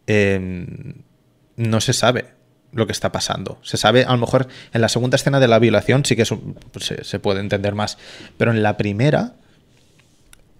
eh, 0.07 0.95
no 1.57 1.81
se 1.81 1.91
sabe 1.91 2.38
lo 2.71 2.85
que 2.85 2.91
está 2.91 3.11
pasando. 3.11 3.59
Se 3.63 3.77
sabe, 3.77 4.03
a 4.03 4.11
lo 4.11 4.17
mejor 4.17 4.47
en 4.73 4.81
la 4.81 4.89
segunda 4.89 5.15
escena 5.15 5.39
de 5.39 5.47
la 5.47 5.59
violación 5.59 6.05
sí 6.05 6.15
que 6.15 6.23
es 6.23 6.33
pues, 6.71 6.85
se, 6.85 7.03
se 7.03 7.19
puede 7.19 7.39
entender 7.39 7.75
más, 7.75 7.97
pero 8.37 8.51
en 8.51 8.63
la 8.63 8.77
primera 8.77 9.33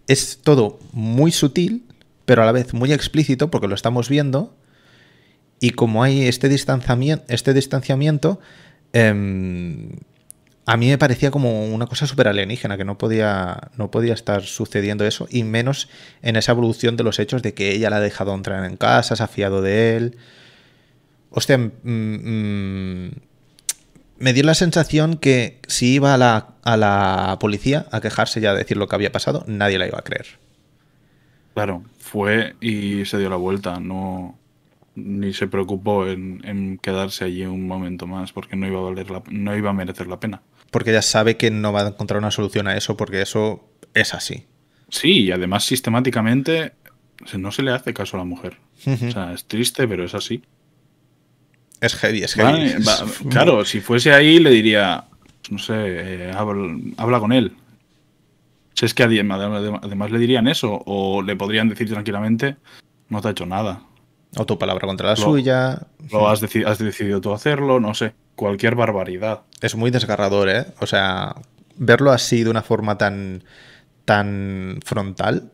es 0.07 0.39
todo 0.43 0.79
muy 0.91 1.31
sutil, 1.31 1.85
pero 2.25 2.41
a 2.41 2.45
la 2.45 2.51
vez 2.51 2.73
muy 2.73 2.93
explícito 2.93 3.51
porque 3.51 3.67
lo 3.67 3.75
estamos 3.75 4.09
viendo 4.09 4.55
y 5.59 5.71
como 5.71 6.03
hay 6.03 6.27
este 6.27 6.49
distanciamiento, 6.49 7.25
este 7.27 7.53
distanciamiento 7.53 8.39
em, 8.93 9.91
a 10.65 10.77
mí 10.77 10.87
me 10.87 10.97
parecía 10.97 11.31
como 11.31 11.65
una 11.65 11.87
cosa 11.87 12.05
súper 12.05 12.27
alienígena, 12.27 12.77
que 12.77 12.85
no 12.85 12.97
podía, 12.97 13.71
no 13.75 13.89
podía 13.89 14.13
estar 14.13 14.43
sucediendo 14.43 15.03
eso, 15.03 15.27
y 15.31 15.43
menos 15.43 15.89
en 16.21 16.35
esa 16.35 16.51
evolución 16.51 16.95
de 16.95 17.03
los 17.03 17.17
hechos 17.17 17.41
de 17.41 17.55
que 17.55 17.71
ella 17.71 17.89
la 17.89 17.97
ha 17.97 18.01
dejado 18.01 18.35
entrar 18.35 18.63
en 18.63 18.77
casa, 18.77 19.15
se 19.15 19.23
ha 19.23 19.27
fiado 19.27 19.63
de 19.63 19.97
él. 19.97 20.17
Hostia, 21.31 21.57
mm, 21.57 21.71
mm, 21.83 23.11
me 24.17 24.33
dio 24.33 24.43
la 24.43 24.53
sensación 24.53 25.17
que 25.17 25.59
si 25.67 25.93
iba 25.93 26.13
a 26.13 26.17
la, 26.17 26.55
a 26.63 26.77
la 26.77 27.37
policía 27.39 27.87
a 27.91 28.01
quejarse 28.01 28.41
ya 28.41 28.51
a 28.51 28.55
decir 28.55 28.77
lo 28.77 28.87
que 28.87 28.95
había 28.95 29.11
pasado, 29.11 29.43
nadie 29.47 29.79
la 29.79 29.87
iba 29.87 29.99
a 29.99 30.03
creer. 30.03 30.27
Claro, 31.53 31.83
fue 31.99 32.55
y 32.61 33.05
se 33.05 33.17
dio 33.17 33.29
la 33.29 33.35
vuelta, 33.35 33.79
no 33.79 34.37
ni 34.95 35.33
se 35.33 35.47
preocupó 35.47 36.07
en, 36.07 36.41
en 36.43 36.77
quedarse 36.77 37.25
allí 37.25 37.45
un 37.45 37.67
momento 37.67 38.05
más 38.07 38.33
porque 38.33 38.55
no 38.55 38.67
iba 38.67 38.79
a 38.79 38.83
valer 38.83 39.09
la, 39.09 39.23
no 39.29 39.55
iba 39.55 39.69
a 39.69 39.73
merecer 39.73 40.07
la 40.07 40.19
pena. 40.19 40.41
Porque 40.71 40.91
ella 40.91 41.01
sabe 41.01 41.37
que 41.37 41.51
no 41.51 41.71
va 41.71 41.81
a 41.81 41.87
encontrar 41.87 42.19
una 42.19 42.31
solución 42.31 42.67
a 42.67 42.75
eso, 42.75 42.97
porque 42.97 43.21
eso 43.21 43.63
es 43.93 44.13
así. 44.13 44.45
Sí, 44.89 45.25
y 45.25 45.31
además 45.31 45.65
sistemáticamente 45.65 46.73
no 47.37 47.51
se 47.51 47.63
le 47.63 47.71
hace 47.71 47.93
caso 47.93 48.17
a 48.17 48.19
la 48.19 48.25
mujer. 48.25 48.57
O 48.85 49.11
sea, 49.11 49.33
es 49.33 49.45
triste, 49.45 49.87
pero 49.87 50.03
es 50.05 50.13
así. 50.13 50.43
Es 51.81 51.95
heavy, 51.95 52.23
es 52.23 52.33
heavy. 52.33 52.73
Vale, 52.73 52.79
va- 52.87 53.29
claro, 53.29 53.65
si 53.65 53.79
fuese 53.81 54.11
ahí 54.13 54.39
le 54.39 54.49
diría, 54.49 55.05
no 55.49 55.57
sé, 55.59 55.73
eh, 55.75 56.31
habla, 56.35 56.77
habla 56.97 57.19
con 57.19 57.31
él. 57.31 57.55
Si 58.73 58.85
es 58.85 58.93
que 58.93 59.05
adem- 59.05 59.27
adem- 59.33 59.79
además 59.83 60.11
le 60.11 60.19
dirían 60.19 60.47
eso, 60.47 60.81
o 60.85 61.21
le 61.21 61.35
podrían 61.35 61.67
decir 61.69 61.89
tranquilamente, 61.89 62.55
no 63.09 63.21
te 63.21 63.27
ha 63.27 63.31
hecho 63.31 63.45
nada. 63.45 63.81
O 64.37 64.45
tu 64.45 64.57
palabra 64.59 64.87
contra 64.87 65.07
la 65.09 65.15
Lo- 65.15 65.21
suya. 65.21 65.87
Lo 66.11 66.29
has, 66.29 66.41
deci- 66.41 66.65
has 66.65 66.77
decidido 66.79 67.19
tú 67.19 67.33
hacerlo, 67.33 67.79
no 67.79 67.93
sé, 67.93 68.13
cualquier 68.35 68.75
barbaridad. 68.75 69.41
Es 69.61 69.75
muy 69.75 69.89
desgarrador, 69.91 70.49
¿eh? 70.49 70.65
O 70.79 70.85
sea, 70.85 71.35
verlo 71.77 72.11
así 72.11 72.43
de 72.43 72.49
una 72.49 72.61
forma 72.61 72.97
tan, 72.97 73.43
tan 74.05 74.79
frontal. 74.85 75.51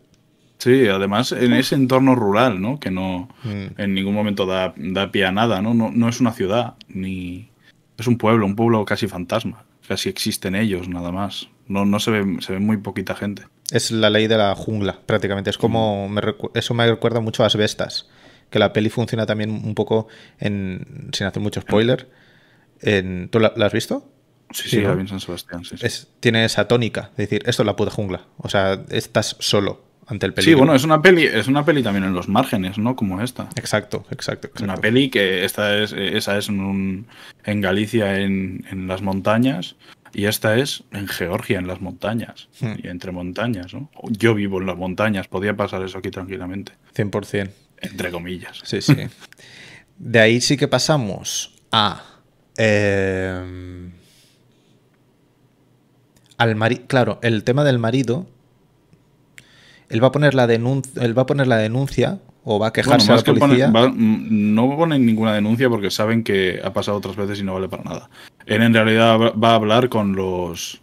Sí, 0.58 0.88
además 0.88 1.32
en 1.34 1.54
ese 1.54 1.76
entorno 1.76 2.16
rural, 2.16 2.62
¿no? 2.62 2.80
Que 2.80 2.90
no 2.92 3.30
Mm. 3.44 3.80
en 3.80 3.94
ningún 3.94 4.14
momento 4.14 4.46
da, 4.46 4.74
da 4.78 5.12
pie 5.12 5.26
a 5.26 5.32
nada, 5.32 5.62
¿no? 5.62 5.74
¿no? 5.74 5.92
No 5.92 6.08
es 6.10 6.20
una 6.22 6.32
ciudad, 6.32 6.76
ni... 6.88 7.50
Es 7.98 8.08
un 8.08 8.18
pueblo, 8.18 8.46
un 8.46 8.56
pueblo 8.56 8.84
casi 8.86 9.08
fantasma. 9.08 9.64
Casi 9.88 10.10
existen 10.10 10.56
ellos, 10.56 10.90
nada 10.90 11.12
más. 11.12 11.50
No, 11.68 11.86
no 11.86 12.00
se 12.00 12.12
ve, 12.12 12.38
se 12.42 12.54
ve 12.54 12.60
muy 12.60 12.78
poquita 12.78 13.16
gente. 13.16 13.44
Es 13.72 13.92
la 13.92 14.10
ley 14.10 14.28
de 14.28 14.38
la 14.38 14.54
jungla, 14.56 15.00
prácticamente. 15.06 15.50
Es 15.50 15.58
como. 15.58 16.10
me 16.10 16.22
recu- 16.22 16.52
eso 16.56 16.74
me 16.74 16.86
recuerda 16.88 17.20
mucho 17.22 17.44
a 17.44 17.46
Asbestas. 17.48 18.10
Que 18.50 18.60
la 18.60 18.74
peli 18.74 18.90
funciona 18.90 19.26
también 19.26 19.50
un 19.52 19.76
poco 19.76 20.08
en. 20.40 21.10
sin 21.14 21.26
hacer 21.28 21.42
mucho 21.42 21.62
spoiler. 21.62 22.10
En, 22.82 23.30
¿Tú 23.30 23.40
la, 23.40 23.54
la 23.56 23.68
has 23.68 23.74
visto? 23.74 24.12
Sí, 24.52 24.64
Sí, 24.64 24.70
sí, 24.78 24.82
¿no? 24.82 24.90
la 24.90 24.96
vi 24.96 25.02
en 25.02 25.08
San 25.08 25.20
Sebastián, 25.20 25.64
sí. 25.66 25.78
sí. 25.78 25.86
Es, 25.86 26.08
tiene 26.20 26.44
esa 26.46 26.68
tónica. 26.68 27.10
Es 27.12 27.30
decir, 27.30 27.44
esto 27.46 27.64
es 27.64 27.66
la 27.66 27.76
puta 27.76 27.92
jungla. 27.92 28.26
O 28.38 28.50
sea, 28.50 28.84
estás 28.90 29.36
solo 29.40 29.85
ante 30.08 30.26
el 30.28 30.32
Sí, 30.34 30.36
peligro. 30.36 30.58
bueno, 30.60 30.76
es 30.76 30.84
una 30.84 31.02
peli, 31.02 31.24
es 31.24 31.48
una 31.48 31.66
peli 31.66 31.82
también 31.84 32.04
en 32.06 32.14
los 32.14 32.28
márgenes, 32.30 32.78
¿no? 32.78 32.96
Como 32.96 33.22
esta. 33.22 33.50
Exacto, 33.56 34.06
exacto. 34.12 34.50
Es 34.54 34.62
una 34.62 34.74
exacto. 34.74 34.82
peli 34.82 35.10
que 35.10 35.44
esta 35.46 35.78
es, 35.78 35.94
esa 35.94 36.38
es 36.38 36.50
en, 36.50 36.60
un- 36.60 37.08
en 37.44 37.62
Galicia, 37.62 38.20
en, 38.20 38.66
en 38.70 38.88
las 38.88 39.02
montañas, 39.02 39.76
y 40.14 40.26
esta 40.26 40.56
es 40.58 40.84
en 40.92 41.08
Georgia, 41.08 41.58
en 41.60 41.68
las 41.68 41.82
montañas, 41.82 42.48
Hmm. 42.62 42.74
y 42.84 42.88
entre 42.88 43.12
montañas, 43.12 43.74
¿no? 43.74 43.90
Yo 44.10 44.34
vivo 44.36 44.60
en 44.62 44.68
las 44.68 44.78
montañas, 44.78 45.28
podía 45.28 45.56
pasar 45.56 45.82
eso 45.84 45.98
aquí 45.98 46.12
tranquilamente, 46.12 46.72
100%. 46.96 47.50
entre 47.82 48.12
comillas. 48.12 48.62
Sí, 48.64 48.82
sí. 48.82 48.96
De 49.98 50.20
ahí 50.20 50.40
sí 50.42 50.56
que 50.58 50.68
pasamos 50.68 51.56
a. 51.72 52.04
eh, 52.58 53.90
al 56.38 56.56
marido. 56.56 56.84
Claro, 56.88 57.20
el 57.22 57.44
tema 57.44 57.64
del 57.64 57.80
marido 57.80 58.28
Él 59.90 60.04
va 60.04 60.08
a 60.08 60.12
poner 60.12 60.34
la 60.34 60.48
denuncia, 60.48 61.04
él 61.04 61.18
va 61.18 61.24
a 61.24 61.26
poner 61.26 61.48
la 61.48 61.58
denuncia 61.58 62.20
o 62.44 62.60
va 62.60 62.68
a 62.68 62.74
quejarse 62.74 63.08
Bueno, 63.08 63.14
a 63.14 63.18
la 63.18 63.24
que 63.24 63.40
policía. 63.40 63.72
pone- 63.72 63.88
va- 63.88 63.94
no 63.96 64.76
ponen 64.78 65.06
ninguna 65.06 65.34
denuncia 65.34 65.70
porque 65.70 65.90
saben 65.92 66.24
que 66.24 66.60
ha 66.64 66.74
pasado 66.74 66.98
otras 66.98 67.16
veces 67.16 67.40
y 67.40 67.44
no 67.44 67.54
vale 67.54 67.70
para 67.70 67.84
nada. 67.84 68.10
Él 68.46 68.62
en 68.62 68.74
realidad 68.74 69.20
va- 69.20 69.32
va 69.32 69.52
a 69.52 69.56
hablar 69.56 69.90
con 69.90 70.16
los 70.16 70.82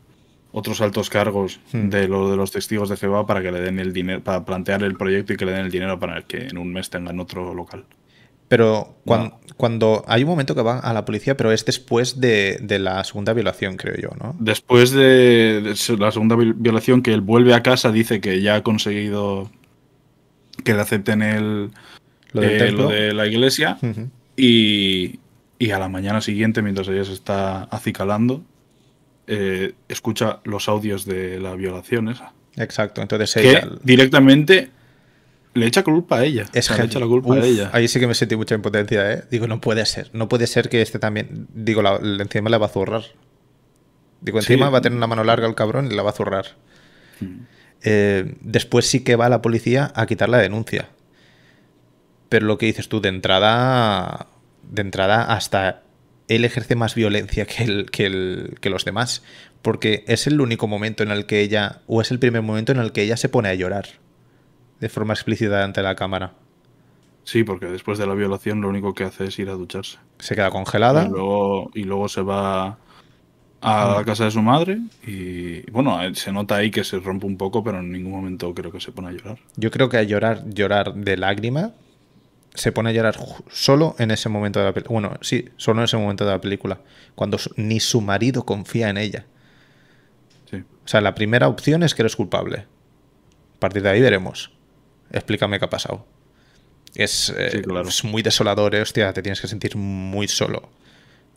otros 0.52 0.80
altos 0.80 1.08
cargos 1.08 1.60
Hmm. 1.72 1.88
de 1.88 2.08
lo 2.08 2.30
de 2.30 2.36
los 2.36 2.50
testigos 2.52 2.88
de 2.90 2.96
Jehová 2.96 3.26
para 3.26 3.40
que 3.42 3.50
le 3.52 3.60
den 3.60 3.78
el 3.78 3.92
dinero, 3.92 4.20
para 4.22 4.44
plantear 4.44 4.82
el 4.82 4.96
proyecto 4.96 5.32
y 5.32 5.36
que 5.36 5.46
le 5.46 5.52
den 5.52 5.64
el 5.66 5.70
dinero 5.70 5.98
para 5.98 6.22
que 6.22 6.48
en 6.48 6.58
un 6.58 6.72
mes 6.72 6.90
tengan 6.90 7.18
otro 7.20 7.54
local. 7.54 7.84
Pero 8.52 8.96
cuan- 9.06 9.32
cuando, 9.56 10.04
hay 10.06 10.24
un 10.24 10.28
momento 10.28 10.54
que 10.54 10.60
va 10.60 10.78
a 10.78 10.92
la 10.92 11.06
policía, 11.06 11.38
pero 11.38 11.52
es 11.52 11.64
después 11.64 12.20
de, 12.20 12.58
de 12.60 12.78
la 12.78 13.02
segunda 13.04 13.32
violación, 13.32 13.78
creo 13.78 13.96
yo, 13.96 14.10
¿no? 14.22 14.36
Después 14.38 14.90
de, 14.90 15.62
de 15.62 15.96
la 15.98 16.10
segunda 16.12 16.36
vi- 16.36 16.52
violación, 16.54 17.00
que 17.02 17.14
él 17.14 17.22
vuelve 17.22 17.54
a 17.54 17.62
casa, 17.62 17.90
dice 17.92 18.20
que 18.20 18.42
ya 18.42 18.56
ha 18.56 18.62
conseguido 18.62 19.50
que 20.64 20.74
le 20.74 20.80
acepten 20.82 21.22
el, 21.22 21.70
Lo 22.34 22.42
eh, 22.42 22.70
lo 22.72 22.88
de 22.88 23.14
la 23.14 23.26
iglesia. 23.26 23.78
Y, 24.36 25.18
y 25.58 25.70
a 25.70 25.78
la 25.78 25.88
mañana 25.88 26.20
siguiente, 26.20 26.60
mientras 26.60 26.88
ella 26.88 27.04
se 27.04 27.14
está 27.14 27.62
acicalando, 27.64 28.42
eh, 29.28 29.72
escucha 29.88 30.40
los 30.44 30.68
audios 30.68 31.06
de 31.06 31.40
la 31.40 31.54
violación 31.54 32.10
esa. 32.10 32.32
Exacto, 32.56 33.00
entonces 33.00 33.32
Que 33.32 33.66
directamente 33.82 34.70
le 35.54 35.66
echa 35.66 35.82
culpa 35.84 36.18
a 36.18 36.24
ella. 36.24 36.44
Es 36.52 36.70
O 36.70 36.74
sea, 36.74 36.82
le 36.84 36.88
echa 36.88 36.98
la 36.98 37.06
culpa 37.06 37.28
Uf, 37.30 37.42
a 37.42 37.46
ella. 37.46 37.70
Ahí 37.72 37.88
sí 37.88 38.00
que 38.00 38.06
me 38.06 38.14
sentí 38.14 38.36
mucha 38.36 38.54
impotencia, 38.54 39.12
¿eh? 39.12 39.24
Digo, 39.30 39.46
no 39.46 39.60
puede 39.60 39.84
ser. 39.86 40.10
No 40.12 40.28
puede 40.28 40.46
ser 40.46 40.68
que 40.68 40.80
este 40.82 40.98
también. 40.98 41.46
Digo, 41.54 41.82
la, 41.82 41.96
encima 41.96 42.48
la 42.50 42.58
va 42.58 42.66
a 42.66 42.70
zurrar. 42.70 43.02
Digo, 44.20 44.40
Sí. 44.40 44.52
encima 44.52 44.70
va 44.70 44.78
a 44.78 44.80
tener 44.80 44.96
una 44.96 45.06
mano 45.06 45.24
larga 45.24 45.46
el 45.46 45.54
cabrón 45.54 45.90
y 45.90 45.94
la 45.94 46.02
va 46.02 46.10
a 46.10 46.14
zurrar. 46.14 46.46
Mm. 47.20 47.40
Eh, 47.84 48.36
después 48.40 48.86
sí 48.86 49.00
que 49.04 49.16
va 49.16 49.28
la 49.28 49.42
policía 49.42 49.92
a 49.94 50.06
quitar 50.06 50.28
la 50.28 50.38
denuncia. 50.38 50.88
Pero 52.28 52.46
lo 52.46 52.56
que 52.58 52.66
dices 52.66 52.88
tú, 52.88 53.00
de 53.00 53.08
entrada. 53.08 54.28
De 54.62 54.80
entrada, 54.82 55.24
hasta 55.34 55.82
él 56.28 56.44
ejerce 56.44 56.76
más 56.76 56.94
violencia 56.94 57.44
que, 57.46 57.64
el, 57.64 57.90
que, 57.90 58.06
el- 58.06 58.56
que 58.60 58.70
los 58.70 58.84
demás. 58.84 59.22
Porque 59.60 60.04
es 60.06 60.26
el 60.26 60.40
único 60.40 60.66
momento 60.66 61.02
en 61.02 61.10
el 61.10 61.26
que 61.26 61.40
ella. 61.40 61.80
O 61.86 62.00
es 62.00 62.10
el 62.10 62.18
primer 62.18 62.42
momento 62.42 62.72
en 62.72 62.78
el 62.78 62.92
que 62.92 63.02
ella 63.02 63.16
se 63.16 63.28
pone 63.28 63.48
a 63.48 63.54
llorar. 63.54 63.86
De 64.82 64.88
forma 64.88 65.14
explícita 65.14 65.62
ante 65.62 65.80
la 65.80 65.94
cámara. 65.94 66.32
Sí, 67.22 67.44
porque 67.44 67.66
después 67.66 67.98
de 67.98 68.06
la 68.08 68.14
violación 68.14 68.60
lo 68.60 68.68
único 68.68 68.94
que 68.94 69.04
hace 69.04 69.26
es 69.26 69.38
ir 69.38 69.48
a 69.48 69.52
ducharse. 69.52 69.98
Se 70.18 70.34
queda 70.34 70.50
congelada. 70.50 71.04
Y 71.04 71.08
luego, 71.08 71.70
y 71.72 71.84
luego 71.84 72.08
se 72.08 72.22
va 72.22 72.78
a 73.60 73.94
la 73.96 74.04
casa 74.04 74.24
de 74.24 74.32
su 74.32 74.42
madre 74.42 74.80
y 75.06 75.70
bueno, 75.70 76.02
eh, 76.02 76.16
se 76.16 76.32
nota 76.32 76.56
ahí 76.56 76.72
que 76.72 76.82
se 76.82 76.98
rompe 76.98 77.26
un 77.26 77.36
poco, 77.36 77.62
pero 77.62 77.78
en 77.78 77.92
ningún 77.92 78.10
momento 78.10 78.52
creo 78.54 78.72
que 78.72 78.80
se 78.80 78.90
pone 78.90 79.10
a 79.10 79.12
llorar. 79.12 79.38
Yo 79.54 79.70
creo 79.70 79.88
que 79.88 79.98
a 79.98 80.02
llorar, 80.02 80.50
llorar 80.50 80.94
de 80.94 81.16
lágrima, 81.16 81.74
se 82.52 82.72
pone 82.72 82.90
a 82.90 82.92
llorar 82.92 83.16
solo 83.52 83.94
en 84.00 84.10
ese 84.10 84.28
momento 84.30 84.58
de 84.58 84.64
la 84.64 84.72
película. 84.72 85.00
Bueno, 85.00 85.16
sí, 85.20 85.48
solo 85.58 85.82
en 85.82 85.84
ese 85.84 85.96
momento 85.96 86.24
de 86.24 86.32
la 86.32 86.40
película. 86.40 86.80
Cuando 87.14 87.38
ni 87.54 87.78
su 87.78 88.00
marido 88.00 88.44
confía 88.44 88.90
en 88.90 88.98
ella. 88.98 89.26
Sí. 90.50 90.56
O 90.56 90.88
sea, 90.88 91.00
la 91.00 91.14
primera 91.14 91.46
opción 91.46 91.84
es 91.84 91.94
que 91.94 92.02
eres 92.02 92.16
culpable. 92.16 92.66
A 93.58 93.60
partir 93.60 93.82
de 93.82 93.90
ahí 93.90 94.00
veremos. 94.00 94.50
Explícame 95.12 95.58
qué 95.58 95.64
ha 95.66 95.70
pasado. 95.70 96.06
Es, 96.94 97.32
eh, 97.36 97.62
claro. 97.62 97.88
es 97.88 98.04
muy 98.04 98.22
desolador, 98.22 98.74
eh, 98.74 98.82
hostia, 98.82 99.12
te 99.12 99.22
tienes 99.22 99.40
que 99.40 99.48
sentir 99.48 99.76
muy 99.76 100.28
solo. 100.28 100.70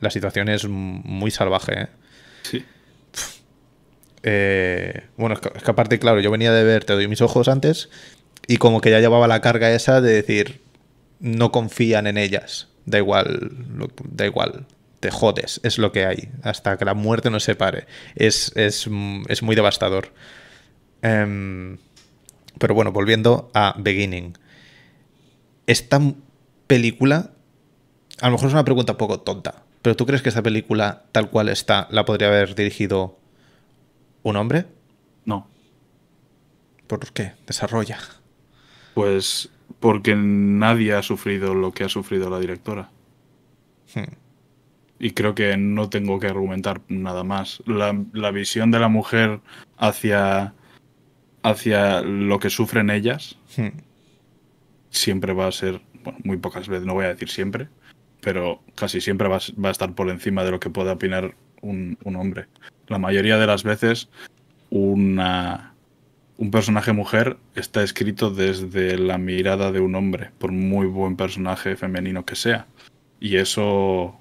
La 0.02 0.10
situación 0.10 0.50
es 0.50 0.68
muy 0.68 1.32
salvaje, 1.32 1.84
¿eh? 1.84 1.88
Sí. 2.44 2.66
Eh, 4.24 5.04
bueno, 5.18 5.36
es 5.36 5.42
que, 5.42 5.52
es 5.56 5.64
que 5.64 5.72
aparte, 5.72 6.00
claro, 6.00 6.20
yo 6.20 6.32
venía 6.32 6.52
de 6.52 6.64
ver 6.64 6.84
Te 6.84 6.94
doy 6.94 7.08
mis 7.08 7.22
ojos 7.22 7.48
antes 7.48 7.90
y 8.48 8.58
como 8.58 8.82
que 8.82 8.90
ya 8.92 9.00
llevaba 9.00 9.28
la 9.28 9.42
carga 9.42 9.72
esa 9.72 10.02
de 10.02 10.14
decir, 10.14 10.62
no 11.20 11.52
confían 11.52 12.06
en 12.08 12.18
ellas, 12.18 12.68
da 12.86 12.98
igual, 13.00 13.52
lo- 13.76 13.90
da 14.04 14.26
igual, 14.26 14.68
te 15.00 15.10
jodes, 15.10 15.60
es 15.64 15.78
lo 15.80 15.92
que 15.92 16.06
hay, 16.06 16.30
hasta 16.44 16.78
que 16.78 16.86
la 16.86 16.94
muerte 16.94 17.32
nos 17.32 17.44
separe. 17.44 17.86
Es, 18.16 18.52
es, 18.56 18.88
es 19.28 19.42
muy 19.44 19.56
devastador. 19.56 20.12
Em, 21.02 21.78
pero 22.60 22.74
bueno, 22.74 22.92
volviendo 22.92 23.50
a 23.54 23.76
Beginning. 23.78 24.38
Esta 25.68 26.00
película, 26.68 27.32
a 28.22 28.28
lo 28.28 28.34
mejor 28.34 28.48
es 28.48 28.54
una 28.54 28.66
pregunta 28.66 28.94
un 28.94 28.98
poco 28.98 29.20
tonta, 29.22 29.64
pero 29.82 29.96
¿tú 29.96 30.06
crees 30.06 30.22
que 30.22 30.30
esta 30.30 30.42
película, 30.42 31.04
tal 31.12 31.30
cual 31.30 31.50
está, 31.50 31.88
la 31.92 32.06
podría 32.06 32.28
haber 32.28 32.56
dirigido 32.56 33.18
un 34.24 34.36
hombre? 34.36 34.66
No. 35.26 35.48
¿Por 36.88 37.12
qué? 37.12 37.34
Desarrolla. 37.46 38.00
Pues 38.94 39.50
porque 39.80 40.16
nadie 40.16 40.94
ha 40.94 41.04
sufrido 41.04 41.54
lo 41.54 41.72
que 41.72 41.84
ha 41.84 41.90
sufrido 41.90 42.30
la 42.30 42.40
directora. 42.40 42.90
Hmm. 43.94 44.14
Y 44.98 45.12
creo 45.12 45.36
que 45.36 45.58
no 45.58 45.90
tengo 45.90 46.20
que 46.20 46.28
argumentar 46.28 46.82
nada 46.88 47.24
más. 47.24 47.62
La, 47.66 47.96
la 48.14 48.32
visión 48.32 48.72
de 48.72 48.80
la 48.80 48.88
mujer 48.88 49.42
hacia, 49.78 50.54
hacia 51.46 52.02
lo 52.02 52.40
que 52.40 52.50
sufren 52.50 52.90
ellas 52.90 53.38
Hmm. 53.58 53.78
siempre 54.90 55.34
va 55.34 55.48
a 55.48 55.52
ser, 55.52 55.82
bueno, 56.04 56.20
muy 56.24 56.38
pocas 56.38 56.68
veces, 56.68 56.86
no 56.86 56.94
voy 56.94 57.06
a 57.06 57.10
decir 57.10 57.30
siempre, 57.30 57.70
pero 58.22 58.62
casi 58.76 59.02
siempre 59.02 59.28
va, 59.28 59.40
va 59.64 59.70
a 59.70 59.72
estar 59.72 59.94
por 59.94 60.10
encima 60.10 60.44
de 60.44 60.52
lo 60.52 60.60
que 60.60 60.70
pueda 60.70 60.94
opinar 60.94 61.36
un, 61.62 61.98
un 62.04 62.16
hombre. 62.16 62.48
La 62.88 62.98
mayoría 62.98 63.38
de 63.38 63.48
las 63.48 63.64
veces 63.64 64.10
una, 64.70 65.74
un 66.38 66.52
personaje 66.52 66.92
mujer 66.94 67.38
está 67.56 67.84
escrito 67.84 68.30
desde 68.30 68.98
la 68.98 69.18
mirada 69.18 69.72
de 69.72 69.80
un 69.80 69.96
hombre, 69.96 70.32
por 70.38 70.52
muy 70.52 70.88
buen 70.88 71.16
personaje 71.16 71.76
femenino 71.76 72.26
que 72.26 72.36
sea. 72.36 72.68
Y 73.20 73.38
eso, 73.38 74.20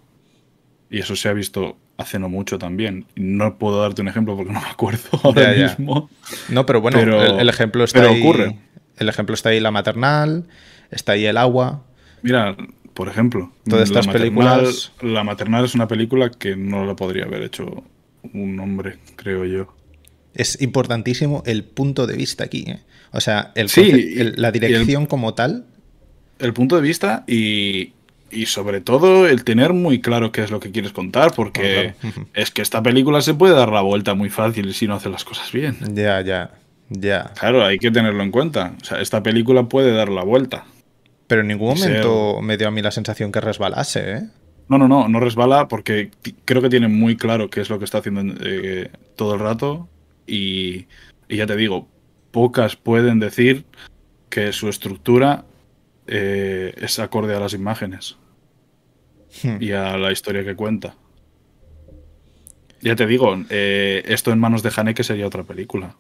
y 0.90 1.00
eso 1.00 1.16
se 1.16 1.28
ha 1.28 1.32
visto 1.32 1.76
hace 1.96 2.18
no 2.18 2.28
mucho 2.28 2.58
también. 2.58 3.06
No 3.16 3.58
puedo 3.58 3.80
darte 3.82 4.02
un 4.02 4.08
ejemplo 4.08 4.36
porque 4.36 4.52
no 4.52 4.60
me 4.60 4.68
acuerdo 4.68 5.00
ahora 5.22 5.52
Ya, 5.54 5.56
ya. 5.56 5.68
mismo. 5.68 6.10
No, 6.48 6.66
pero 6.66 6.80
bueno, 6.80 6.98
Pero- 6.98 7.22
el, 7.22 7.40
el 7.40 7.48
ejemplo 7.48 7.84
está 7.84 8.00
pero 8.00 8.12
ahí. 8.12 8.20
ocurre. 8.20 8.58
El 8.96 9.08
ejemplo 9.08 9.34
está 9.34 9.48
ahí 9.48 9.60
la 9.60 9.70
maternal, 9.70 10.44
está 10.90 11.12
ahí 11.12 11.26
el 11.26 11.36
agua. 11.36 11.84
Mira, 12.22 12.56
por 12.94 13.08
ejemplo, 13.08 13.52
Todas 13.68 13.88
estas 13.88 14.06
la 14.06 14.12
maternal, 14.12 14.60
películas- 14.60 14.92
La 15.02 15.24
maternal 15.24 15.64
es 15.64 15.74
una 15.74 15.88
película 15.88 16.30
que 16.30 16.54
no 16.56 16.84
la 16.86 16.94
podría 16.94 17.24
haber 17.24 17.42
hecho 17.42 17.82
un 18.32 18.58
hombre, 18.60 18.98
creo 19.16 19.44
yo. 19.44 19.74
Es 20.34 20.60
importantísimo 20.62 21.42
el 21.46 21.64
punto 21.64 22.06
de 22.06 22.16
vista 22.16 22.44
aquí. 22.44 22.64
¿eh? 22.68 22.80
O 23.12 23.20
sea, 23.20 23.52
el 23.56 23.68
Sí, 23.68 23.82
conce- 23.90 24.20
el- 24.20 24.34
la 24.36 24.48
el- 24.48 24.52
dirección 24.54 25.06
como 25.06 25.34
tal. 25.34 25.66
El 26.38 26.52
punto 26.52 26.76
de 26.76 26.82
vista 26.82 27.24
y, 27.26 27.92
y 28.34 28.46
sobre 28.46 28.80
todo 28.80 29.28
el 29.28 29.44
tener 29.44 29.72
muy 29.72 30.00
claro 30.00 30.32
qué 30.32 30.42
es 30.42 30.50
lo 30.50 30.60
que 30.60 30.70
quieres 30.72 30.92
contar, 30.92 31.32
porque 31.34 31.94
claro. 32.00 32.26
es 32.34 32.50
que 32.50 32.62
esta 32.62 32.82
película 32.82 33.20
se 33.20 33.34
puede 33.34 33.54
dar 33.54 33.70
la 33.70 33.80
vuelta 33.82 34.14
muy 34.14 34.30
fácil 34.30 34.74
si 34.74 34.86
no 34.86 34.94
hace 34.94 35.08
las 35.08 35.24
cosas 35.24 35.52
bien. 35.52 35.76
Ya, 35.94 36.20
ya, 36.20 36.50
ya. 36.90 37.32
Claro, 37.38 37.64
hay 37.64 37.78
que 37.78 37.90
tenerlo 37.90 38.22
en 38.22 38.30
cuenta. 38.30 38.74
O 38.80 38.84
sea, 38.84 39.00
esta 39.00 39.22
película 39.22 39.64
puede 39.64 39.92
dar 39.92 40.08
la 40.08 40.24
vuelta. 40.24 40.64
Pero 41.26 41.40
en 41.40 41.48
ningún 41.48 41.76
ser- 41.76 42.04
momento 42.04 42.42
me 42.42 42.56
dio 42.56 42.68
a 42.68 42.70
mí 42.70 42.82
la 42.82 42.90
sensación 42.90 43.32
que 43.32 43.40
resbalase, 43.40 44.12
¿eh? 44.12 44.22
No, 44.68 44.78
no, 44.78 44.88
no, 44.88 45.08
no 45.08 45.20
resbala 45.20 45.68
porque 45.68 46.10
creo 46.46 46.62
que 46.62 46.70
tiene 46.70 46.88
muy 46.88 47.16
claro 47.16 47.50
qué 47.50 47.60
es 47.60 47.68
lo 47.68 47.78
que 47.78 47.84
está 47.84 47.98
haciendo 47.98 48.22
eh, 48.42 48.90
todo 49.14 49.34
el 49.34 49.40
rato 49.40 49.88
y, 50.26 50.86
y 51.28 51.36
ya 51.36 51.46
te 51.46 51.54
digo, 51.54 51.86
pocas 52.30 52.74
pueden 52.74 53.20
decir 53.20 53.66
que 54.30 54.52
su 54.52 54.68
estructura 54.70 55.44
eh, 56.06 56.72
es 56.78 56.98
acorde 56.98 57.34
a 57.34 57.40
las 57.40 57.52
imágenes 57.52 58.16
Hmm. 59.42 59.56
y 59.60 59.72
a 59.72 59.96
la 59.96 60.12
historia 60.12 60.44
que 60.44 60.54
cuenta. 60.54 60.94
Ya 62.80 62.94
te 62.96 63.06
digo, 63.06 63.36
eh, 63.48 64.02
esto 64.06 64.30
en 64.30 64.38
manos 64.38 64.62
de 64.62 64.70
Haneke 64.76 65.02
sería 65.04 65.26
otra 65.26 65.42
película. 65.42 65.96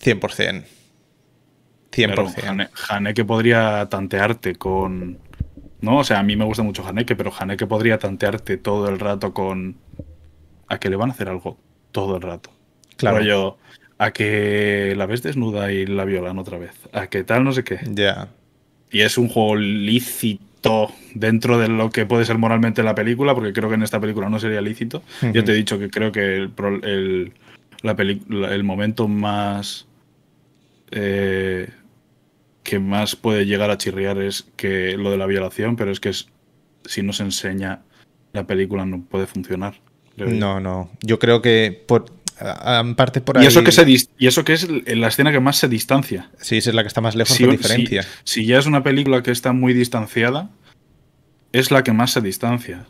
100%. 0.00 0.20
100%. 0.20 0.64
Pero 1.90 2.26
Hane- 2.28 2.68
Haneke 2.88 3.24
podría 3.24 3.88
tantearte 3.88 4.56
con... 4.56 5.18
No, 5.80 5.98
o 5.98 6.04
sea, 6.04 6.20
a 6.20 6.22
mí 6.22 6.36
me 6.36 6.44
gusta 6.44 6.62
mucho 6.62 6.86
Haneke, 6.86 7.16
pero 7.16 7.32
Haneke 7.36 7.66
podría 7.66 7.98
tantearte 7.98 8.56
todo 8.58 8.88
el 8.88 8.98
rato 8.98 9.32
con... 9.32 9.76
A 10.68 10.78
que 10.78 10.90
le 10.90 10.96
van 10.96 11.10
a 11.10 11.12
hacer 11.12 11.28
algo 11.28 11.58
todo 11.90 12.16
el 12.16 12.22
rato. 12.22 12.50
Claro. 12.96 13.18
Rollo, 13.18 13.58
a 13.98 14.10
que 14.12 14.94
la 14.96 15.06
ves 15.06 15.22
desnuda 15.22 15.72
y 15.72 15.86
la 15.86 16.04
violan 16.04 16.38
otra 16.38 16.58
vez. 16.58 16.72
A 16.92 17.06
que 17.08 17.24
tal, 17.24 17.44
no 17.44 17.52
sé 17.52 17.64
qué. 17.64 17.80
Ya. 17.90 18.28
Y 18.90 19.00
es 19.00 19.16
un 19.18 19.28
juego 19.28 19.56
lícito 19.56 20.44
dentro 21.14 21.58
de 21.58 21.68
lo 21.68 21.90
que 21.90 22.06
puede 22.06 22.24
ser 22.24 22.38
moralmente 22.38 22.82
la 22.82 22.94
película, 22.94 23.34
porque 23.34 23.52
creo 23.52 23.68
que 23.68 23.74
en 23.74 23.82
esta 23.82 24.00
película 24.00 24.28
no 24.28 24.38
sería 24.38 24.60
lícito. 24.60 25.02
Yo 25.32 25.44
te 25.44 25.52
he 25.52 25.54
dicho 25.54 25.78
que 25.78 25.90
creo 25.90 26.12
que 26.12 26.36
el, 26.36 26.52
el, 26.82 27.32
la 27.82 27.92
el 28.54 28.64
momento 28.64 29.08
más 29.08 29.86
eh, 30.90 31.68
que 32.62 32.78
más 32.78 33.16
puede 33.16 33.46
llegar 33.46 33.70
a 33.70 33.78
chirriar 33.78 34.18
es 34.18 34.46
que 34.56 34.96
lo 34.96 35.10
de 35.10 35.16
la 35.16 35.26
violación, 35.26 35.76
pero 35.76 35.90
es 35.90 36.00
que 36.00 36.10
es- 36.10 36.28
si 36.84 37.02
no 37.02 37.12
se 37.12 37.24
enseña 37.24 37.80
la 38.32 38.46
película 38.46 38.84
no 38.86 39.02
puede 39.02 39.26
funcionar. 39.26 39.74
No, 40.16 40.60
no. 40.60 40.90
Yo 41.02 41.18
creo 41.18 41.42
que 41.42 41.82
por 41.86 42.06
en 42.80 42.94
parte 42.94 43.20
por 43.20 43.38
ahí. 43.38 43.44
Y 43.44 43.46
eso, 43.48 43.62
que 43.64 43.72
se 43.72 43.84
y 44.18 44.26
eso 44.26 44.44
que 44.44 44.52
es 44.54 44.66
la 44.68 45.08
escena 45.08 45.32
que 45.32 45.40
más 45.40 45.56
se 45.56 45.68
distancia. 45.68 46.30
Sí, 46.40 46.56
esa 46.58 46.70
es 46.70 46.74
la 46.76 46.82
que 46.82 46.88
está 46.88 47.00
más 47.00 47.14
lejos 47.14 47.36
Si, 47.36 47.46
diferencia. 47.46 48.04
si 48.24 48.46
ya 48.46 48.58
es 48.58 48.66
una 48.66 48.82
película 48.82 49.22
que 49.22 49.30
está 49.30 49.52
muy 49.52 49.72
distanciada, 49.74 50.50
es 51.52 51.70
la 51.70 51.82
que 51.84 51.92
más 51.92 52.12
se 52.12 52.20
distancia. 52.20 52.86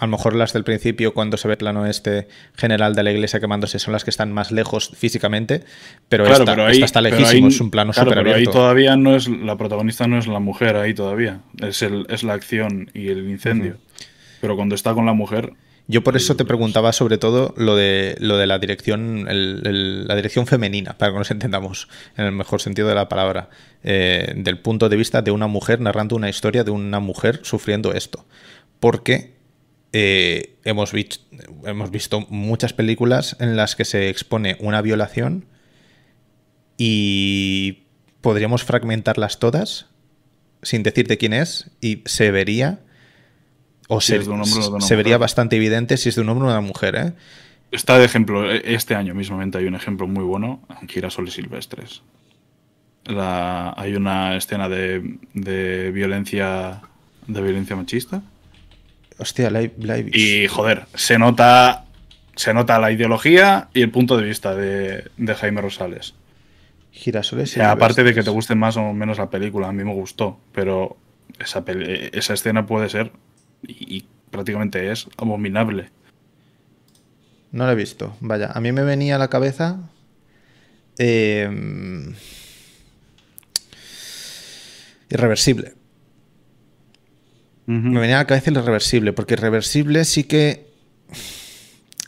A 0.00 0.06
lo 0.06 0.10
mejor 0.10 0.34
las 0.34 0.52
del 0.52 0.64
principio, 0.64 1.14
cuando 1.14 1.36
se 1.36 1.46
ve 1.46 1.54
el 1.54 1.58
plano 1.58 1.86
este 1.86 2.26
general 2.56 2.96
de 2.96 3.04
la 3.04 3.12
iglesia 3.12 3.38
quemándose, 3.38 3.78
son 3.78 3.92
las 3.92 4.02
que 4.02 4.10
están 4.10 4.32
más 4.32 4.50
lejos 4.50 4.90
físicamente, 4.96 5.62
pero, 6.08 6.24
Claro, 6.24 6.42
esta, 6.42 6.52
pero 6.52 6.66
ahí, 6.66 6.72
esta 6.74 6.86
está 6.86 7.00
pero 7.02 7.16
lejísimo, 7.16 7.46
ahí- 7.46 7.54
es 7.54 7.60
un 7.60 7.70
plano 7.70 7.92
claro, 7.92 8.10
súper 8.10 8.18
pero 8.24 8.30
ahí 8.30 8.34
abierto. 8.42 8.58
todavía 8.58 8.96
no 8.96 9.14
es 9.14 9.28
la 9.28 9.56
protagonista 9.56 10.08
no 10.08 10.18
es 10.18 10.26
la 10.26 10.40
mujer 10.40 10.74
ahí 10.76 10.94
todavía, 10.94 11.42
es 11.60 11.82
el 11.82 12.06
es 12.08 12.24
la 12.24 12.32
acción 12.32 12.90
y 12.92 13.06
el 13.08 13.28
incendio. 13.30 13.76
Pero 14.40 14.56
cuando 14.56 14.74
está 14.74 14.94
con 14.94 15.06
la 15.06 15.12
mujer, 15.12 15.52
Yo 15.86 16.02
por 16.02 16.16
eso 16.16 16.34
te 16.34 16.44
Pues- 16.44 16.48
preguntaba 16.48 16.92
sobre 16.94 17.18
todo 17.18 17.52
lo 17.58 17.76
de 17.76 18.16
lo 18.18 18.38
de 18.38 18.46
la 18.46 18.58
dirección, 18.58 19.26
el- 19.28 19.60
el- 19.66 20.06
la 20.08 20.16
dirección 20.16 20.46
femenina, 20.46 20.96
para 20.96 21.12
que 21.12 21.18
nos 21.18 21.30
entendamos 21.30 21.88
en 22.16 22.24
el 22.24 22.32
mejor 22.32 22.62
sentido 22.62 22.88
de 22.88 22.94
la 22.94 23.08
palabra, 23.08 23.50
eh, 23.82 24.32
del 24.36 24.58
punto 24.58 24.88
de 24.88 24.96
vista 24.96 25.20
de 25.20 25.30
una 25.30 25.46
mujer 25.46 25.80
narrando 25.80 26.16
una 26.16 26.30
historia 26.30 26.64
de 26.64 26.70
una 26.70 27.00
mujer 27.00 27.40
sufriendo 27.42 27.92
esto. 27.92 28.24
Porque 28.80 29.34
eh, 29.96 30.56
hemos, 30.64 30.92
vich- 30.92 31.20
hemos 31.66 31.90
visto 31.92 32.22
muchas 32.28 32.72
películas 32.72 33.36
en 33.38 33.54
las 33.56 33.76
que 33.76 33.84
se 33.84 34.08
expone 34.08 34.56
una 34.58 34.82
violación 34.82 35.46
y 36.76 37.84
podríamos 38.20 38.64
fragmentarlas 38.64 39.38
todas 39.38 39.86
sin 40.62 40.82
decir 40.82 41.06
de 41.06 41.18
quién 41.18 41.32
es 41.32 41.70
y 41.80 42.02
se 42.06 42.30
vería 42.30 42.80
o 43.88 44.00
Si 44.00 44.08
se, 44.08 44.16
es 44.16 44.26
de 44.26 44.32
un 44.32 44.40
hombre 44.40 44.60
de 44.60 44.68
una 44.68 44.80
se 44.80 44.96
vería 44.96 45.18
bastante 45.18 45.56
evidente 45.56 45.96
si 45.96 46.08
es 46.08 46.14
de 46.14 46.22
un 46.22 46.28
hombre 46.28 46.46
o 46.46 46.52
de 46.52 46.58
una 46.58 46.66
mujer, 46.66 46.94
¿eh? 46.96 47.12
está 47.70 47.98
de 47.98 48.04
ejemplo 48.04 48.50
e- 48.50 48.74
este 48.74 48.94
año 48.94 49.14
mismamente 49.14 49.58
hay 49.58 49.66
un 49.66 49.74
ejemplo 49.74 50.06
muy 50.06 50.24
bueno 50.24 50.60
en 50.80 50.88
Girasoles 50.88 51.34
Silvestres. 51.34 52.02
La, 53.04 53.74
hay 53.76 53.96
una 53.96 54.36
escena 54.36 54.68
de, 54.68 55.18
de 55.34 55.90
violencia 55.90 56.80
de 57.26 57.42
violencia 57.42 57.76
machista 57.76 58.22
Hostia, 59.18 59.50
la, 59.50 59.62
y 59.62 60.48
joder, 60.48 60.86
se 60.94 61.18
nota 61.18 61.84
se 62.34 62.52
nota 62.52 62.78
la 62.78 62.90
ideología 62.90 63.68
y 63.74 63.82
el 63.82 63.90
punto 63.90 64.16
de 64.16 64.24
vista 64.24 64.54
de, 64.54 65.04
de 65.16 65.34
Jaime 65.34 65.60
Rosales. 65.60 66.14
Girasoles 66.90 67.52
sea, 67.52 67.72
aparte 67.72 68.04
de 68.04 68.14
que 68.14 68.22
te 68.22 68.30
guste 68.30 68.54
más 68.54 68.76
o 68.76 68.92
menos 68.92 69.18
la 69.18 69.30
película, 69.30 69.68
a 69.68 69.72
mí 69.72 69.84
me 69.84 69.92
gustó, 69.92 70.38
pero 70.52 70.96
esa, 71.38 71.64
esa 72.12 72.34
escena 72.34 72.66
puede 72.66 72.88
ser, 72.88 73.12
y, 73.68 73.96
y 73.98 74.06
prácticamente 74.30 74.90
es, 74.90 75.06
abominable. 75.16 75.90
No 77.52 77.66
la 77.66 77.72
he 77.72 77.76
visto. 77.76 78.16
Vaya, 78.20 78.50
a 78.52 78.60
mí 78.60 78.72
me 78.72 78.82
venía 78.82 79.16
a 79.16 79.18
la 79.18 79.28
cabeza. 79.28 79.78
eh, 80.98 81.48
irreversible. 85.10 85.74
Me 87.66 87.98
venía 88.00 88.16
a 88.16 88.22
la 88.22 88.26
cabeza 88.26 88.50
el 88.50 88.56
irreversible, 88.58 89.12
porque 89.14 89.34
irreversible 89.34 90.04
sí 90.04 90.24
que 90.24 90.66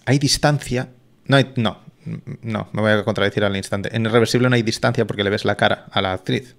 hay 0.04 0.18
distancia. 0.18 0.90
No, 1.26 1.36
hay- 1.36 1.52
no, 1.56 1.78
no, 2.42 2.68
me 2.72 2.82
voy 2.82 2.90
a 2.92 3.04
contradecir 3.04 3.42
al 3.44 3.56
instante. 3.56 3.94
En 3.96 4.04
irreversible 4.04 4.48
no 4.50 4.54
hay 4.54 4.62
distancia 4.62 5.06
porque 5.06 5.24
le 5.24 5.30
ves 5.30 5.44
la 5.46 5.56
cara 5.56 5.86
a 5.92 6.02
la 6.02 6.12
actriz. 6.12 6.56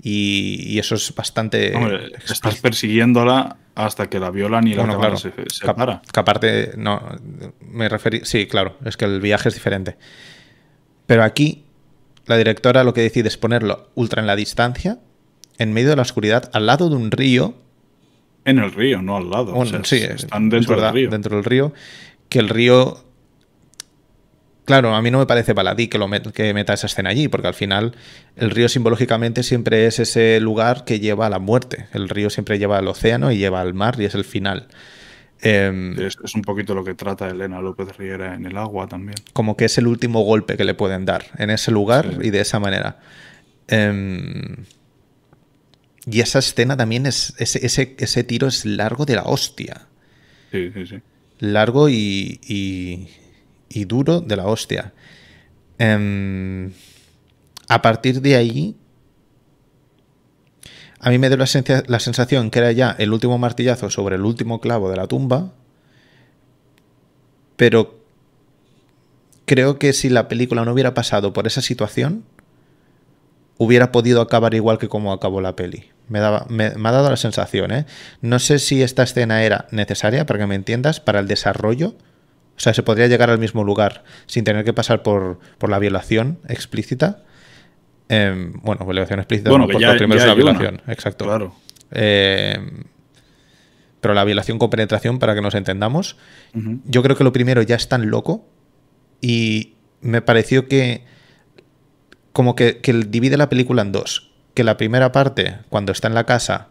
Y, 0.00 0.62
y 0.66 0.78
eso 0.78 0.94
es 0.94 1.12
bastante. 1.14 1.74
Hombre, 1.74 2.12
estás 2.28 2.60
persiguiéndola 2.60 3.56
hasta 3.74 4.08
que 4.08 4.18
la 4.20 4.30
violan 4.30 4.66
y 4.68 4.74
la 4.74 4.84
Bueno, 4.84 4.98
claro. 4.98 5.16
se, 5.16 5.32
se 5.52 5.72
para. 5.74 6.02
Que 6.12 6.20
aparte, 6.20 6.72
no, 6.76 7.02
me 7.60 7.88
referí. 7.88 8.20
Sí, 8.24 8.46
claro, 8.46 8.76
es 8.84 8.96
que 8.96 9.04
el 9.06 9.20
viaje 9.20 9.48
es 9.48 9.54
diferente. 9.54 9.96
Pero 11.06 11.24
aquí, 11.24 11.64
la 12.26 12.36
directora 12.36 12.84
lo 12.84 12.94
que 12.94 13.00
decide 13.00 13.28
es 13.28 13.36
ponerlo 13.36 13.88
ultra 13.94 14.20
en 14.20 14.26
la 14.26 14.36
distancia, 14.36 14.98
en 15.58 15.72
medio 15.72 15.88
de 15.90 15.96
la 15.96 16.02
oscuridad, 16.02 16.50
al 16.52 16.66
lado 16.66 16.88
de 16.90 16.96
un 16.96 17.10
río. 17.10 17.54
En 18.44 18.58
el 18.58 18.72
río, 18.72 19.02
no 19.02 19.16
al 19.16 19.28
lado. 19.30 19.52
o 19.52 19.56
Bueno, 19.56 19.84
sea, 19.84 19.84
sí, 19.84 19.96
están 20.04 20.44
es 20.46 20.50
dentro 20.52 20.76
verdad, 20.76 20.88
del 20.92 20.94
río. 21.02 21.10
dentro 21.10 21.36
del 21.36 21.44
río. 21.44 21.72
Que 22.28 22.38
el 22.38 22.48
río. 22.48 23.04
Claro, 24.68 24.94
a 24.94 25.02
mí 25.02 25.10
no 25.10 25.18
me 25.18 25.26
parece 25.26 25.52
baladí 25.54 25.88
que, 25.88 25.98
lo 25.98 26.06
met- 26.08 26.30
que 26.30 26.52
meta 26.54 26.74
esa 26.74 26.86
escena 26.86 27.10
allí, 27.10 27.26
porque 27.28 27.48
al 27.48 27.54
final 27.54 27.94
el 28.36 28.50
río 28.50 28.68
simbológicamente 28.68 29.42
siempre 29.42 29.86
es 29.86 29.98
ese 29.98 30.38
lugar 30.40 30.84
que 30.84 31.00
lleva 31.00 31.26
a 31.26 31.30
la 31.30 31.38
muerte. 31.38 31.86
El 31.92 32.08
río 32.08 32.28
siempre 32.30 32.58
lleva 32.58 32.78
al 32.78 32.86
océano 32.86 33.32
y 33.32 33.38
lleva 33.38 33.60
al 33.62 33.72
mar 33.74 33.96
y 33.98 34.04
es 34.04 34.14
el 34.14 34.24
final. 34.24 34.68
Em, 35.40 35.98
Es, 36.00 36.16
es 36.22 36.34
un 36.34 36.42
poquito 36.42 36.74
lo 36.74 36.84
que 36.84 36.94
trata 36.94 37.28
Elena 37.28 37.60
López 37.60 37.96
Riera 37.96 38.34
en 38.34 38.44
el 38.44 38.56
agua 38.56 38.86
también. 38.88 39.14
como 39.32 39.56
que 39.56 39.64
es 39.66 39.78
el 39.78 39.86
último 39.86 40.22
golpe 40.22 40.56
que 40.56 40.64
le 40.64 40.74
pueden 40.74 41.04
dar 41.06 41.24
en 41.38 41.50
ese 41.50 41.70
lugar 41.70 42.06
Sí. 42.20 42.26
y 42.28 42.30
de 42.30 42.40
esa 42.40 42.58
manera. 42.60 42.98
Em, 43.68 44.64
y 46.06 46.20
esa 46.20 46.38
escena 46.40 46.76
también 46.76 47.06
es. 47.06 47.34
Ese, 47.38 47.64
ese, 47.64 47.94
ese 47.98 48.24
tiro 48.24 48.48
es 48.48 48.64
largo 48.64 49.04
de 49.04 49.16
la 49.16 49.22
hostia. 49.24 49.86
Sí, 50.52 50.70
sí, 50.74 50.86
sí. 50.86 50.96
Largo 51.38 51.88
y. 51.88 52.40
y, 52.48 53.08
y 53.68 53.84
duro 53.84 54.20
de 54.20 54.36
la 54.36 54.46
hostia. 54.46 54.92
Em, 55.78 56.72
a 57.68 57.82
partir 57.82 58.20
de 58.20 58.36
ahí. 58.36 58.76
A 61.00 61.10
mí 61.10 61.18
me 61.18 61.28
dio 61.28 61.36
la, 61.36 61.46
sensa- 61.46 61.84
la 61.86 62.00
sensación 62.00 62.50
que 62.50 62.58
era 62.58 62.72
ya 62.72 62.94
el 62.98 63.12
último 63.12 63.38
martillazo 63.38 63.88
sobre 63.90 64.16
el 64.16 64.22
último 64.22 64.60
clavo 64.60 64.90
de 64.90 64.96
la 64.96 65.06
tumba. 65.06 65.52
Pero 67.56 67.98
creo 69.46 69.78
que 69.78 69.92
si 69.92 70.08
la 70.08 70.28
película 70.28 70.64
no 70.64 70.72
hubiera 70.72 70.94
pasado 70.94 71.32
por 71.32 71.46
esa 71.46 71.62
situación, 71.62 72.24
hubiera 73.58 73.92
podido 73.92 74.20
acabar 74.20 74.54
igual 74.54 74.78
que 74.78 74.88
como 74.88 75.12
acabó 75.12 75.40
la 75.40 75.56
peli. 75.56 75.90
Me, 76.08 76.20
daba, 76.20 76.46
me, 76.48 76.70
me 76.70 76.88
ha 76.88 76.92
dado 76.92 77.10
la 77.10 77.16
sensación, 77.16 77.70
¿eh? 77.72 77.86
No 78.20 78.38
sé 78.38 78.58
si 78.58 78.82
esta 78.82 79.02
escena 79.02 79.42
era 79.42 79.66
necesaria, 79.70 80.26
para 80.26 80.38
que 80.40 80.46
me 80.46 80.54
entiendas, 80.54 81.00
para 81.00 81.20
el 81.20 81.28
desarrollo. 81.28 81.94
O 82.58 82.60
sea, 82.60 82.74
se 82.74 82.82
podría 82.82 83.06
llegar 83.06 83.30
al 83.30 83.38
mismo 83.38 83.64
lugar 83.64 84.04
sin 84.26 84.44
tener 84.44 84.64
que 84.64 84.72
pasar 84.74 85.02
por, 85.02 85.38
por 85.58 85.70
la 85.70 85.78
violación 85.78 86.40
explícita. 86.48 87.22
Em, 88.10 88.52
bueno, 88.62 88.84
violación 88.84 89.20
explícita, 89.20 89.50
Bueno, 89.50 89.64
no, 89.64 89.68
que 89.68 89.74
porque 89.74 89.86
ya- 89.86 89.96
primero 89.96 90.18
ya 90.20 90.26
es 90.26 90.32
una. 90.34 90.44
violación. 90.52 90.82
Exacto. 90.88 91.24
Claro. 91.24 91.54
Eh, 91.92 92.58
pero 94.00 94.14
la 94.14 94.24
violación 94.24 94.58
con 94.58 94.70
penetración, 94.70 95.18
para 95.18 95.34
que 95.34 95.40
nos 95.40 95.54
entendamos, 95.54 96.16
yo 96.84 97.02
creo 97.02 97.16
que 97.16 97.24
lo 97.24 97.32
primero 97.32 97.62
ya 97.62 97.76
es 97.76 97.88
tan 97.88 98.10
loco 98.10 98.46
y 99.20 99.74
me 100.00 100.22
pareció 100.22 100.68
que 100.68 101.04
como 102.32 102.54
que, 102.54 102.78
que 102.78 102.92
divide 102.92 103.36
la 103.36 103.48
película 103.48 103.82
en 103.82 103.90
dos. 103.92 104.30
Que 104.54 104.62
la 104.64 104.76
primera 104.76 105.10
parte, 105.12 105.58
cuando 105.68 105.90
está 105.92 106.06
en 106.08 106.14
la 106.14 106.24
casa, 106.24 106.68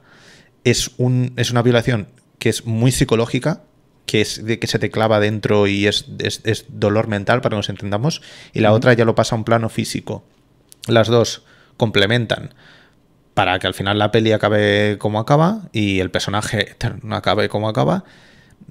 es, 0.63 0.91
un, 0.97 1.33
es 1.35 1.51
una 1.51 1.61
violación 1.61 2.07
que 2.39 2.49
es 2.49 2.65
muy 2.65 2.91
psicológica, 2.91 3.63
que 4.07 4.21
es 4.21 4.43
de 4.43 4.57
que 4.57 4.65
se 4.65 4.79
te 4.79 4.89
clava 4.89 5.19
dentro 5.19 5.67
y 5.67 5.85
es, 5.85 6.05
es- 6.17 6.41
es 6.45 6.65
dolor 6.69 7.07
mental, 7.07 7.41
para 7.41 7.51
que 7.53 7.57
nos 7.57 7.69
entendamos, 7.69 8.23
y 8.53 8.61
la 8.61 8.73
otra 8.73 8.93
ya 8.93 9.05
lo 9.05 9.13
pasa 9.13 9.35
a 9.35 9.37
un 9.37 9.43
plano 9.43 9.69
físico. 9.69 10.23
Las 10.87 11.07
dos 11.09 11.43
complementan 11.77 12.55
para 13.35 13.59
que 13.59 13.67
al 13.67 13.75
final 13.75 13.99
la 13.99 14.11
peli 14.11 14.31
acabe 14.31 14.95
como 14.97 15.19
acaba 15.19 15.69
y 15.71 15.99
el 15.99 16.09
personaje 16.09 16.75
acabe 17.11 17.49
como 17.49 17.69
acaba, 17.69 18.03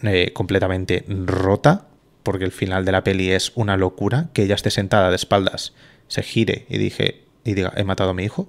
eh, 0.03 0.33
completamente 0.33 1.05
rota, 1.09 1.87
porque 2.25 2.45
el 2.45 2.51
final 2.51 2.85
de 2.85 2.91
la 2.93 3.05
peli 3.05 3.31
es 3.31 3.53
una 3.55 3.77
locura, 3.77 4.31
que 4.33 4.43
ella 4.43 4.57
esté 4.57 4.71
sentada 4.71 5.11
de 5.11 5.17
espaldas, 5.17 5.73
se 6.09 6.23
gire 6.25 6.67
y 6.69 6.79
dije 6.79 7.23
y 7.45 7.55
diga, 7.55 7.73
he 7.77 7.85
matado 7.85 8.11
a 8.11 8.15
mi 8.15 8.25
hijo 8.25 8.49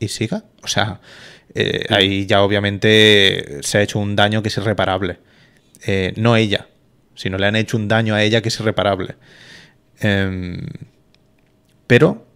y 0.00 0.08
siga. 0.08 0.42
O 0.64 0.66
sea, 0.66 1.00
eh, 1.54 1.84
ahí 1.90 2.26
ya 2.26 2.42
obviamente 2.42 3.58
se 3.62 3.78
ha 3.78 3.82
hecho 3.82 4.00
un 4.00 4.16
daño 4.16 4.42
que 4.42 4.48
es 4.48 4.56
irreparable. 4.56 5.18
Eh, 5.86 6.12
no 6.16 6.36
ella, 6.36 6.68
sino 7.14 7.38
le 7.38 7.46
han 7.46 7.56
hecho 7.56 7.76
un 7.76 7.88
daño 7.88 8.14
a 8.14 8.22
ella 8.22 8.40
que 8.40 8.48
es 8.48 8.60
irreparable. 8.60 9.16
Em, 10.00 10.66
pero 11.86 12.26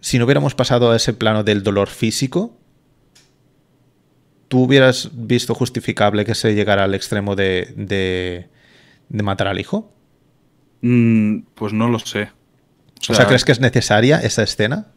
si 0.00 0.18
no 0.18 0.24
hubiéramos 0.24 0.54
pasado 0.54 0.90
a 0.90 0.96
ese 0.96 1.12
plano 1.12 1.44
del 1.44 1.62
dolor 1.62 1.88
físico, 1.88 2.56
¿tú 4.48 4.64
hubieras 4.64 5.10
visto 5.12 5.54
justificable 5.54 6.24
que 6.24 6.34
se 6.34 6.54
llegara 6.54 6.84
al 6.84 6.94
extremo 6.94 7.36
de, 7.36 7.72
de, 7.76 8.48
de 9.08 9.22
matar 9.22 9.48
al 9.48 9.60
hijo? 9.60 9.92
Mm, 10.80 11.40
pues 11.54 11.72
no 11.72 11.88
lo 11.88 11.98
sé. 11.98 12.30
O 13.08 13.14
sea, 13.14 13.26
¿crees 13.26 13.44
que 13.44 13.52
es 13.52 13.60
necesaria 13.60 14.18
esa 14.18 14.42
escena? 14.42 14.88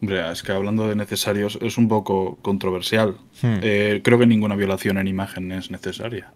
Hombre, 0.00 0.30
es 0.30 0.42
que 0.42 0.52
hablando 0.52 0.88
de 0.88 0.94
necesarios 0.94 1.58
es 1.60 1.76
un 1.76 1.88
poco 1.88 2.38
controversial. 2.42 3.16
Hmm. 3.42 3.56
Eh, 3.62 4.00
creo 4.04 4.18
que 4.18 4.26
ninguna 4.26 4.54
violación 4.54 4.98
en 4.98 5.08
imagen 5.08 5.50
es 5.50 5.70
necesaria. 5.70 6.32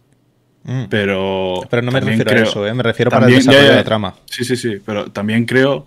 Mm. 0.65 0.85
Pero. 0.89 1.61
Pero 1.69 1.83
no 1.83 1.91
me 1.93 2.01
refiero 2.01 2.31
a 2.31 2.35
eso, 2.43 2.67
¿eh? 2.67 2.75
me 2.75 2.83
refiero 2.83 3.11
para 3.11 3.27
el 3.27 3.35
desarrollo 3.35 3.61
ya, 3.61 3.65
ya, 3.67 3.71
de 3.73 3.77
la 3.79 3.85
trama. 3.85 4.15
Sí, 4.27 4.45
sí, 4.45 4.57
sí. 4.57 4.77
Pero 4.85 5.11
también 5.11 5.45
creo 5.45 5.87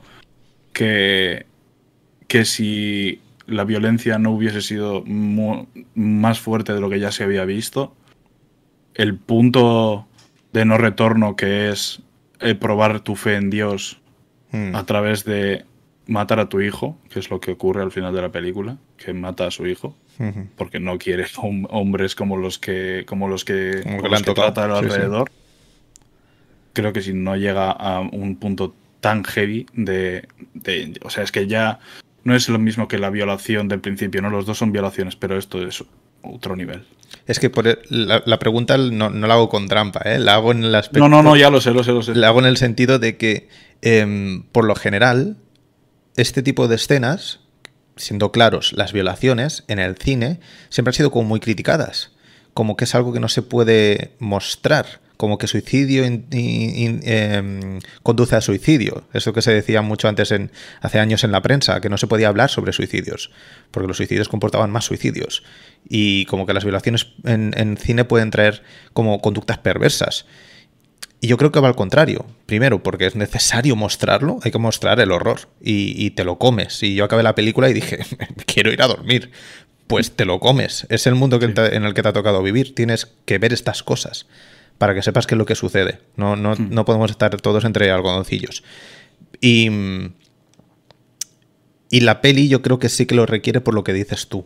que, 0.73 1.45
que 2.27 2.45
si 2.45 3.21
la 3.47 3.63
violencia 3.63 4.17
no 4.19 4.31
hubiese 4.31 4.61
sido 4.61 5.03
mu- 5.05 5.67
más 5.93 6.39
fuerte 6.39 6.73
de 6.73 6.81
lo 6.81 6.89
que 6.89 6.99
ya 6.99 7.11
se 7.11 7.23
había 7.23 7.45
visto, 7.45 7.95
el 8.95 9.15
punto 9.15 10.07
de 10.51 10.65
no 10.65 10.77
retorno 10.77 11.35
que 11.35 11.69
es 11.69 12.01
eh, 12.39 12.55
probar 12.55 12.99
tu 13.01 13.15
fe 13.15 13.35
en 13.35 13.49
Dios 13.49 13.99
Mm. 14.51 14.75
a 14.75 14.85
través 14.85 15.25
de 15.25 15.65
matar 16.07 16.39
a 16.39 16.49
tu 16.49 16.61
hijo, 16.61 16.97
que 17.09 17.19
es 17.19 17.29
lo 17.29 17.39
que 17.39 17.51
ocurre 17.51 17.81
al 17.81 17.91
final 17.91 18.13
de 18.13 18.21
la 18.21 18.29
película, 18.31 18.77
que 18.97 19.13
mata 19.13 19.47
a 19.47 19.51
su 19.51 19.65
hijo, 19.67 19.95
porque 20.55 20.79
no 20.79 20.97
quiere 20.97 21.25
hom- 21.37 21.67
hombres 21.69 22.15
como 22.15 22.37
los 22.37 22.59
que, 22.59 23.03
como 23.07 23.27
los 23.27 23.43
que, 23.45 23.81
Como 23.83 24.07
los 24.09 24.21
que 24.23 24.33
trata 24.33 24.63
sí, 24.65 24.69
sí. 24.71 24.77
alrededor. 24.93 25.31
Creo 26.73 26.91
que 26.93 27.01
si 27.01 27.13
no 27.13 27.35
llega 27.35 27.71
a 27.71 28.01
un 28.01 28.35
punto 28.35 28.75
tan 28.99 29.23
heavy 29.23 29.65
de, 29.73 30.27
de- 30.53 30.93
O 31.03 31.09
sea, 31.09 31.23
es 31.23 31.31
que 31.31 31.47
ya 31.47 31.79
no 32.23 32.35
es 32.35 32.49
lo 32.49 32.59
mismo 32.59 32.87
que 32.87 32.97
la 32.97 33.09
violación 33.09 33.67
del 33.67 33.79
principio, 33.79 34.21
¿no? 34.21 34.29
Los 34.29 34.45
dos 34.45 34.57
son 34.57 34.71
violaciones, 34.71 35.15
pero 35.15 35.37
esto 35.37 35.65
es 35.65 35.83
otro 36.21 36.55
nivel. 36.55 36.83
Es 37.27 37.39
que 37.39 37.49
por 37.49 37.67
el- 37.67 37.79
la, 37.89 38.21
la 38.25 38.39
pregunta 38.39 38.77
no, 38.77 39.09
no 39.09 39.27
la 39.27 39.35
hago 39.35 39.47
con 39.47 39.67
trampa, 39.67 40.01
¿eh? 40.05 40.19
La 40.19 40.35
hago 40.35 40.51
en 40.51 40.63
el 40.65 40.75
aspecto. 40.75 40.99
No, 41.07 41.07
no, 41.07 41.23
no, 41.23 41.35
ya 41.37 41.49
lo 41.49 41.61
sé, 41.61 41.71
lo 41.71 41.83
sé, 41.83 41.91
lo 41.93 42.01
sé. 42.01 42.13
La 42.15 42.27
hago 42.27 42.39
en 42.39 42.45
el 42.47 42.57
sentido 42.57 42.99
de 42.99 43.15
que, 43.15 43.47
em, 43.81 44.43
por 44.51 44.65
lo 44.65 44.75
general, 44.75 45.37
este 46.15 46.43
tipo 46.43 46.67
de 46.67 46.75
escenas, 46.75 47.39
siendo 47.95 48.31
claros, 48.31 48.73
las 48.73 48.93
violaciones 48.93 49.63
en 49.67 49.79
el 49.79 49.97
cine 49.97 50.39
siempre 50.69 50.89
han 50.89 50.95
sido 50.95 51.11
como 51.11 51.27
muy 51.27 51.39
criticadas. 51.39 52.11
Como 52.53 52.77
que 52.77 52.85
es 52.85 52.95
algo 52.95 53.11
que 53.11 53.19
no 53.19 53.27
se 53.27 53.41
puede 53.41 54.11
mostrar. 54.19 55.01
Como 55.17 55.37
que 55.37 55.47
suicidio 55.47 56.03
em, 56.05 57.79
conduce 58.03 58.35
a 58.35 58.41
suicidio. 58.41 59.07
Eso 59.13 59.33
que 59.33 59.41
se 59.41 59.53
decía 59.53 59.81
mucho 59.81 60.09
antes, 60.09 60.31
en, 60.31 60.51
hace 60.81 60.99
años 60.99 61.23
en 61.23 61.31
la 61.31 61.41
prensa, 61.41 61.79
que 61.79 61.89
no 61.89 61.97
se 61.97 62.07
podía 62.07 62.27
hablar 62.27 62.49
sobre 62.49 62.73
suicidios. 62.73 63.31
Porque 63.71 63.87
los 63.87 63.97
suicidios 63.97 64.27
comportaban 64.27 64.71
más 64.71 64.85
suicidios. 64.85 65.43
Y 65.87 66.25
como 66.25 66.45
que 66.45 66.53
las 66.53 66.63
violaciones 66.63 67.07
en, 67.23 67.53
en 67.57 67.77
cine 67.77 68.03
pueden 68.03 68.29
traer 68.29 68.63
como 68.93 69.21
conductas 69.21 69.57
perversas. 69.57 70.25
Y 71.25 71.27
yo 71.27 71.37
creo 71.37 71.51
que 71.51 71.59
va 71.59 71.67
al 71.69 71.75
contrario. 71.75 72.23
Primero, 72.45 72.83
porque 72.83 73.07
es 73.07 73.15
necesario 73.15 73.75
mostrarlo, 73.75 74.37
hay 74.43 74.51
que 74.51 74.59
mostrar 74.59 74.99
el 74.99 75.11
horror 75.11 75.49
y, 75.59 76.05
y 76.05 76.11
te 76.11 76.23
lo 76.23 76.37
comes. 76.37 76.83
Y 76.83 76.93
yo 76.93 77.03
acabé 77.03 77.23
la 77.23 77.33
película 77.33 77.67
y 77.67 77.73
dije, 77.73 77.97
quiero 78.45 78.71
ir 78.71 78.79
a 78.83 78.87
dormir. 78.87 79.31
Pues 79.87 80.11
te 80.11 80.25
lo 80.25 80.39
comes. 80.39 80.85
Es 80.89 81.07
el 81.07 81.15
mundo 81.15 81.39
que 81.39 81.47
te- 81.47 81.75
en 81.75 81.83
el 81.83 81.95
que 81.95 82.03
te 82.03 82.09
ha 82.09 82.13
tocado 82.13 82.43
vivir. 82.43 82.75
Tienes 82.75 83.11
que 83.25 83.39
ver 83.39 83.53
estas 83.53 83.81
cosas 83.81 84.27
para 84.77 84.93
que 84.93 85.01
sepas 85.01 85.25
qué 85.25 85.33
es 85.33 85.39
lo 85.39 85.47
que 85.47 85.55
sucede. 85.55 85.99
No, 86.15 86.35
no, 86.35 86.53
Hmm. 86.53 86.67
no 86.69 86.85
podemos 86.85 87.09
estar 87.09 87.35
todos 87.41 87.65
entre 87.65 87.89
algodoncillos. 87.89 88.63
Y, 89.41 89.69
y 91.89 92.01
la 92.01 92.21
peli 92.21 92.49
yo 92.49 92.61
creo 92.61 92.77
que 92.79 92.89
sí 92.89 93.05
que 93.05 93.15
lo 93.15 93.25
requiere 93.25 93.61
por 93.61 93.73
lo 93.73 93.83
que 93.83 93.93
dices 93.93 94.27
tú. 94.27 94.45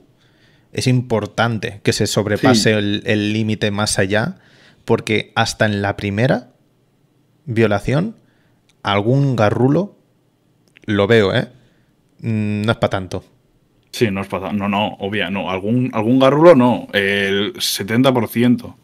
Es 0.72 0.88
importante 0.88 1.82
que 1.84 1.94
se 1.94 2.06
sobrepase 2.08 2.80
Sí. 2.80 3.02
el 3.06 3.34
límite 3.34 3.72
más 3.72 3.98
allá, 3.98 4.36
porque 4.86 5.32
hasta 5.36 5.66
en 5.66 5.82
la 5.82 5.96
primera 5.98 6.49
violación, 7.46 8.16
algún 8.84 9.36
garrulo 9.36 9.96
lo 10.86 11.08
veo, 11.08 11.34
¿eh? 11.34 11.48
Mm, 12.22 12.62
No 12.64 12.72
es 12.72 12.78
para 12.78 12.90
tanto. 12.92 13.24
Sí, 13.92 14.12
no 14.12 14.22
es 14.22 14.28
para. 14.28 14.54
No, 14.54 14.70
no, 14.70 14.88
obvia, 15.00 15.30
no. 15.30 15.50
Algún, 15.50 15.90
algún 15.94 16.20
garrulo 16.20 16.56
no. 16.56 16.88
El 16.94 17.54
70% 17.54 18.76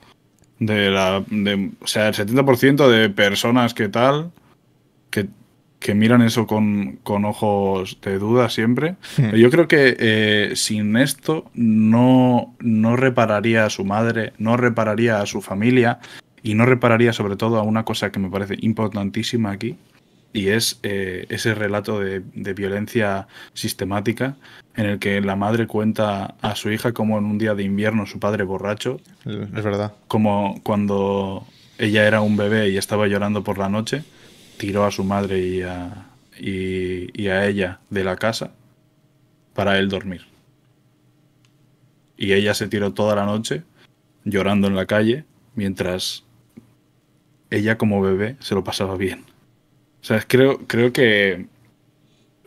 de 0.59 0.89
la. 0.91 1.23
De, 1.27 1.71
o 1.79 1.87
sea, 1.87 2.07
el 2.07 2.13
70% 2.15 2.87
de 2.89 3.09
personas 3.09 3.73
que 3.73 3.87
tal. 3.89 4.31
Que, 5.11 5.27
que 5.79 5.93
miran 5.93 6.23
eso 6.23 6.47
con, 6.47 6.97
con 7.03 7.25
ojos 7.25 7.99
de 8.01 8.17
duda 8.17 8.49
siempre. 8.49 8.95
Pero 9.15 9.37
yo 9.37 9.51
creo 9.51 9.67
que 9.67 9.95
eh, 9.99 10.51
sin 10.55 10.97
esto 10.97 11.45
no, 11.53 12.55
no 12.59 12.95
repararía 12.95 13.65
a 13.65 13.69
su 13.69 13.85
madre, 13.85 14.33
no 14.39 14.57
repararía 14.57 15.21
a 15.21 15.25
su 15.27 15.41
familia 15.41 15.99
y 16.45 16.53
no 16.53 16.65
repararía 16.67 17.11
sobre 17.11 17.35
todo 17.37 17.57
a 17.57 17.63
una 17.63 17.83
cosa 17.83 18.11
que 18.11 18.19
me 18.19 18.29
parece 18.29 18.55
importantísima 18.61 19.49
aquí, 19.49 19.77
y 20.31 20.49
es 20.49 20.79
eh, 20.83 21.25
ese 21.29 21.55
relato 21.55 21.99
de, 21.99 22.21
de 22.33 22.53
violencia 22.53 23.27
sistemática 23.53 24.35
en 24.75 24.85
el 24.85 24.99
que 24.99 25.21
la 25.21 25.35
madre 25.35 25.65
cuenta 25.65 26.35
a 26.41 26.55
su 26.55 26.69
hija 26.69 26.91
como 26.91 27.17
en 27.17 27.25
un 27.25 27.37
día 27.39 27.55
de 27.55 27.63
invierno 27.63 28.05
su 28.05 28.19
padre 28.19 28.43
borracho, 28.43 28.99
Es 29.25 29.63
verdad. 29.63 29.93
como 30.07 30.59
cuando 30.61 31.47
ella 31.79 32.05
era 32.05 32.21
un 32.21 32.37
bebé 32.37 32.69
y 32.69 32.77
estaba 32.77 33.07
llorando 33.07 33.43
por 33.43 33.57
la 33.57 33.69
noche, 33.69 34.03
tiró 34.57 34.85
a 34.85 34.91
su 34.91 35.03
madre 35.03 35.39
y 35.39 35.61
a, 35.63 36.05
y, 36.39 37.09
y 37.19 37.27
a 37.29 37.47
ella 37.47 37.79
de 37.89 38.03
la 38.03 38.17
casa 38.17 38.51
para 39.55 39.79
él 39.79 39.89
dormir. 39.89 40.27
Y 42.17 42.33
ella 42.33 42.53
se 42.53 42.67
tiró 42.67 42.93
toda 42.93 43.15
la 43.15 43.25
noche 43.25 43.63
llorando 44.25 44.67
en 44.67 44.75
la 44.75 44.85
calle 44.85 45.23
mientras 45.55 46.24
ella 47.55 47.77
como 47.77 48.01
bebé 48.01 48.35
se 48.39 48.55
lo 48.55 48.63
pasaba 48.63 48.95
bien. 48.95 49.25
O 50.01 50.05
sea, 50.05 50.21
creo, 50.21 50.59
creo 50.67 50.93
que 50.93 51.47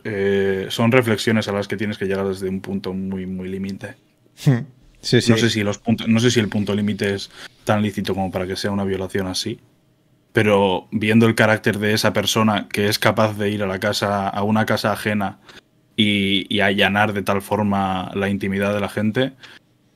eh, 0.03 0.67
son 0.69 0.91
reflexiones 0.91 1.47
a 1.47 1.51
las 1.51 1.67
que 1.67 1.77
tienes 1.77 1.97
que 1.97 2.05
llegar 2.05 2.27
desde 2.27 2.47
un 2.47 2.61
punto 2.61 2.93
muy, 2.93 3.25
muy 3.25 3.49
límite. 3.49 3.95
Sí, 4.35 4.53
sí. 5.01 5.31
No 5.31 5.37
sé 5.37 5.49
si 5.49 5.63
los 5.63 5.77
puntos, 5.77 6.07
no 6.07 6.19
sé 6.19 6.31
si 6.31 6.39
el 6.39 6.49
punto 6.49 6.73
límite 6.73 7.13
es 7.15 7.29
tan 7.65 7.81
lícito 7.81 8.13
como 8.13 8.31
para 8.31 8.47
que 8.47 8.55
sea 8.55 8.71
una 8.71 8.85
violación 8.85 9.27
así. 9.27 9.59
Pero 10.31 10.87
viendo 10.91 11.25
el 11.25 11.35
carácter 11.35 11.79
de 11.79 11.93
esa 11.93 12.13
persona 12.13 12.67
que 12.71 12.87
es 12.87 12.99
capaz 12.99 13.37
de 13.37 13.49
ir 13.49 13.63
a 13.63 13.67
la 13.67 13.79
casa, 13.79 14.29
a 14.29 14.43
una 14.43 14.65
casa 14.65 14.91
ajena 14.91 15.39
y, 15.95 16.45
y 16.53 16.61
allanar 16.61 17.13
de 17.13 17.23
tal 17.23 17.41
forma 17.41 18.11
la 18.13 18.29
intimidad 18.29 18.73
de 18.73 18.79
la 18.79 18.89
gente, 18.89 19.33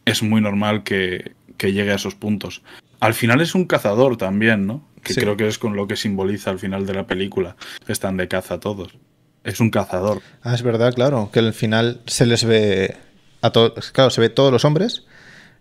es 0.06 0.24
muy 0.24 0.42
normal 0.42 0.84
que, 0.84 1.34
que 1.58 1.72
llegue 1.72 1.92
a 1.92 1.96
esos 1.96 2.16
puntos. 2.16 2.62
Al 3.00 3.14
final 3.14 3.42
es 3.42 3.56
un 3.56 3.66
cazador 3.66 4.18
también, 4.18 4.66
¿no? 4.66 4.86
Que 5.04 5.14
Sí. 5.14 5.22
creo 5.22 5.36
que 5.38 5.48
es 5.48 5.58
con 5.60 5.76
lo 5.76 5.86
que 5.88 5.96
simboliza 5.96 6.50
al 6.50 6.60
final 6.60 6.86
de 6.86 6.94
la 6.94 7.06
película. 7.06 7.56
que 7.86 7.92
Están 7.92 8.18
de 8.18 8.28
caza 8.28 8.60
todos. 8.60 8.96
Es 9.44 9.60
un 9.60 9.70
cazador. 9.70 10.22
Ah, 10.42 10.54
es 10.54 10.64
verdad, 10.64 10.94
claro, 10.94 11.30
que 11.34 11.40
al 11.40 11.54
final 11.54 12.00
se 12.06 12.26
les 12.26 12.46
ve 12.46 12.96
a 13.42 13.50
todos, 13.52 13.92
claro, 13.92 14.10
se 14.10 14.22
ve 14.22 14.30
todos 14.30 14.52
los 14.54 14.64
hombres 14.64 15.06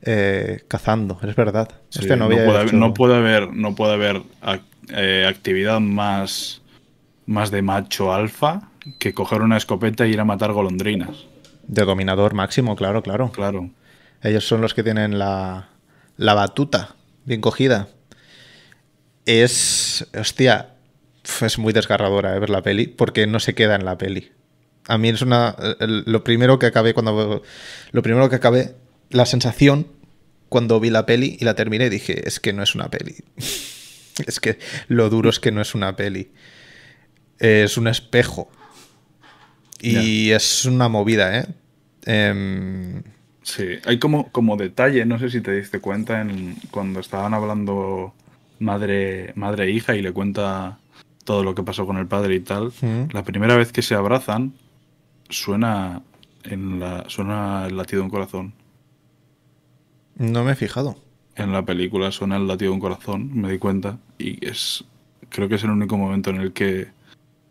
eh, 0.03 0.63
cazando, 0.69 1.19
es 1.23 1.35
verdad. 1.37 1.69
Sí, 1.89 2.01
Hostia, 2.01 2.17
no, 2.17 2.27
puede 2.29 2.41
haber, 2.49 2.67
hecho- 2.69 2.77
no 2.77 2.95
puede 2.95 3.17
haber, 3.17 3.53
no 3.53 3.75
puede 3.75 3.95
haber 3.95 4.23
ac- 4.43 4.63
eh, 4.91 5.27
actividad 5.29 5.81
más, 5.81 6.63
más 7.27 7.51
de 7.51 7.63
macho 7.63 8.13
alfa 8.13 8.69
que 8.99 9.15
coger 9.15 9.43
una 9.43 9.57
escopeta 9.57 10.05
e 10.05 10.09
ir 10.11 10.19
a 10.21 10.25
matar 10.25 10.53
golondrinas. 10.53 11.27
De 11.69 11.85
dominador 11.85 12.35
máximo, 12.35 12.75
claro, 12.77 13.03
claro. 13.03 13.31
Claro. 13.33 13.71
Ellos 14.23 14.47
son 14.47 14.61
los 14.61 14.75
que 14.75 14.83
tienen 14.83 15.19
la, 15.21 15.69
la 16.17 16.35
batuta 16.35 16.95
bien 17.25 17.41
cogida. 17.41 17.89
Es, 19.27 20.07
hostia, 20.19 20.71
es 21.41 21.59
muy 21.59 21.73
desgarradora 21.73 22.35
eh, 22.37 22.39
ver 22.41 22.51
la 22.51 22.63
peli 22.63 22.87
porque 22.87 23.27
no 23.27 23.41
se 23.41 23.55
queda 23.55 23.77
en 23.77 23.85
la 23.85 23.97
peli. 23.99 24.33
A 24.89 24.99
mí 24.99 25.09
es 25.11 25.23
una, 25.23 25.55
el- 25.81 26.03
lo 26.07 26.25
primero 26.25 26.59
que 26.59 26.67
acabé 26.67 26.93
cuando, 26.95 27.43
lo 27.93 28.03
primero 28.03 28.29
que 28.29 28.37
acabé, 28.37 28.75
la 29.11 29.27
sensación 29.27 29.87
cuando 30.49 30.81
vi 30.81 30.91
la 30.91 31.07
peli 31.07 31.37
y 31.41 31.45
la 31.45 31.55
terminé 31.55 31.89
dije, 31.89 32.27
es 32.27 32.41
que 32.41 32.53
no 32.53 32.63
es 32.63 32.75
una 32.75 32.91
peli. 32.91 33.15
es 34.27 34.41
que 34.41 34.59
lo 34.89 35.09
duro 35.09 35.31
es 35.31 35.39
que 35.41 35.53
no 35.53 35.61
es 35.61 35.75
una 35.75 35.95
peli. 35.97 36.33
Es 37.39 37.77
un 37.77 37.89
espejo. 37.89 38.51
Y 39.81 40.31
es 40.31 40.65
una 40.65 40.89
movida, 40.89 41.39
¿eh? 41.41 41.47
Em, 42.05 43.03
Sí, 43.43 43.65
hay 43.87 43.99
como, 43.99 44.31
como 44.31 44.57
detalle, 44.57 45.05
no 45.05 45.19
sé 45.19 45.29
si 45.29 45.41
te 45.41 45.51
diste 45.57 45.81
cuenta 45.81 46.21
en, 46.21 46.55
cuando 46.71 47.01
estaban 47.01 47.35
hablando 47.35 48.15
madre, 48.63 49.33
madre 49.35 49.65
e 49.65 49.71
hija 49.71 49.95
y 49.97 50.03
le 50.03 50.13
cuenta 50.13 50.79
todo 51.25 51.45
lo 51.45 51.55
que 51.55 51.63
pasó 51.63 51.87
con 51.87 51.99
el 51.99 52.07
padre 52.07 52.35
y 52.35 52.41
tal. 52.41 52.73
La 53.13 53.23
primera 53.23 53.57
vez 53.57 53.73
que 53.73 53.83
se 53.83 53.95
abrazan 53.95 54.55
suena 55.29 56.03
en 56.45 56.81
la 56.81 57.09
suena 57.09 57.67
el 57.67 57.77
latido 57.77 58.01
de 58.01 58.05
un 58.05 58.11
corazón. 58.11 58.55
no 60.17 60.45
me 60.45 60.53
he 60.53 60.57
fijado. 60.57 60.97
en 61.35 61.53
la 61.53 61.65
película 61.65 62.13
suena 62.13 62.37
el 62.37 62.47
latido 62.47 62.73
de 62.73 62.75
un 62.75 62.81
corazón, 62.81 63.31
me 63.35 63.51
di 63.51 63.59
cuenta, 63.59 63.99
y 64.19 64.45
es 64.45 64.85
creo 65.31 65.49
que 65.49 65.55
es 65.55 65.65
el 65.65 65.71
único 65.71 65.97
momento 65.97 66.31
en 66.31 66.37
el 66.37 66.53
que 66.53 66.89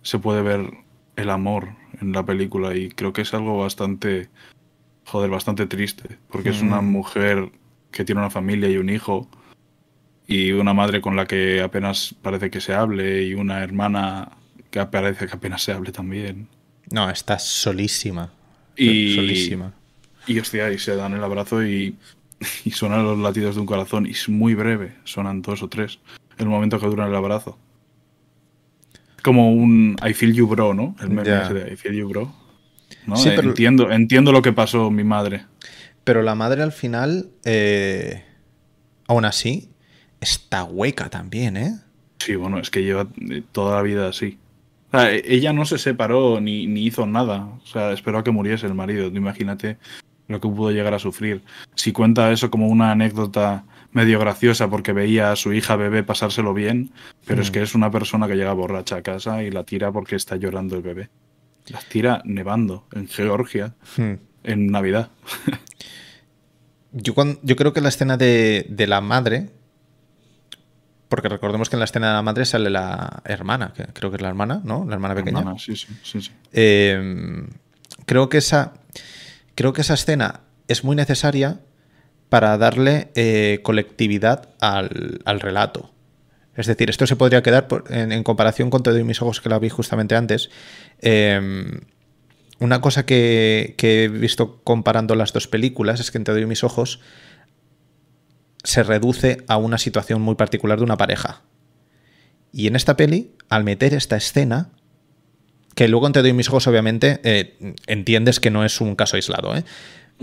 se 0.03 0.19
puede 0.19 0.41
ver 0.41 0.71
el 1.15 1.29
amor 1.29 1.69
en 1.99 2.11
la 2.11 2.25
película 2.25 2.75
y 2.75 2.89
creo 2.89 3.13
que 3.13 3.21
es 3.21 3.33
algo 3.33 3.57
bastante 3.57 4.29
joder, 5.05 5.29
bastante 5.29 5.65
triste, 5.65 6.17
porque 6.29 6.49
es 6.49 6.61
una 6.61 6.81
mujer 6.81 7.51
que 7.91 8.05
tiene 8.05 8.21
una 8.21 8.29
familia 8.29 8.69
y 8.69 8.77
un 8.77 8.89
hijo 8.89 9.27
y 10.31 10.51
una 10.53 10.73
madre 10.73 11.01
con 11.01 11.15
la 11.15 11.25
que 11.25 11.61
apenas 11.61 12.15
parece 12.21 12.49
que 12.49 12.61
se 12.61 12.73
hable 12.73 13.23
y 13.23 13.33
una 13.33 13.61
hermana 13.63 14.29
que 14.69 14.85
parece 14.85 15.27
que 15.27 15.33
apenas 15.33 15.61
se 15.63 15.73
hable 15.73 15.91
también. 15.91 16.47
No, 16.91 17.09
está 17.09 17.37
solísima. 17.39 18.31
Y- 18.75 19.15
Solísima. 19.15 19.73
Y 20.27 20.39
hostia, 20.39 20.71
y 20.71 20.77
se 20.77 20.95
dan 20.95 21.13
el 21.13 21.23
abrazo 21.23 21.65
y, 21.65 21.95
y 22.65 22.71
suenan 22.71 23.03
los 23.03 23.17
latidos 23.19 23.55
de 23.55 23.61
un 23.61 23.67
corazón. 23.67 24.05
Y 24.05 24.11
es 24.11 24.29
muy 24.29 24.53
breve, 24.55 24.95
suenan 25.03 25.41
dos 25.41 25.63
o 25.63 25.67
tres. 25.67 25.99
El 26.37 26.45
momento 26.47 26.79
que 26.79 26.85
dura 26.87 27.07
el 27.07 27.15
abrazo. 27.15 27.57
Como 29.23 29.51
un 29.53 29.95
I 30.07 30.13
feel 30.13 30.33
you 30.33 30.47
bro, 30.47 30.73
¿no? 30.73 30.95
El 31.01 31.09
meme 31.09 31.41
ese 31.43 31.53
de 31.53 31.73
I 31.73 31.75
feel 31.75 31.93
you 31.95 32.07
bro. 32.07 32.33
¿no? 33.05 33.15
Sí, 33.15 33.29
pero- 33.35 33.49
entiendo, 33.49 33.91
entiendo 33.91 34.31
lo 34.31 34.41
que 34.41 34.53
pasó 34.53 34.89
mi 34.91 35.03
madre. 35.03 35.45
Pero 36.03 36.23
la 36.23 36.33
madre 36.35 36.63
al 36.63 36.71
final, 36.71 37.29
eh, 37.45 38.23
aún 39.07 39.25
así, 39.25 39.69
está 40.21 40.63
hueca 40.63 41.09
también, 41.09 41.57
¿eh? 41.57 41.73
Sí, 42.19 42.35
bueno, 42.35 42.59
es 42.59 42.69
que 42.69 42.83
lleva 42.83 43.07
eh, 43.29 43.43
toda 43.51 43.75
la 43.75 43.81
vida 43.81 44.07
así. 44.07 44.37
O 44.93 44.97
sea, 44.97 45.11
e- 45.11 45.23
ella 45.25 45.51
no 45.53 45.65
se 45.65 45.77
separó 45.77 46.39
ni, 46.39 46.67
ni 46.67 46.85
hizo 46.85 47.05
nada. 47.05 47.45
O 47.61 47.65
sea, 47.65 47.91
esperó 47.91 48.19
a 48.19 48.23
que 48.23 48.31
muriese 48.31 48.67
el 48.67 48.73
marido. 48.75 49.07
Imagínate 49.07 49.77
lo 50.27 50.39
que 50.39 50.47
pudo 50.47 50.71
llegar 50.71 50.93
a 50.93 50.99
sufrir. 50.99 51.41
Si 51.75 51.91
cuenta 51.91 52.31
eso 52.31 52.49
como 52.51 52.67
una 52.67 52.91
anécdota 52.91 53.65
medio 53.91 54.19
graciosa 54.19 54.69
porque 54.69 54.93
veía 54.93 55.31
a 55.31 55.35
su 55.35 55.51
hija 55.51 55.75
bebé 55.75 56.03
pasárselo 56.03 56.53
bien, 56.53 56.91
pero 57.25 57.41
es 57.41 57.49
Mm. 57.49 57.53
que 57.53 57.61
es 57.63 57.75
una 57.75 57.91
persona 57.91 58.27
que 58.27 58.35
llega 58.35 58.53
borracha 58.53 58.97
a 58.97 59.01
casa 59.01 59.43
y 59.43 59.51
la 59.51 59.63
tira 59.65 59.91
porque 59.91 60.15
está 60.15 60.37
llorando 60.37 60.77
el 60.77 60.81
bebé. 60.83 61.09
Las 61.67 61.85
tira 61.89 62.21
nevando 62.23 62.85
en 62.93 63.07
Georgia 63.07 63.73
Hmm. 63.97 64.13
en 64.43 64.67
Navidad. 64.67 65.09
Yo, 66.93 67.13
cuan- 67.13 67.39
yo 67.41 67.55
creo 67.55 67.71
que 67.73 67.81
la 67.81 67.89
escena 67.89 68.17
de, 68.17 68.65
de 68.69 68.87
la 68.87 68.99
madre, 69.01 69.49
porque 71.11 71.29
recordemos 71.29 71.69
que 71.69 71.75
en 71.75 71.79
la 71.81 71.85
escena 71.85 72.07
de 72.07 72.13
la 72.13 72.21
madre 72.23 72.45
sale 72.45 72.69
la 72.71 73.21
hermana, 73.25 73.73
que 73.75 73.83
creo 73.93 74.09
que 74.09 74.15
es 74.15 74.21
la 74.23 74.29
hermana, 74.29 74.61
¿no? 74.63 74.85
La 74.87 74.95
hermana 74.95 75.13
pequeña. 75.13 75.39
Hermana, 75.39 75.59
sí, 75.59 75.75
sí, 75.75 75.87
sí, 76.01 76.21
sí. 76.21 76.31
Eh, 76.53 77.43
creo 78.07 78.29
que 78.29 78.37
esa 78.39 78.73
creo 79.53 79.73
que 79.73 79.81
esa 79.81 79.93
escena 79.93 80.39
es 80.67 80.83
muy 80.83 80.95
necesaria 80.95 81.59
para 82.29 82.57
darle 82.57 83.11
eh, 83.15 83.59
colectividad 83.61 84.49
al, 84.61 85.19
al 85.25 85.39
relato. 85.41 85.91
Es 86.55 86.65
decir, 86.67 86.89
esto 86.89 87.05
se 87.05 87.15
podría 87.15 87.43
quedar 87.43 87.67
por- 87.67 87.83
en, 87.93 88.11
en 88.11 88.23
comparación 88.23 88.69
con 88.69 88.81
Te 88.83 88.91
doy 88.91 89.03
mis 89.03 89.21
ojos 89.21 89.41
que 89.41 89.49
la 89.49 89.59
vi 89.59 89.69
justamente 89.69 90.15
antes. 90.15 90.49
eh, 91.01 91.79
una 92.59 92.79
cosa 92.79 93.05
que, 93.07 93.73
que 93.77 94.03
he 94.03 94.07
visto 94.07 94.61
comparando 94.63 95.15
las 95.15 95.33
dos 95.33 95.47
películas 95.47 95.99
es 95.99 96.11
que 96.11 96.19
en 96.19 96.23
Te 96.25 96.31
doy 96.31 96.45
mis 96.45 96.63
ojos 96.63 96.99
se 98.63 98.83
reduce 98.83 99.43
a 99.47 99.57
una 99.57 99.77
situación 99.77 100.21
muy 100.21 100.35
particular 100.35 100.77
de 100.77 100.83
una 100.83 100.97
pareja. 100.97 101.41
Y 102.53 102.67
en 102.67 102.75
esta 102.75 102.97
peli, 102.97 103.31
al 103.49 103.63
meter 103.63 103.93
esta 103.93 104.17
escena, 104.17 104.69
que 105.75 105.87
luego 105.87 106.07
en 106.07 106.13
Te 106.13 106.21
doy 106.21 106.33
mis 106.33 106.49
ojos, 106.49 106.67
obviamente, 106.67 107.19
eh, 107.23 107.75
entiendes 107.87 108.39
que 108.39 108.51
no 108.51 108.65
es 108.65 108.81
un 108.81 108.95
caso 108.95 109.15
aislado, 109.15 109.55
¿eh? 109.55 109.63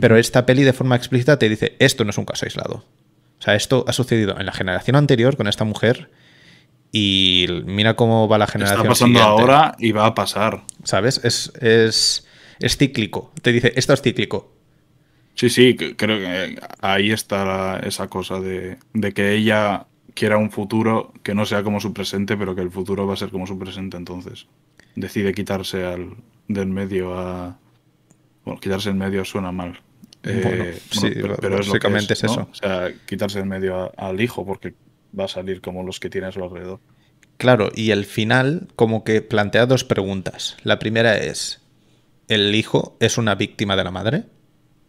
Pero 0.00 0.16
esta 0.16 0.46
peli 0.46 0.62
de 0.62 0.72
forma 0.72 0.94
explícita 0.94 1.38
te 1.38 1.48
dice, 1.48 1.74
esto 1.78 2.04
no 2.04 2.10
es 2.10 2.18
un 2.18 2.24
caso 2.24 2.46
aislado. 2.46 2.84
O 3.38 3.42
sea, 3.42 3.54
esto 3.54 3.84
ha 3.88 3.92
sucedido 3.92 4.38
en 4.38 4.46
la 4.46 4.52
generación 4.52 4.96
anterior 4.96 5.36
con 5.36 5.48
esta 5.48 5.64
mujer 5.64 6.10
y 6.92 7.46
mira 7.66 7.94
cómo 7.94 8.28
va 8.28 8.38
la 8.38 8.46
generación 8.46 8.80
Está 8.80 8.88
pasando 8.88 9.18
siguiente. 9.18 9.42
ahora 9.42 9.74
y 9.78 9.92
va 9.92 10.06
a 10.06 10.14
pasar. 10.14 10.64
¿Sabes? 10.84 11.20
Es, 11.24 11.52
es, 11.60 12.26
es 12.60 12.76
cíclico. 12.76 13.32
Te 13.42 13.52
dice, 13.52 13.72
esto 13.76 13.92
es 13.92 14.02
cíclico. 14.02 14.52
Sí, 15.38 15.48
sí, 15.50 15.76
creo 15.76 16.18
que 16.18 16.58
ahí 16.80 17.12
está 17.12 17.44
la- 17.44 17.80
esa 17.86 18.08
cosa 18.08 18.40
de, 18.40 18.78
de 18.92 19.12
que 19.12 19.34
ella 19.34 19.86
quiera 20.14 20.36
un 20.36 20.50
futuro 20.50 21.12
que 21.22 21.32
no 21.34 21.46
sea 21.46 21.62
como 21.62 21.78
su 21.78 21.92
presente, 21.92 22.36
pero 22.36 22.56
que 22.56 22.60
el 22.62 22.72
futuro 22.72 23.06
va 23.06 23.14
a 23.14 23.16
ser 23.16 23.30
como 23.30 23.46
su 23.46 23.56
presente. 23.56 23.96
Entonces 23.96 24.46
decide 24.96 25.32
quitarse 25.32 25.84
al, 25.84 26.16
del 26.48 26.66
medio 26.66 27.16
a. 27.16 27.56
Bueno, 28.44 28.60
quitarse 28.60 28.88
el 28.88 28.96
medio 28.96 29.24
suena 29.24 29.52
mal. 29.52 29.80
Eh, 30.24 30.42
Bueno, 30.44 30.64
sí, 30.90 31.10
pero, 31.20 31.34
es 31.60 31.68
básicamente 31.68 32.14
es 32.14 32.24
¿no? 32.24 32.32
eso. 32.32 32.48
O 32.50 32.54
sea, 32.54 32.90
quitarse 33.06 33.38
el 33.38 33.46
medio 33.46 33.76
a- 33.76 33.92
al 34.08 34.20
hijo 34.20 34.44
porque 34.44 34.74
va 35.18 35.24
a 35.26 35.28
salir 35.28 35.60
como 35.60 35.84
los 35.84 36.00
que 36.00 36.10
tiene 36.10 36.26
a 36.26 36.32
su 36.32 36.42
alrededor. 36.42 36.80
Claro, 37.36 37.70
y 37.72 37.92
el 37.92 38.04
final 38.04 38.66
como 38.74 39.04
que 39.04 39.22
plantea 39.22 39.66
dos 39.66 39.84
preguntas. 39.84 40.56
La 40.64 40.80
primera 40.80 41.16
es, 41.16 41.62
¿el 42.26 42.52
hijo 42.56 42.96
es 42.98 43.16
una 43.18 43.36
víctima 43.36 43.76
de 43.76 43.84
la 43.84 43.92
madre? 43.92 44.24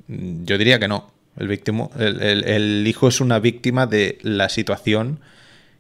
Mm, 0.10 0.44
Yo 0.46 0.58
diría 0.58 0.80
que 0.80 0.88
no. 0.90 1.12
El, 1.38 1.48
víctimo, 1.48 1.92
el, 1.98 2.22
el- 2.44 2.86
hijo 2.86 3.08
es 3.08 3.22
una 3.22 3.40
víctima 3.40 3.88
de 3.88 4.18
la 4.24 4.50
situación 4.50 5.22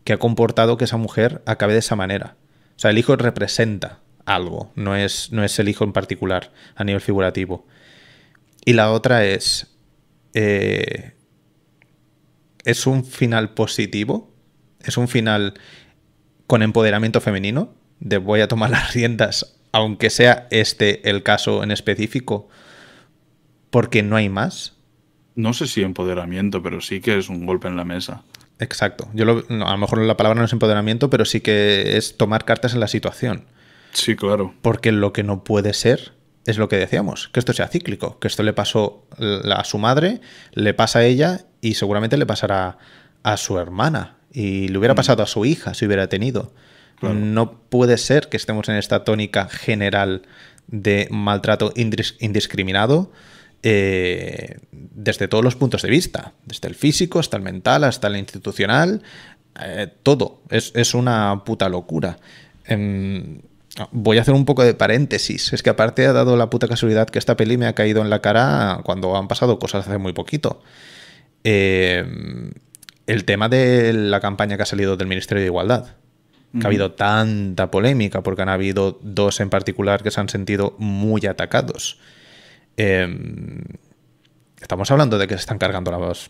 que 0.06 0.14
ha 0.14 0.18
comportado 0.18 0.78
que 0.78 0.86
esa 0.86 0.96
mujer 0.96 1.42
acabe 1.46 1.74
de 1.74 1.80
esa 1.80 1.98
manera. 1.98 2.36
O 2.78 2.80
sea, 2.80 2.92
el 2.92 2.98
hijo 2.98 3.18
representa 3.18 4.00
algo, 4.26 4.72
no 4.76 4.96
es, 4.96 5.34
no 5.34 5.44
es 5.44 5.60
el 5.60 5.68
hijo 5.68 5.84
en 5.84 5.92
particular 5.92 6.52
a 6.76 6.86
nivel 6.86 7.02
figurativo. 7.02 7.68
Y 8.64 8.74
la 8.74 8.92
otra 8.92 9.26
es, 9.26 9.68
eh, 10.34 11.12
¿es 12.64 12.88
un 12.88 13.04
final 13.04 13.54
positivo? 13.54 14.32
¿Es 14.84 14.98
un 14.98 15.08
final 15.10 15.56
con 16.48 16.62
empoderamiento 16.64 17.20
femenino? 17.22 17.74
De 18.00 18.18
voy 18.18 18.40
a 18.42 18.48
tomar 18.48 18.70
las 18.70 18.94
riendas, 18.94 19.58
aunque 19.74 20.10
sea 20.10 20.48
este 20.52 21.10
el 21.10 21.22
caso 21.24 21.64
en 21.64 21.72
específico, 21.72 22.48
porque 23.70 24.04
no 24.04 24.16
hay 24.16 24.30
más. 24.30 24.76
No 25.36 25.54
sé 25.54 25.68
si 25.68 25.82
empoderamiento, 25.82 26.62
pero 26.64 26.82
sí 26.82 27.02
que 27.02 27.18
es 27.18 27.30
un 27.30 27.46
golpe 27.46 27.68
en 27.68 27.76
la 27.78 27.86
mesa. 27.86 28.24
Exacto. 28.60 29.08
Yo 29.14 29.26
lo- 29.26 29.46
no, 29.50 29.68
a 29.68 29.72
lo 29.72 29.78
mejor 29.78 30.00
la 30.00 30.18
palabra 30.18 30.40
no 30.40 30.46
es 30.46 30.52
empoderamiento, 30.54 31.10
pero 31.10 31.24
sí 31.26 31.40
que 31.42 31.98
es 31.98 32.18
tomar 32.18 32.44
cartas 32.46 32.74
en 32.74 32.80
la 32.82 32.88
situación. 32.88 33.46
Sí, 33.94 34.16
claro. 34.16 34.54
Porque 34.62 34.92
lo 34.92 35.14
que 35.14 35.24
no 35.24 35.44
puede 35.44 35.74
ser 35.74 36.12
es 36.46 36.58
lo 36.58 36.68
que 36.68 36.78
decíamos, 36.78 37.30
que 37.30 37.40
esto 37.40 37.54
sea 37.54 37.68
cíclico, 37.68 38.20
que 38.20 38.28
esto 38.28 38.44
le 38.44 38.54
pasó 38.54 39.06
a 39.18 39.64
su 39.64 39.78
madre, 39.78 40.20
le 40.54 40.74
pasa 40.74 41.00
a 41.00 41.06
ella 41.06 41.46
y 41.62 41.76
seguramente 41.76 42.18
le 42.18 42.26
pasará 42.26 42.78
a 43.24 43.38
su 43.38 43.60
hermana 43.60 44.16
y 44.32 44.68
le 44.68 44.78
hubiera 44.78 44.96
pasado 44.96 45.24
a 45.24 45.28
su 45.28 45.46
hija 45.46 45.74
si 45.74 45.86
hubiera 45.86 46.08
tenido. 46.08 46.54
Claro. 47.00 47.16
No 47.16 47.54
puede 47.70 47.98
ser 47.98 48.28
que 48.30 48.38
estemos 48.38 48.68
en 48.68 48.76
esta 48.76 49.04
tónica 49.04 49.48
general 49.48 50.24
de 50.68 51.08
maltrato 51.12 51.72
indis- 51.76 52.16
indiscriminado 52.20 53.12
eh, 53.64 54.60
desde 54.72 55.28
todos 55.28 55.44
los 55.44 55.56
puntos 55.56 55.82
de 55.82 55.90
vista, 55.90 56.34
desde 56.46 56.68
el 56.68 56.76
físico 56.76 57.20
hasta 57.20 57.38
el 57.38 57.44
mental, 57.44 57.84
hasta 57.84 58.08
el 58.08 58.18
institucional, 58.18 59.02
eh, 59.62 59.88
todo. 60.04 60.42
Es, 60.50 60.72
es 60.76 60.94
una 60.94 61.44
puta 61.46 61.70
locura. 61.70 62.18
Em, 62.66 63.42
voy 63.92 64.18
a 64.18 64.22
hacer 64.22 64.34
un 64.34 64.46
poco 64.46 64.64
de 64.64 64.74
paréntesis. 64.74 65.54
Es 65.54 65.64
que 65.64 65.70
aparte 65.70 66.06
ha 66.06 66.14
dado 66.14 66.38
la 66.38 66.50
puta 66.50 66.68
casualidad 66.68 67.10
que 67.10 67.20
esta 67.20 67.36
peli 67.36 67.58
me 67.58 67.68
ha 67.68 67.74
caído 67.74 68.02
en 68.02 68.10
la 68.10 68.22
cara 68.22 68.82
cuando 68.84 69.16
han 69.16 69.28
pasado 69.28 69.60
cosas 69.60 69.88
hace 69.88 69.98
muy 69.98 70.14
poquito. 70.14 70.62
Eh, 71.44 72.06
el 73.08 73.26
tema 73.26 73.50
de 73.50 73.94
la 73.94 74.20
campaña 74.20 74.56
que 74.58 74.64
ha 74.64 74.68
salido 74.68 74.98
del 74.98 75.08
Ministerio 75.08 75.42
de 75.42 75.48
Igualdad. 75.48 75.96
Que 76.52 76.66
ha 76.66 76.68
habido 76.68 76.94
tanta 76.94 77.70
polémica 77.70 78.24
porque 78.24 78.42
han 78.42 78.50
habido 78.50 79.00
dos 79.04 79.40
en 79.40 79.52
particular 79.52 80.02
que 80.02 80.10
se 80.10 80.20
han 80.20 80.30
sentido 80.30 80.76
muy 80.80 81.28
atacados. 81.28 82.00
Eh, 82.82 83.06
estamos 84.62 84.90
hablando 84.90 85.18
de 85.18 85.28
que 85.28 85.34
se 85.34 85.42
están 85.42 85.58
cargando 85.58 85.94
a 85.94 86.00
las 86.00 86.30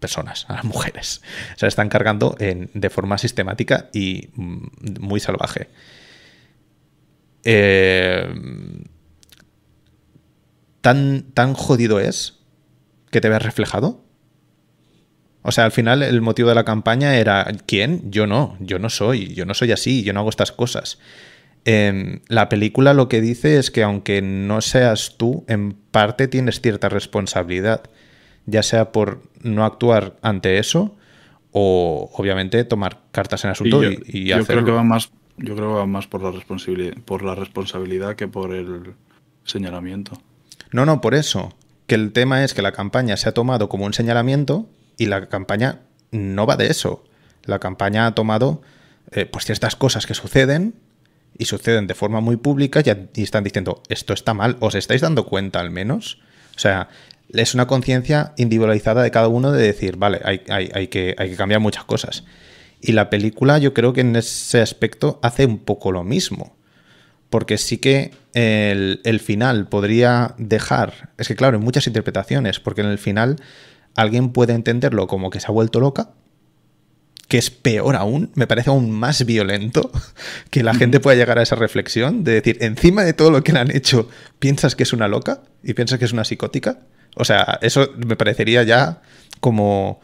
personas, 0.00 0.44
a 0.48 0.54
las 0.54 0.64
mujeres. 0.64 1.22
Se 1.54 1.68
están 1.68 1.88
cargando 1.88 2.36
de 2.36 2.90
forma 2.90 3.16
sistemática 3.16 3.90
y 3.92 4.28
mm, 4.34 4.66
muy 4.98 5.20
salvaje. 5.20 5.68
Eh, 7.44 8.26
¿tan, 10.80 11.22
¿Tan 11.32 11.54
jodido 11.54 12.00
es 12.00 12.40
que 13.12 13.20
te 13.20 13.28
ves 13.28 13.42
reflejado? 13.42 14.04
O 15.42 15.52
sea, 15.52 15.64
al 15.64 15.72
final 15.72 16.02
el 16.02 16.22
motivo 16.22 16.48
de 16.48 16.56
la 16.56 16.64
campaña 16.64 17.14
era 17.14 17.46
¿quién? 17.66 18.10
Yo 18.10 18.26
no, 18.26 18.56
yo 18.58 18.80
no 18.80 18.90
soy, 18.90 19.32
yo 19.32 19.46
no 19.46 19.54
soy 19.54 19.70
así, 19.70 20.02
yo 20.02 20.12
no 20.12 20.20
hago 20.20 20.30
estas 20.30 20.50
cosas. 20.50 20.98
Eh, 21.64 22.20
la 22.28 22.48
película 22.48 22.92
lo 22.92 23.08
que 23.08 23.20
dice 23.20 23.58
es 23.58 23.70
que 23.70 23.82
aunque 23.82 24.20
no 24.20 24.60
seas 24.60 25.16
tú, 25.16 25.44
en 25.48 25.72
parte 25.72 26.28
tienes 26.28 26.60
cierta 26.60 26.88
responsabilidad, 26.88 27.82
ya 28.46 28.62
sea 28.62 28.92
por 28.92 29.22
no 29.40 29.64
actuar 29.64 30.16
ante 30.22 30.58
eso 30.58 30.96
o 31.52 32.10
obviamente 32.14 32.64
tomar 32.64 33.00
cartas 33.12 33.44
en 33.44 33.50
asunto 33.50 33.82
yo, 33.82 33.90
y, 33.90 34.02
y 34.06 34.24
yo 34.26 34.44
creo 34.44 34.64
que 34.64 34.72
va 34.72 34.82
más, 34.82 35.10
yo 35.38 35.54
creo 35.54 35.68
que 35.68 35.74
va 35.76 35.86
más 35.86 36.06
por 36.06 36.22
la 36.22 36.30
responsabilidad, 36.30 36.96
por 37.04 37.22
la 37.22 37.34
responsabilidad 37.34 38.16
que 38.16 38.28
por 38.28 38.54
el 38.54 38.94
señalamiento. 39.44 40.20
No, 40.72 40.84
no, 40.84 41.00
por 41.00 41.14
eso. 41.14 41.54
Que 41.86 41.94
el 41.94 42.12
tema 42.12 42.44
es 42.44 42.54
que 42.54 42.62
la 42.62 42.72
campaña 42.72 43.16
se 43.16 43.28
ha 43.28 43.32
tomado 43.32 43.68
como 43.68 43.84
un 43.84 43.92
señalamiento 43.92 44.68
y 44.96 45.06
la 45.06 45.28
campaña 45.28 45.80
no 46.10 46.46
va 46.46 46.56
de 46.56 46.66
eso. 46.66 47.04
La 47.44 47.58
campaña 47.58 48.06
ha 48.06 48.14
tomado 48.14 48.62
eh, 49.12 49.26
pues 49.26 49.44
ciertas 49.44 49.76
cosas 49.76 50.06
que 50.06 50.14
suceden 50.14 50.74
y 51.38 51.44
suceden 51.46 51.86
de 51.86 51.94
forma 51.94 52.20
muy 52.20 52.36
pública 52.36 52.80
y, 52.84 53.20
y 53.20 53.22
están 53.22 53.44
diciendo 53.44 53.82
esto 53.88 54.12
está 54.12 54.34
mal. 54.34 54.56
¿Os 54.60 54.74
estáis 54.74 55.00
dando 55.00 55.26
cuenta 55.26 55.60
al 55.60 55.70
menos? 55.70 56.18
O 56.56 56.58
sea, 56.58 56.88
es 57.30 57.54
una 57.54 57.66
conciencia 57.66 58.32
individualizada 58.36 59.02
de 59.02 59.10
cada 59.10 59.28
uno 59.28 59.50
de 59.52 59.62
decir, 59.62 59.96
vale, 59.96 60.20
hay, 60.24 60.42
hay- 60.48 60.70
hay 60.74 60.86
que, 60.88 61.14
hay 61.18 61.30
que 61.30 61.36
cambiar 61.36 61.60
muchas 61.60 61.84
cosas. 61.84 62.24
Y 62.80 62.92
la 62.92 63.08
película 63.10 63.58
yo 63.58 63.72
creo 63.74 63.92
que 63.92 64.02
en 64.02 64.14
ese 64.14 64.60
aspecto 64.60 65.18
hace 65.22 65.46
un 65.46 65.58
poco 65.58 65.90
lo 65.90 66.04
mismo. 66.04 66.54
Porque 67.30 67.58
sí 67.58 67.78
que 67.78 68.12
el, 68.34 69.00
el 69.04 69.18
final 69.18 69.66
podría 69.68 70.34
dejar. 70.38 71.10
Es 71.18 71.26
que, 71.26 71.34
claro, 71.34 71.56
hay 71.58 71.64
muchas 71.64 71.86
interpretaciones. 71.88 72.60
Porque 72.60 72.82
en 72.82 72.88
el 72.88 72.98
final 72.98 73.36
alguien 73.96 74.30
puede 74.30 74.52
entenderlo 74.52 75.06
como 75.08 75.30
que 75.30 75.40
se 75.40 75.46
ha 75.48 75.50
vuelto 75.50 75.80
loca. 75.80 76.10
Que 77.28 77.38
es 77.38 77.50
peor 77.50 77.96
aún. 77.96 78.30
Me 78.34 78.46
parece 78.46 78.70
aún 78.70 78.90
más 78.90 79.24
violento 79.24 79.90
que 80.50 80.62
la 80.62 80.74
gente 80.74 81.00
pueda 81.00 81.16
llegar 81.16 81.38
a 81.38 81.42
esa 81.42 81.56
reflexión. 81.56 82.22
De 82.24 82.32
decir, 82.32 82.58
encima 82.60 83.02
de 83.04 83.12
todo 83.14 83.30
lo 83.30 83.42
que 83.42 83.52
le 83.52 83.60
han 83.60 83.70
hecho, 83.74 84.08
piensas 84.38 84.76
que 84.76 84.82
es 84.82 84.92
una 84.92 85.08
loca 85.08 85.40
y 85.62 85.74
piensas 85.74 85.98
que 85.98 86.04
es 86.04 86.12
una 86.12 86.24
psicótica. 86.24 86.80
O 87.16 87.24
sea, 87.24 87.58
eso 87.62 87.90
me 87.96 88.16
parecería 88.16 88.62
ya 88.62 89.00
como. 89.40 90.00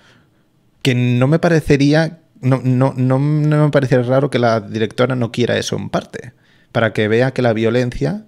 Que 0.82 0.94
no 0.94 1.26
me 1.28 1.38
parecería 1.38 2.20
no, 2.40 2.60
no, 2.64 2.94
no, 2.96 3.18
no 3.18 3.64
me 3.66 3.70
parece 3.70 4.02
raro 4.02 4.30
que 4.30 4.38
la 4.38 4.60
directora 4.60 5.14
no 5.14 5.30
quiera 5.30 5.58
eso 5.58 5.76
en 5.76 5.90
parte, 5.90 6.32
para 6.72 6.94
que 6.94 7.06
vea 7.06 7.32
que 7.32 7.42
la 7.42 7.52
violencia, 7.52 8.24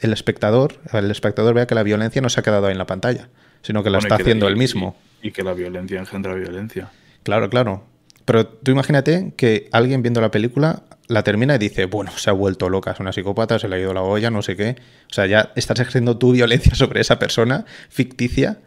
el 0.00 0.12
espectador, 0.12 0.80
el 0.92 1.08
espectador 1.10 1.54
vea 1.54 1.68
que 1.68 1.76
la 1.76 1.84
violencia 1.84 2.20
no 2.20 2.28
se 2.30 2.40
ha 2.40 2.42
quedado 2.42 2.66
ahí 2.66 2.72
en 2.72 2.78
la 2.78 2.86
pantalla, 2.86 3.28
sino 3.62 3.84
que 3.84 3.90
la 3.90 3.98
Bueno, 3.98 4.06
está 4.08 4.16
que- 4.16 4.22
haciendo 4.24 4.48
él 4.48 4.56
mismo. 4.56 4.96
Y, 5.22 5.28
y 5.28 5.30
que 5.30 5.44
la 5.44 5.52
violencia 5.54 6.00
engendra 6.00 6.34
violencia. 6.34 6.90
Claro, 7.22 7.48
claro. 7.48 7.84
Pero 8.24 8.46
tú 8.46 8.70
imagínate 8.70 9.34
que 9.36 9.68
alguien 9.72 10.02
viendo 10.02 10.20
la 10.20 10.30
película 10.30 10.84
la 11.08 11.22
termina 11.22 11.56
y 11.56 11.58
dice, 11.58 11.84
bueno, 11.84 12.10
se 12.16 12.30
ha 12.30 12.32
vuelto 12.32 12.68
loca, 12.70 12.92
es 12.92 13.00
una 13.00 13.12
psicópata, 13.12 13.58
se 13.58 13.68
le 13.68 13.76
ha 13.76 13.78
ido 13.78 13.92
la 13.92 14.02
olla, 14.02 14.30
no 14.30 14.42
sé 14.42 14.56
qué. 14.56 14.76
O 15.10 15.12
sea, 15.12 15.26
ya 15.26 15.52
estás 15.56 15.78
ejerciendo 15.80 16.16
tu 16.16 16.32
violencia 16.32 16.74
sobre 16.76 17.00
esa 17.00 17.18
persona 17.18 17.66
ficticia 17.88 18.60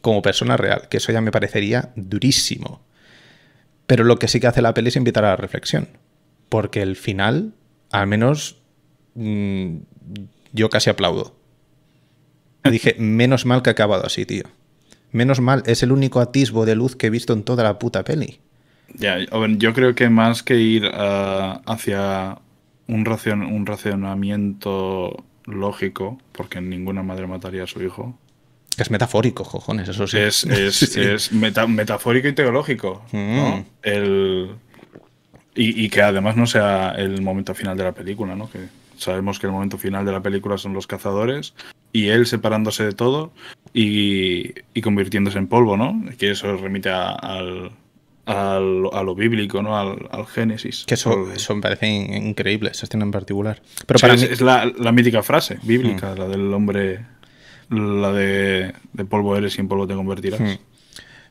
como 0.00 0.20
persona 0.20 0.56
real, 0.56 0.88
que 0.88 0.98
eso 0.98 1.12
ya 1.12 1.20
me 1.20 1.30
parecería 1.30 1.92
durísimo. 1.96 2.82
Pero 3.86 4.04
lo 4.04 4.18
que 4.18 4.28
sí 4.28 4.40
que 4.40 4.46
hace 4.46 4.62
la 4.62 4.74
peli 4.74 4.88
es 4.88 4.96
invitar 4.96 5.24
a 5.24 5.30
la 5.30 5.36
reflexión. 5.36 5.88
Porque 6.48 6.82
el 6.82 6.96
final, 6.96 7.54
al 7.90 8.06
menos, 8.06 8.58
mm, 9.14 9.76
yo 10.52 10.70
casi 10.70 10.90
aplaudo. 10.90 11.36
Dije, 12.70 12.96
menos 12.98 13.46
mal 13.46 13.62
que 13.62 13.70
ha 13.70 13.72
acabado 13.72 14.04
así, 14.06 14.26
tío. 14.26 14.44
Menos 15.12 15.40
mal, 15.40 15.62
es 15.66 15.82
el 15.82 15.92
único 15.92 16.20
atisbo 16.20 16.66
de 16.66 16.74
luz 16.74 16.96
que 16.96 17.06
he 17.06 17.10
visto 17.10 17.32
en 17.32 17.44
toda 17.44 17.62
la 17.62 17.78
puta 17.78 18.04
peli. 18.04 18.40
Ya, 18.94 19.18
yo 19.18 19.72
creo 19.74 19.94
que 19.94 20.08
más 20.08 20.42
que 20.42 20.56
ir 20.56 20.90
ah, 20.94 21.60
hacia 21.66 22.38
un, 22.86 23.04
racion- 23.04 23.46
un 23.52 23.66
racionamiento 23.66 25.24
lógico, 25.46 26.18
porque 26.32 26.60
ninguna 26.60 27.02
madre 27.02 27.26
mataría 27.26 27.64
a 27.64 27.66
su 27.66 27.82
hijo, 27.82 28.16
Que 28.76 28.82
es 28.82 28.90
metafórico, 28.90 29.44
cojones, 29.44 29.88
eso 29.88 30.06
sí. 30.06 30.18
es, 30.18 30.44
es, 30.44 30.76
Sí, 30.92 31.00
es 31.00 31.32
meta- 31.32 31.66
metafórico 31.66 32.28
y 32.28 32.32
teológico. 32.32 33.04
¿no? 33.12 33.56
Mm. 33.58 33.64
El, 33.82 34.50
y, 35.54 35.84
y 35.84 35.88
que 35.88 36.02
además 36.02 36.36
no 36.36 36.46
sea 36.46 36.90
el 36.96 37.20
momento 37.22 37.54
final 37.54 37.76
de 37.76 37.84
la 37.84 37.92
película, 37.92 38.34
¿no? 38.34 38.50
Que 38.50 38.60
sabemos 38.96 39.38
que 39.38 39.46
el 39.46 39.52
momento 39.52 39.76
final 39.78 40.04
de 40.04 40.12
la 40.12 40.20
película 40.20 40.56
son 40.58 40.72
los 40.72 40.86
cazadores 40.86 41.54
y 41.92 42.08
él 42.08 42.26
separándose 42.26 42.84
de 42.84 42.92
todo 42.92 43.32
y, 43.72 44.52
y 44.72 44.80
convirtiéndose 44.82 45.38
en 45.38 45.46
polvo, 45.46 45.76
¿no? 45.76 46.00
Que 46.18 46.30
eso 46.32 46.56
remite 46.56 46.90
a, 46.90 47.10
al, 47.10 47.70
al- 48.26 48.88
a 48.92 49.02
lo 49.02 49.14
bíblico, 49.14 49.62
¿no? 49.62 49.78
Al, 49.78 50.08
al 50.10 50.26
Génesis. 50.26 50.84
Que 50.86 50.94
eso, 50.94 51.30
eso 51.32 51.54
me 51.54 51.62
parece 51.62 51.86
in- 51.88 52.12
increíble, 52.28 52.70
esa 52.70 52.86
escena 52.86 53.04
en 53.04 53.10
particular. 53.10 53.60
Pero 53.86 53.96
O 53.96 53.98
sea, 53.98 54.08
para 54.08 54.14
es, 54.20 54.22
mí, 54.28 54.32
es 54.32 54.40
la, 54.40 54.70
la 54.78 54.92
mítica 54.92 55.22
frase 55.22 55.58
bíblica, 55.62 56.14
Mm. 56.14 56.18
la 56.18 56.28
del 56.28 56.52
hombre, 56.54 57.06
la 57.70 58.12
de, 58.12 58.72
de 58.92 59.04
polvo 59.04 59.36
eres 59.36 59.56
y 59.58 59.60
en 59.60 59.68
polvo 59.68 59.86
te 59.86 59.94
convertirás. 59.94 60.40
Mm. 60.40 60.58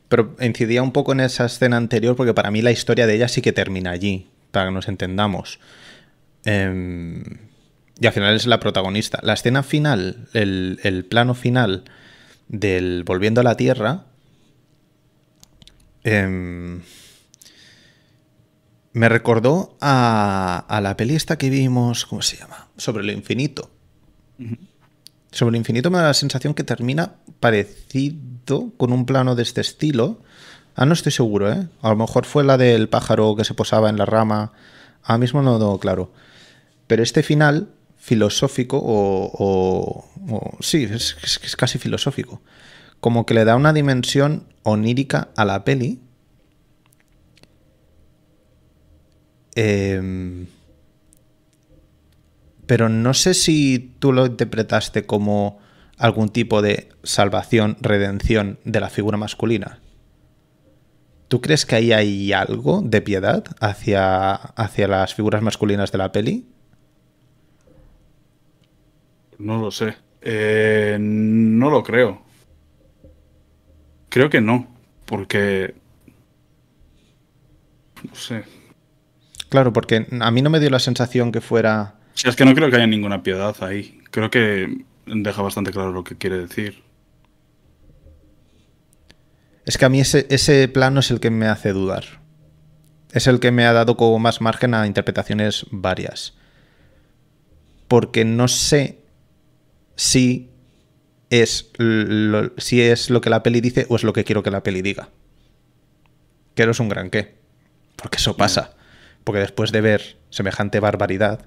pero 0.08 0.36
incidía 0.40 0.82
un 0.82 0.92
poco 0.92 1.12
en 1.12 1.20
esa 1.20 1.46
escena 1.46 1.76
anterior 1.76 2.14
porque 2.16 2.34
para 2.34 2.50
mí 2.50 2.62
la 2.62 2.70
historia 2.70 3.06
de 3.06 3.14
ella 3.14 3.26
sí 3.28 3.40
que 3.42 3.52
termina 3.52 3.90
allí, 3.90 4.28
para 4.52 4.66
que 4.66 4.72
nos 4.72 4.86
entendamos. 4.88 5.58
Em, 6.44 7.22
y 8.00 8.06
al 8.06 8.12
final 8.12 8.34
es 8.36 8.46
la 8.46 8.60
protagonista. 8.60 9.18
La 9.22 9.32
escena 9.32 9.62
final, 9.62 10.28
el, 10.34 10.78
el 10.82 11.04
plano 11.04 11.34
final 11.34 11.84
del 12.48 13.02
Volviendo 13.04 13.40
a 13.40 13.44
la 13.44 13.56
Tierra, 13.56 14.04
em, 16.04 16.80
me 18.92 19.08
recordó 19.08 19.76
a, 19.80 20.64
a 20.68 20.80
la 20.80 20.96
peli 20.96 21.16
esta 21.16 21.36
que 21.36 21.50
vimos, 21.50 22.06
¿cómo 22.06 22.22
se 22.22 22.36
llama? 22.36 22.68
Sobre 22.76 23.04
lo 23.04 23.12
infinito. 23.12 23.70
Sobre 25.32 25.50
el 25.50 25.56
infinito 25.56 25.90
me 25.90 25.98
da 25.98 26.04
la 26.04 26.14
sensación 26.14 26.54
que 26.54 26.62
termina 26.62 27.14
parecido 27.40 28.70
con 28.76 28.92
un 28.92 29.04
plano 29.04 29.34
de 29.34 29.42
este 29.42 29.60
estilo. 29.60 30.20
Ah, 30.76 30.86
no 30.86 30.92
estoy 30.92 31.10
seguro, 31.12 31.52
¿eh? 31.52 31.66
A 31.82 31.88
lo 31.90 31.96
mejor 31.96 32.24
fue 32.24 32.44
la 32.44 32.56
del 32.56 32.88
pájaro 32.88 33.34
que 33.34 33.44
se 33.44 33.54
posaba 33.54 33.90
en 33.90 33.96
la 33.96 34.06
rama. 34.06 34.52
Ahora 35.02 35.18
mismo 35.18 35.42
no 35.42 35.52
lo 35.52 35.58
tengo 35.58 35.80
claro. 35.80 36.12
Pero 36.86 37.02
este 37.02 37.22
final 37.24 37.68
filosófico, 37.96 38.78
o, 38.78 39.30
o- 39.32 40.08
o- 40.36 40.56
sí, 40.60 40.84
es, 40.84 41.16
es- 41.22 41.40
es 41.42 41.56
casi 41.56 41.78
filosófico, 41.78 42.42
como 43.00 43.24
que 43.26 43.34
le 43.34 43.44
da 43.44 43.56
una 43.56 43.72
dimensión 43.72 44.44
onírica 44.64 45.28
a 45.36 45.44
la 45.44 45.64
peli. 45.64 46.00
Em, 49.54 50.46
pero 52.66 52.88
no 52.88 53.14
sé 53.14 53.34
si 53.34 53.94
tú 54.00 54.12
lo 54.12 54.26
interpretaste 54.26 55.06
como 55.06 55.58
algún 55.96 56.30
tipo 56.30 56.60
de 56.60 56.88
salvación, 57.04 57.76
redención 57.80 58.58
de 58.64 58.80
la 58.80 58.90
figura 58.90 59.16
masculina. 59.16 59.80
¿Tú 61.28 61.40
crees 61.40 61.66
que 61.66 61.76
ahí 61.76 61.92
hay 61.92 62.32
algo 62.32 62.82
de 62.82 63.00
piedad 63.00 63.44
hacia, 63.60 64.34
hacia 64.34 64.88
las 64.88 65.14
figuras 65.14 65.42
masculinas 65.42 65.92
de 65.92 65.98
la 65.98 66.12
peli? 66.12 66.46
No 69.38 69.58
lo 69.60 69.70
sé. 69.70 69.96
Eh, 70.22 70.96
no 71.00 71.70
lo 71.70 71.82
creo. 71.82 72.22
Creo 74.14 74.30
que 74.30 74.40
no, 74.40 74.68
porque... 75.06 75.74
No 78.08 78.14
sé. 78.14 78.44
Claro, 79.48 79.72
porque 79.72 80.06
a 80.20 80.30
mí 80.30 80.40
no 80.40 80.50
me 80.50 80.60
dio 80.60 80.70
la 80.70 80.78
sensación 80.78 81.32
que 81.32 81.40
fuera... 81.40 81.96
Es 82.24 82.36
que 82.36 82.44
no 82.44 82.54
creo 82.54 82.70
que 82.70 82.76
haya 82.76 82.86
ninguna 82.86 83.24
piedad 83.24 83.56
ahí. 83.64 84.00
Creo 84.12 84.30
que 84.30 84.84
deja 85.06 85.42
bastante 85.42 85.72
claro 85.72 85.90
lo 85.90 86.04
que 86.04 86.16
quiere 86.16 86.38
decir. 86.38 86.84
Es 89.64 89.78
que 89.78 89.84
a 89.84 89.88
mí 89.88 90.00
ese, 90.00 90.28
ese 90.30 90.68
plano 90.68 91.00
es 91.00 91.10
el 91.10 91.18
que 91.18 91.30
me 91.30 91.48
hace 91.48 91.72
dudar. 91.72 92.04
Es 93.10 93.26
el 93.26 93.40
que 93.40 93.50
me 93.50 93.66
ha 93.66 93.72
dado 93.72 93.96
como 93.96 94.20
más 94.20 94.40
margen 94.40 94.74
a 94.74 94.86
interpretaciones 94.86 95.66
varias. 95.72 96.34
Porque 97.88 98.24
no 98.24 98.46
sé 98.46 99.00
si 99.96 100.53
es 101.30 101.70
lo, 101.78 102.52
si 102.58 102.80
es 102.80 103.10
lo 103.10 103.20
que 103.20 103.30
la 103.30 103.42
peli 103.42 103.60
dice 103.60 103.86
o 103.88 103.96
es 103.96 104.04
lo 104.04 104.12
que 104.12 104.24
quiero 104.24 104.42
que 104.42 104.50
la 104.50 104.62
peli 104.62 104.82
diga. 104.82 105.08
Que 106.54 106.64
no 106.66 106.72
es 106.72 106.80
un 106.80 106.88
gran 106.88 107.10
qué. 107.10 107.34
Porque 107.96 108.18
eso 108.18 108.36
pasa. 108.36 108.74
Porque 109.24 109.40
después 109.40 109.72
de 109.72 109.80
ver 109.80 110.18
semejante 110.30 110.80
barbaridad, 110.80 111.46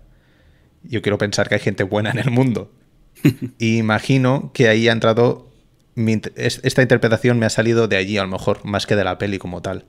yo 0.83 1.01
quiero 1.01 1.17
pensar 1.17 1.47
que 1.47 1.55
hay 1.55 1.61
gente 1.61 1.83
buena 1.83 2.11
en 2.11 2.19
el 2.19 2.31
mundo. 2.31 2.71
y 3.57 3.77
imagino 3.77 4.51
que 4.53 4.67
ahí 4.67 4.87
ha 4.87 4.91
entrado. 4.91 5.51
mi 5.95 6.21
esta 6.35 6.81
interpretación 6.81 7.39
me 7.39 7.45
ha 7.45 7.49
salido 7.49 7.87
de 7.87 7.97
allí, 7.97 8.17
a 8.17 8.23
lo 8.23 8.29
mejor, 8.29 8.65
más 8.65 8.85
que 8.85 8.95
de 8.95 9.03
la 9.03 9.17
peli 9.17 9.37
como 9.37 9.61
tal. 9.61 9.85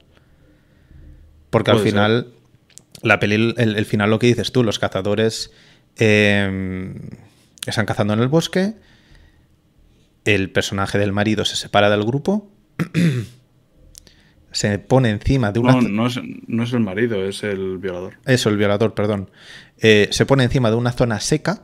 Porque 1.51 1.70
al 1.70 1.78
ser. 1.78 1.84
final, 1.84 2.32
la 3.03 3.18
peli, 3.18 3.55
el, 3.57 3.76
el 3.76 3.86
final 3.86 4.11
lo 4.11 4.18
que 4.18 4.26
dices 4.26 4.53
tú, 4.53 4.62
los 4.62 4.78
cazadores 4.78 5.51
eh, 5.99 6.95
están 7.66 7.86
cazando 7.86 8.14
en 8.14 8.20
el 8.20 8.28
bosque, 8.28 8.74
el 10.25 10.51
personaje 10.51 10.99
del 10.99 11.12
marido 11.12 11.45
se 11.45 11.57
separa 11.57 11.89
del 11.91 12.05
grupo, 12.05 12.51
se 14.53 14.79
pone 14.79 15.11
encima 15.11 15.53
de 15.53 15.61
una... 15.61 15.73
No, 15.73 15.83
no 15.83 16.07
es, 16.07 16.19
no 16.47 16.62
es 16.64 16.73
el 16.73 16.81
marido, 16.81 17.25
es 17.25 17.43
el 17.43 17.79
violador. 17.79 18.14
Eso, 18.27 18.49
el 18.49 18.57
violador, 18.57 18.95
perdón. 18.95 19.31
Eh, 19.79 20.09
se 20.11 20.27
pone 20.27 20.45
encima 20.45 20.71
de 20.71 20.77
una 20.77 20.93
zona 20.93 21.21
seca 21.21 21.62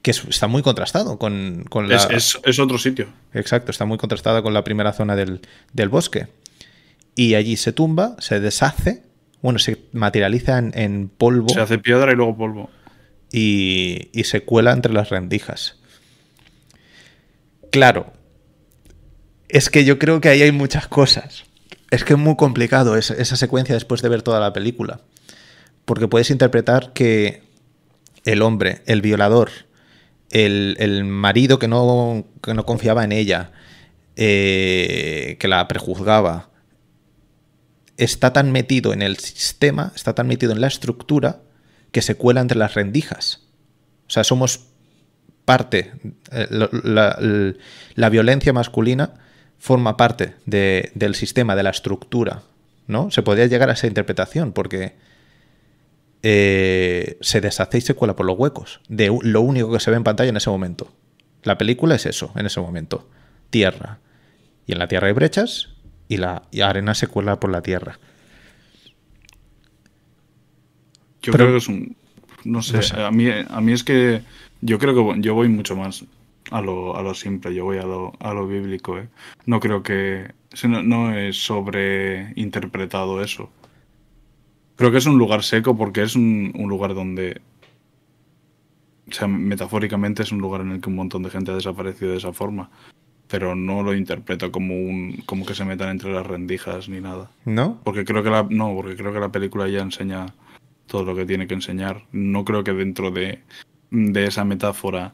que 0.00 0.10
es- 0.12 0.24
está 0.24 0.46
muy 0.48 0.62
contrastado 0.62 1.18
con, 1.18 1.64
con 1.68 1.88
la... 1.88 1.96
Es, 1.96 2.08
es- 2.10 2.40
es 2.44 2.58
otro 2.58 2.78
sitio. 2.78 3.08
Exacto, 3.34 3.70
está 3.70 3.84
muy 3.84 3.98
contrastada 3.98 4.42
con 4.42 4.54
la 4.54 4.64
primera 4.64 4.92
zona 4.92 5.14
del, 5.16 5.40
del 5.72 5.88
bosque. 5.88 6.28
Y 7.14 7.34
allí 7.34 7.56
se 7.56 7.72
tumba, 7.72 8.16
se 8.18 8.40
deshace, 8.40 9.02
bueno, 9.42 9.58
se 9.58 9.84
materializa 9.92 10.58
en, 10.58 10.72
en 10.74 11.08
polvo 11.08 11.48
Se 11.50 11.60
hace 11.60 11.78
piedra 11.78 12.12
y 12.12 12.16
luego 12.16 12.36
polvo. 12.36 12.70
y, 13.30 14.08
y 14.12 14.24
se 14.24 14.42
cuela 14.44 14.72
entre 14.72 14.92
las 14.92 15.10
rendijas. 15.10 15.78
Claro, 17.72 18.12
es 19.48 19.70
que 19.70 19.86
yo 19.86 19.98
creo 19.98 20.20
que 20.20 20.28
ahí 20.28 20.42
hay 20.42 20.52
muchas 20.52 20.86
cosas. 20.86 21.44
Es 21.90 22.04
que 22.04 22.12
es 22.12 22.18
muy 22.18 22.36
complicado 22.36 22.98
esa, 22.98 23.14
esa 23.14 23.36
secuencia 23.36 23.74
después 23.74 24.02
de 24.02 24.10
ver 24.10 24.20
toda 24.20 24.40
la 24.40 24.52
película. 24.52 25.00
Porque 25.86 26.06
puedes 26.06 26.30
interpretar 26.30 26.92
que 26.92 27.42
el 28.26 28.42
hombre, 28.42 28.82
el 28.84 29.00
violador, 29.00 29.50
el, 30.30 30.76
el 30.80 31.04
marido 31.04 31.58
que 31.58 31.66
no, 31.66 32.26
que 32.42 32.52
no 32.52 32.66
confiaba 32.66 33.04
en 33.04 33.12
ella, 33.12 33.52
eh, 34.16 35.38
que 35.40 35.48
la 35.48 35.66
prejuzgaba, 35.66 36.50
está 37.96 38.34
tan 38.34 38.52
metido 38.52 38.92
en 38.92 39.00
el 39.00 39.16
sistema, 39.16 39.92
está 39.96 40.14
tan 40.14 40.26
metido 40.26 40.52
en 40.52 40.60
la 40.60 40.66
estructura, 40.66 41.40
que 41.90 42.02
se 42.02 42.16
cuela 42.16 42.42
entre 42.42 42.58
las 42.58 42.74
rendijas. 42.74 43.46
O 44.08 44.10
sea, 44.10 44.24
somos 44.24 44.71
parte, 45.44 45.92
eh, 46.30 46.46
la, 46.50 46.68
la- 46.84 47.16
l- 47.20 47.56
la 47.94 48.08
violencia 48.08 48.52
masculina 48.52 49.14
forma 49.58 49.96
parte 49.96 50.34
de- 50.46 50.90
del 50.94 51.14
sistema, 51.14 51.56
de 51.56 51.62
la 51.62 51.70
estructura, 51.70 52.42
¿no? 52.86 53.10
Se 53.10 53.22
podría 53.22 53.46
llegar 53.46 53.70
a 53.70 53.74
esa 53.74 53.86
interpretación 53.86 54.52
porque 54.52 54.94
eh, 56.22 57.16
se 57.20 57.40
deshace 57.40 57.78
y 57.78 57.80
se 57.80 57.94
cuela 57.94 58.14
por 58.14 58.26
los 58.26 58.38
huecos, 58.38 58.80
de 58.88 59.16
lo 59.22 59.40
único 59.40 59.72
que 59.72 59.80
se 59.80 59.90
ve 59.90 59.96
en 59.96 60.04
pantalla 60.04 60.30
en 60.30 60.36
ese 60.36 60.50
momento. 60.50 60.92
La 61.42 61.58
película 61.58 61.96
es 61.96 62.06
eso, 62.06 62.32
en 62.36 62.46
ese 62.46 62.60
momento. 62.60 63.08
Tierra. 63.50 63.98
Y 64.66 64.72
en 64.72 64.78
la 64.78 64.86
tierra 64.86 65.08
hay 65.08 65.12
brechas 65.12 65.70
y 66.08 66.18
la 66.18 66.42
y 66.52 66.60
arena 66.60 66.94
se 66.94 67.08
cuela 67.08 67.40
por 67.40 67.50
la 67.50 67.62
tierra. 67.62 67.98
Yo 71.22 71.32
creo 71.32 71.48
que 71.48 71.56
es 71.58 71.68
un. 71.68 71.96
No 72.44 72.62
sé, 72.62 72.78
A, 73.00 73.10
mí, 73.10 73.28
a 73.30 73.60
mí 73.60 73.72
es 73.72 73.84
que. 73.84 74.22
Yo 74.62 74.78
creo 74.78 74.94
que 74.94 75.20
yo 75.20 75.34
voy 75.34 75.48
mucho 75.48 75.76
más 75.76 76.04
a 76.50 76.60
lo, 76.60 76.96
a 76.96 77.02
lo 77.02 77.14
simple, 77.14 77.54
yo 77.54 77.64
voy 77.64 77.78
a 77.78 77.84
lo, 77.84 78.12
a 78.20 78.32
lo 78.32 78.46
bíblico. 78.46 78.98
¿eh? 78.98 79.08
No 79.46 79.60
creo 79.60 79.82
que. 79.82 80.32
No, 80.66 80.82
no 80.82 81.16
es 81.16 81.36
sobreinterpretado 81.36 83.22
eso. 83.22 83.50
Creo 84.76 84.90
que 84.90 84.98
es 84.98 85.06
un 85.06 85.18
lugar 85.18 85.42
seco 85.42 85.76
porque 85.76 86.02
es 86.02 86.16
un, 86.16 86.52
un 86.56 86.68
lugar 86.68 86.94
donde 86.94 87.40
o 89.12 89.14
sea, 89.14 89.28
metafóricamente 89.28 90.22
es 90.22 90.32
un 90.32 90.38
lugar 90.38 90.62
en 90.62 90.72
el 90.72 90.80
que 90.80 90.88
un 90.88 90.96
montón 90.96 91.22
de 91.22 91.30
gente 91.30 91.50
ha 91.50 91.54
desaparecido 91.54 92.12
de 92.12 92.16
esa 92.16 92.32
forma. 92.32 92.70
Pero 93.28 93.54
no 93.54 93.82
lo 93.82 93.94
interpreto 93.94 94.50
como 94.50 94.74
un 94.74 95.22
como 95.26 95.44
que 95.44 95.54
se 95.54 95.64
metan 95.64 95.90
entre 95.90 96.12
las 96.12 96.26
rendijas 96.26 96.88
ni 96.88 97.00
nada. 97.00 97.30
¿No? 97.44 97.78
Porque 97.84 98.04
creo 98.04 98.22
que 98.22 98.30
la, 98.30 98.46
no, 98.48 98.74
porque 98.74 98.96
creo 98.96 99.12
que 99.12 99.20
la 99.20 99.32
película 99.32 99.68
ya 99.68 99.80
enseña 99.80 100.26
todo 100.86 101.04
lo 101.04 101.14
que 101.14 101.26
tiene 101.26 101.46
que 101.46 101.54
enseñar. 101.54 102.04
No 102.12 102.44
creo 102.44 102.64
que 102.64 102.72
dentro 102.72 103.10
de, 103.10 103.40
de 103.92 104.26
esa 104.26 104.44
metáfora 104.44 105.12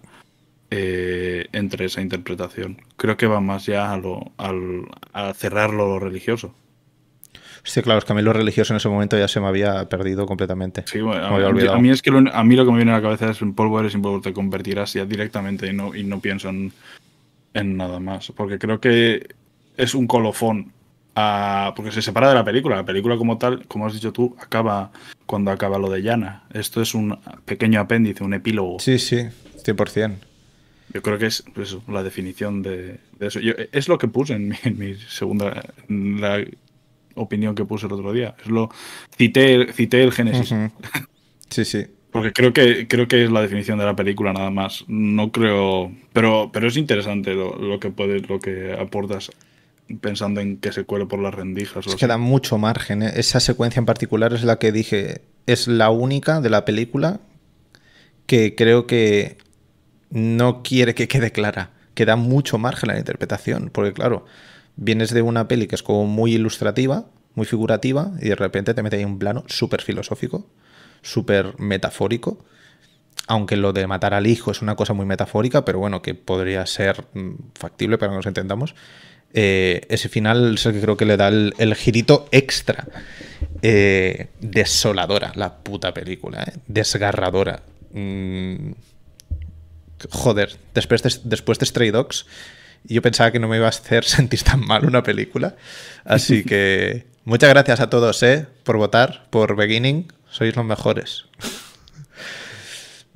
eh, 0.71 1.47
entre 1.53 1.87
esa 1.87 2.01
interpretación. 2.01 2.81
Creo 2.97 3.17
que 3.17 3.27
va 3.27 3.41
más 3.41 3.67
ya 3.67 3.93
a, 3.93 3.99
lo, 3.99 4.33
al, 4.39 4.87
a 5.13 5.35
cerrar 5.35 5.75
lo 5.75 5.99
religioso. 5.99 6.55
Sí, 7.65 7.83
claro, 7.83 7.99
es 7.99 8.05
que 8.05 8.13
a 8.13 8.17
mí 8.17 8.23
lo 8.23 8.33
religioso 8.33 8.73
en 8.73 8.79
ese 8.79 8.89
momento 8.89 9.19
ya 9.19 9.29
se 9.29 9.41
me 9.41 9.47
había 9.47 9.89
perdido 9.89 10.25
completamente. 10.27 10.85
Sí, 10.87 11.01
bueno, 11.01 11.27
a, 11.27 11.79
mí 11.79 11.91
es 11.91 12.01
que 12.01 12.11
a 12.11 12.45
mí 12.45 12.57
lo 12.57 12.65
que 12.65 12.71
me 12.71 12.79
viene 12.79 12.93
a 12.93 12.97
la 12.97 13.03
cabeza 13.03 13.31
es 13.31 13.43
un 13.43 13.55
polvo 13.55 13.81
eres 13.81 13.95
y 13.95 13.99
polvo 13.99 14.21
te 14.21 14.33
convertirás 14.33 14.95
ya 14.95 15.05
directamente 15.05 15.67
y 15.67 15.73
no, 15.75 15.95
y 15.95 16.05
no 16.05 16.21
pienso 16.21 16.49
en, 16.49 16.73
nada 17.55 18.01
más. 18.01 18.33
Porque 18.35 18.59
creo 18.59 18.81
que 18.81 19.35
es 19.77 19.95
un 19.95 20.07
colofón. 20.07 20.73
Porque 21.75 21.93
se 21.93 22.03
separa 22.03 22.29
de 22.29 22.35
la 22.35 22.45
película. 22.45 22.77
La 22.77 22.85
película 22.85 23.17
como 23.17 23.39
tal, 23.39 23.67
como 23.67 23.87
has 23.87 23.95
dicho 23.95 24.13
tú, 24.13 24.37
acaba 24.41 24.91
cuando 25.27 25.51
acaba 25.51 25.79
lo 25.79 25.91
de 25.91 26.03
Yana. 26.03 26.45
Esto 26.53 26.81
es 26.83 26.95
un 26.95 27.19
pequeño 27.45 27.81
apéndice, 27.81 28.25
un 28.25 28.35
epílogo. 28.35 28.79
Sí, 28.79 28.99
sí, 28.99 29.29
100%. 29.65 30.15
Yo 30.95 31.03
creo 31.03 31.19
que 31.19 31.27
es 31.27 31.45
pues 31.55 31.77
la 31.87 32.03
definición 32.03 32.63
de, 32.63 32.99
eso. 33.21 33.41
es 33.73 33.89
lo 33.89 33.99
que 33.99 34.09
puse 34.09 34.35
en 34.35 34.57
mi, 34.79 34.95
segunda 34.95 35.63
opinión 37.15 37.55
que 37.55 37.65
puse 37.65 37.87
el 37.87 37.93
otro 37.93 38.13
día. 38.13 38.35
Es 38.43 38.49
lo 38.49 38.71
cité, 39.17 39.73
cité 39.73 40.03
el 40.03 40.13
Génesis. 40.13 40.55
Sí, 41.51 41.65
sí. 41.65 41.87
Porque 42.11 42.33
creo 42.33 42.53
que, 42.53 42.89
creo 42.89 43.07
que 43.07 43.25
es 43.25 43.31
la 43.31 43.43
definición 43.43 43.79
de 43.79 43.85
la 43.85 43.95
película 43.95 44.33
nada 44.33 44.51
más. 44.51 44.85
No 44.89 45.31
creo. 45.31 45.93
Pero, 46.13 46.51
pero 46.53 46.69
es 46.69 46.77
interesante 46.77 47.35
lo, 47.35 47.79
que 47.79 47.91
puede, 47.91 48.21
lo 48.21 48.39
que 48.39 48.73
aportas 48.73 49.31
pensando 50.01 50.41
en 50.41 50.59
que 50.59 50.73
se 50.73 50.85
cuele 50.85 51.07
por 51.07 51.19
las 51.19 51.35
rendijas. 51.35 51.87
Es 51.87 51.97
que 51.97 52.07
da 52.07 52.19
mucho 52.19 52.59
margen. 52.59 53.03
¿eh? 53.03 53.13
Esa 53.17 53.41
secuencia 53.41 53.81
en 53.81 53.87
particular 53.87 54.33
es 54.33 54.45
la 54.45 54.59
que 54.59 54.73
dije. 54.73 55.23
Es 55.47 55.67
la 55.67 55.91
única 55.91 56.41
de 56.41 56.51
la 56.51 56.65
película 56.65 57.21
que 58.27 58.55
creo 58.55 58.87
que 58.87 59.39
no 60.11 60.63
quiere 60.63 60.95
que 60.95 61.09
quede 61.09 61.33
clara. 61.33 61.71
Que 61.95 62.05
da 62.05 62.17
mucho 62.17 62.59
margen 62.59 62.91
a 62.91 62.95
la 62.95 62.99
interpretación. 62.99 63.71
Porque, 63.73 63.93
claro, 63.93 64.27
vienes 64.77 65.13
de 65.13 65.23
una 65.23 65.49
peli 65.49 65.67
que 65.67 65.75
es 65.75 65.83
como 65.83 66.07
muy 66.07 66.35
ilustrativa, 66.35 67.07
muy 67.35 67.47
figurativa, 67.47 68.13
y 68.21 68.29
de 68.29 68.37
repente 68.37 68.75
te 68.75 68.83
mete 68.83 68.97
ahí 68.97 69.05
un 69.05 69.19
plano 69.19 69.45
súper 69.47 69.83
filosófico, 69.83 70.47
súper 71.03 71.59
metafórico. 71.59 72.45
Aunque 73.27 73.57
lo 73.57 73.73
de 73.73 73.87
matar 73.87 74.15
al 74.15 74.27
hijo 74.27 74.51
es 74.51 74.63
una 74.63 74.77
cosa 74.77 74.95
muy 74.95 75.05
metafórica, 75.05 75.65
pero 75.65 75.79
bueno, 75.79 76.01
que 76.01 76.15
podría 76.15 76.65
ser 76.67 77.05
mm, 77.15 77.33
factible 77.55 77.99
para 77.99 78.13
que 78.13 78.17
nos 78.17 78.27
entendamos. 78.27 78.75
Eh, 79.35 79.83
ese 79.89 80.09
final 80.09 80.55
es 80.55 80.67
el 80.67 80.73
que 80.73 80.81
creo 80.81 80.97
que 80.97 81.05
le 81.05 81.17
da 81.17 81.29
el, 81.29 81.75
girito 81.75 82.29
extra. 82.33 82.87
Eh, 83.63 84.29
desoladora 84.41 85.33
la 85.35 85.57
puta 85.59 85.93
película, 85.93 86.45
eh. 86.45 86.53
desgarradora. 86.67 87.63
Mm, 87.93 88.73
joder, 90.11 90.57
después 90.75 91.03
de, 91.03 91.15
después 91.25 91.59
de 91.59 91.67
Stray 91.67 91.91
Dogs, 91.91 92.27
yo 92.85 93.03
pensaba 93.03 93.31
que 93.31 93.39
no 93.39 93.49
me 93.49 93.57
iba 93.57 93.67
a 93.67 93.71
hacer 93.71 94.05
sentir 94.05 94.43
tan 94.43 94.61
mal 94.61 94.85
una 94.85 95.03
película. 95.03 95.57
Así 96.05 96.45
que 96.45 97.07
muchas 97.25 97.51
gracias 97.51 97.81
a 97.81 97.91
todos 97.91 98.23
¿eh? 98.23 98.47
por 98.65 98.77
votar, 98.77 99.27
por 99.31 99.57
Beginning. 99.57 100.13
Sois 100.31 100.55
los 100.55 100.65
mejores. 100.65 101.25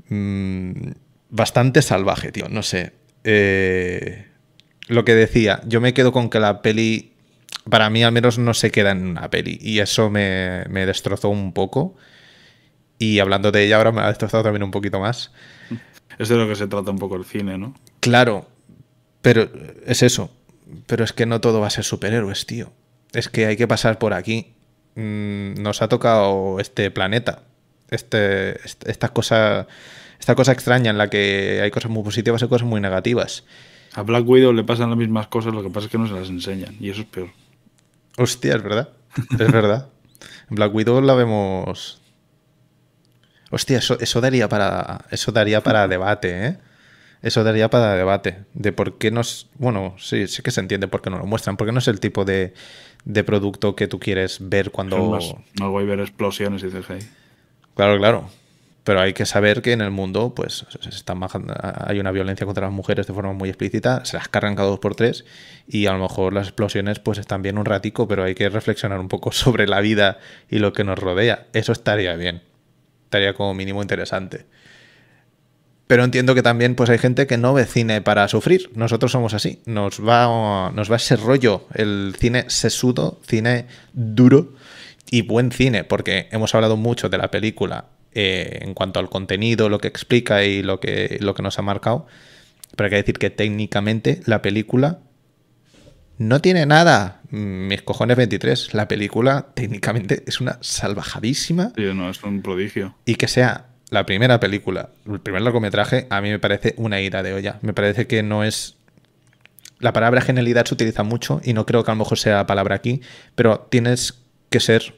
Mm, 0.08 0.90
bastante 1.30 1.80
salvaje, 1.80 2.32
tío. 2.32 2.50
No 2.50 2.62
sé. 2.62 2.92
Eh, 3.24 4.26
lo 4.88 5.04
que 5.04 5.14
decía, 5.14 5.60
yo 5.66 5.80
me 5.80 5.94
quedo 5.94 6.12
con 6.12 6.30
que 6.30 6.40
la 6.40 6.62
peli, 6.62 7.12
para 7.68 7.90
mí 7.90 8.02
al 8.02 8.12
menos 8.12 8.38
no 8.38 8.54
se 8.54 8.70
queda 8.70 8.90
en 8.90 9.06
una 9.06 9.30
peli. 9.30 9.58
Y 9.60 9.80
eso 9.80 10.10
me, 10.10 10.64
me 10.68 10.86
destrozó 10.86 11.28
un 11.28 11.52
poco. 11.52 11.96
Y 12.98 13.18
hablando 13.18 13.50
de 13.50 13.64
ella 13.64 13.76
ahora 13.78 13.92
me 13.92 14.00
ha 14.00 14.08
destrozado 14.08 14.44
también 14.44 14.62
un 14.62 14.70
poquito 14.70 15.00
más. 15.00 15.32
Es 16.18 16.28
de 16.28 16.36
lo 16.36 16.46
que 16.46 16.56
se 16.56 16.68
trata 16.68 16.90
un 16.90 16.98
poco 16.98 17.16
el 17.16 17.24
cine, 17.24 17.58
¿no? 17.58 17.74
Claro, 18.00 18.48
pero 19.22 19.48
es 19.86 20.02
eso. 20.02 20.30
Pero 20.86 21.04
es 21.04 21.12
que 21.12 21.26
no 21.26 21.40
todo 21.40 21.60
va 21.60 21.66
a 21.66 21.70
ser 21.70 21.84
superhéroes, 21.84 22.46
tío. 22.46 22.72
Es 23.12 23.28
que 23.28 23.46
hay 23.46 23.56
que 23.56 23.68
pasar 23.68 23.98
por 23.98 24.14
aquí. 24.14 24.54
Mm, 24.94 25.54
nos 25.62 25.82
ha 25.82 25.88
tocado 25.88 26.60
este 26.60 26.90
planeta. 26.90 27.42
Este, 27.90 28.58
esta, 28.88 29.08
cosa, 29.10 29.66
esta 30.18 30.34
cosa 30.34 30.52
extraña 30.52 30.90
en 30.90 30.98
la 30.98 31.10
que 31.10 31.60
hay 31.62 31.70
cosas 31.70 31.90
muy 31.90 32.02
positivas 32.02 32.42
y 32.42 32.48
cosas 32.48 32.66
muy 32.66 32.80
negativas. 32.80 33.44
A 33.95 34.03
Black 34.03 34.26
Widow 34.26 34.53
le 34.53 34.64
pasan 34.64 34.88
las 34.90 34.99
mismas 34.99 35.26
cosas, 35.28 35.53
lo 35.53 35.62
que 35.62 35.70
pasa 35.70 35.86
es 35.86 35.93
que 35.93 35.99
no 35.99 36.07
se 36.07 36.14
las 36.14 36.28
enseñan. 36.28 36.76
Y 36.80 36.90
eso 36.90 37.03
es 37.03 37.07
peor. 37.07 37.30
Hostia, 38.16 38.57
es 38.57 38.62
verdad. 38.62 38.90
Es 39.38 39.53
verdad. 39.53 39.88
En 40.51 40.57
Black 40.57 40.74
Widow 40.74 41.01
la 41.01 41.14
vemos. 41.14 42.01
Hostia, 43.51 43.78
eso, 43.78 43.99
eso 44.01 44.20
daría 44.20 44.49
para. 44.49 45.05
Eso 45.11 45.32
daría 45.32 45.62
para 45.62 45.88
debate, 45.88 46.47
¿eh? 46.47 46.59
Eso 47.22 47.45
daría 47.45 47.70
para 47.70 47.95
debate 47.95 48.45
de 48.53 48.72
por 48.72 48.99
qué 48.99 49.12
nos... 49.12 49.49
Bueno, 49.55 49.95
sí, 49.97 50.26
sí 50.26 50.43
que 50.43 50.51
se 50.51 50.61
entiende 50.61 50.88
por 50.88 51.03
qué 51.03 51.09
no 51.09 51.18
lo 51.18 51.26
muestran, 51.26 51.57
porque 51.57 51.70
no 51.70 51.78
es 51.78 51.86
el 51.86 52.01
tipo 52.01 52.24
de, 52.24 52.53
producto 53.24 53.76
que 53.76 53.86
tú 53.86 54.01
quieres 54.01 54.38
ver 54.40 54.72
cuando... 54.72 55.18
no 55.61 55.70
voy 55.70 55.84
a 55.84 55.86
ver 55.86 56.01
explosiones 56.01 56.64
y 56.64 56.70
hey. 56.88 56.99
Claro, 57.76 57.97
claro. 57.99 58.28
Pero 58.84 59.00
hay 59.00 59.12
que 59.12 59.26
saber 59.26 59.62
que 59.62 59.72
en 59.72 59.80
el 59.80 59.92
mundo, 59.92 60.34
pues, 60.34 60.66
están 60.88 61.20
hay 61.86 62.00
una 62.00 62.10
violencia 62.10 62.44
contra 62.46 62.66
las 62.66 62.72
mujeres 62.72 63.06
de 63.06 63.14
forma 63.14 63.32
muy 63.32 63.48
explícita, 63.48 64.04
se 64.04 64.16
las 64.16 64.28
cargan 64.28 64.56
cada 64.56 64.68
dos 64.68 64.80
por 64.80 64.96
tres, 64.96 65.24
y 65.68 65.86
a 65.86 65.92
lo 65.92 65.98
mejor 66.00 66.32
las 66.32 66.48
explosiones, 66.48 66.98
pues, 66.98 67.18
están 67.18 67.42
bien 67.42 67.58
un 67.58 67.64
ratico, 67.64 68.08
pero 68.08 68.24
hay 68.24 68.34
que 68.34 68.48
reflexionar 68.48 68.98
un 68.98 69.08
poco 69.08 69.30
sobre 69.32 69.68
la 69.68 69.80
vida 69.80 70.18
y 70.50 70.58
lo 70.58 70.72
que 70.72 70.82
nos 70.82 70.98
rodea. 70.98 71.46
Eso 71.52 71.72
estaría 71.72 72.16
bien. 72.16 72.42
Estaría 73.04 73.34
como 73.34 73.54
mínimo 73.54 73.82
interesante. 73.82 74.46
Pero 75.86 76.04
entiendo 76.04 76.34
que 76.34 76.42
también 76.42 76.74
pues 76.74 76.88
hay 76.88 76.98
gente 76.98 77.26
que 77.26 77.36
no 77.36 77.52
ve 77.52 77.66
cine 77.66 78.00
para 78.00 78.26
sufrir. 78.26 78.70
Nosotros 78.74 79.12
somos 79.12 79.34
así. 79.34 79.60
Nos 79.66 80.00
va, 80.00 80.72
nos 80.72 80.90
va 80.90 80.96
ese 80.96 81.16
rollo, 81.16 81.66
el 81.74 82.14
cine 82.18 82.46
sesudo, 82.48 83.20
cine 83.26 83.66
duro 83.92 84.54
y 85.10 85.20
buen 85.20 85.52
cine, 85.52 85.84
porque 85.84 86.28
hemos 86.32 86.54
hablado 86.54 86.78
mucho 86.78 87.10
de 87.10 87.18
la 87.18 87.30
película 87.30 87.91
eh, 88.14 88.58
en 88.62 88.74
cuanto 88.74 89.00
al 89.00 89.08
contenido, 89.08 89.68
lo 89.68 89.78
que 89.78 89.88
explica 89.88 90.44
y 90.44 90.62
lo 90.62 90.80
que, 90.80 91.18
lo 91.20 91.34
que 91.34 91.42
nos 91.42 91.58
ha 91.58 91.62
marcado. 91.62 92.06
Pero 92.76 92.86
hay 92.86 92.90
que 92.90 92.96
decir 92.96 93.18
que 93.18 93.30
técnicamente 93.30 94.20
la 94.26 94.42
película 94.42 95.00
no 96.18 96.40
tiene 96.40 96.66
nada. 96.66 97.20
Mis 97.30 97.82
cojones 97.82 98.16
23. 98.16 98.74
La 98.74 98.88
película 98.88 99.48
técnicamente 99.54 100.22
es 100.26 100.40
una 100.40 100.58
salvajadísima. 100.60 101.72
Sí, 101.76 101.84
no, 101.94 102.10
es 102.10 102.22
un 102.22 102.42
prodigio. 102.42 102.94
Y 103.04 103.16
que 103.16 103.28
sea 103.28 103.66
la 103.90 104.06
primera 104.06 104.40
película, 104.40 104.90
el 105.06 105.20
primer 105.20 105.42
largometraje, 105.42 106.06
a 106.10 106.20
mí 106.20 106.30
me 106.30 106.38
parece 106.38 106.74
una 106.78 107.00
ida 107.00 107.22
de 107.22 107.34
olla. 107.34 107.58
Me 107.62 107.72
parece 107.72 108.06
que 108.06 108.22
no 108.22 108.44
es. 108.44 108.76
La 109.80 109.92
palabra 109.92 110.20
genialidad 110.20 110.64
se 110.64 110.74
utiliza 110.74 111.02
mucho 111.02 111.40
y 111.44 111.54
no 111.54 111.66
creo 111.66 111.82
que 111.82 111.90
a 111.90 111.94
lo 111.94 111.98
mejor 111.98 112.18
sea 112.18 112.36
la 112.36 112.46
palabra 112.46 112.76
aquí, 112.76 113.00
pero 113.34 113.66
tienes 113.68 114.22
que 114.48 114.60
ser 114.60 114.94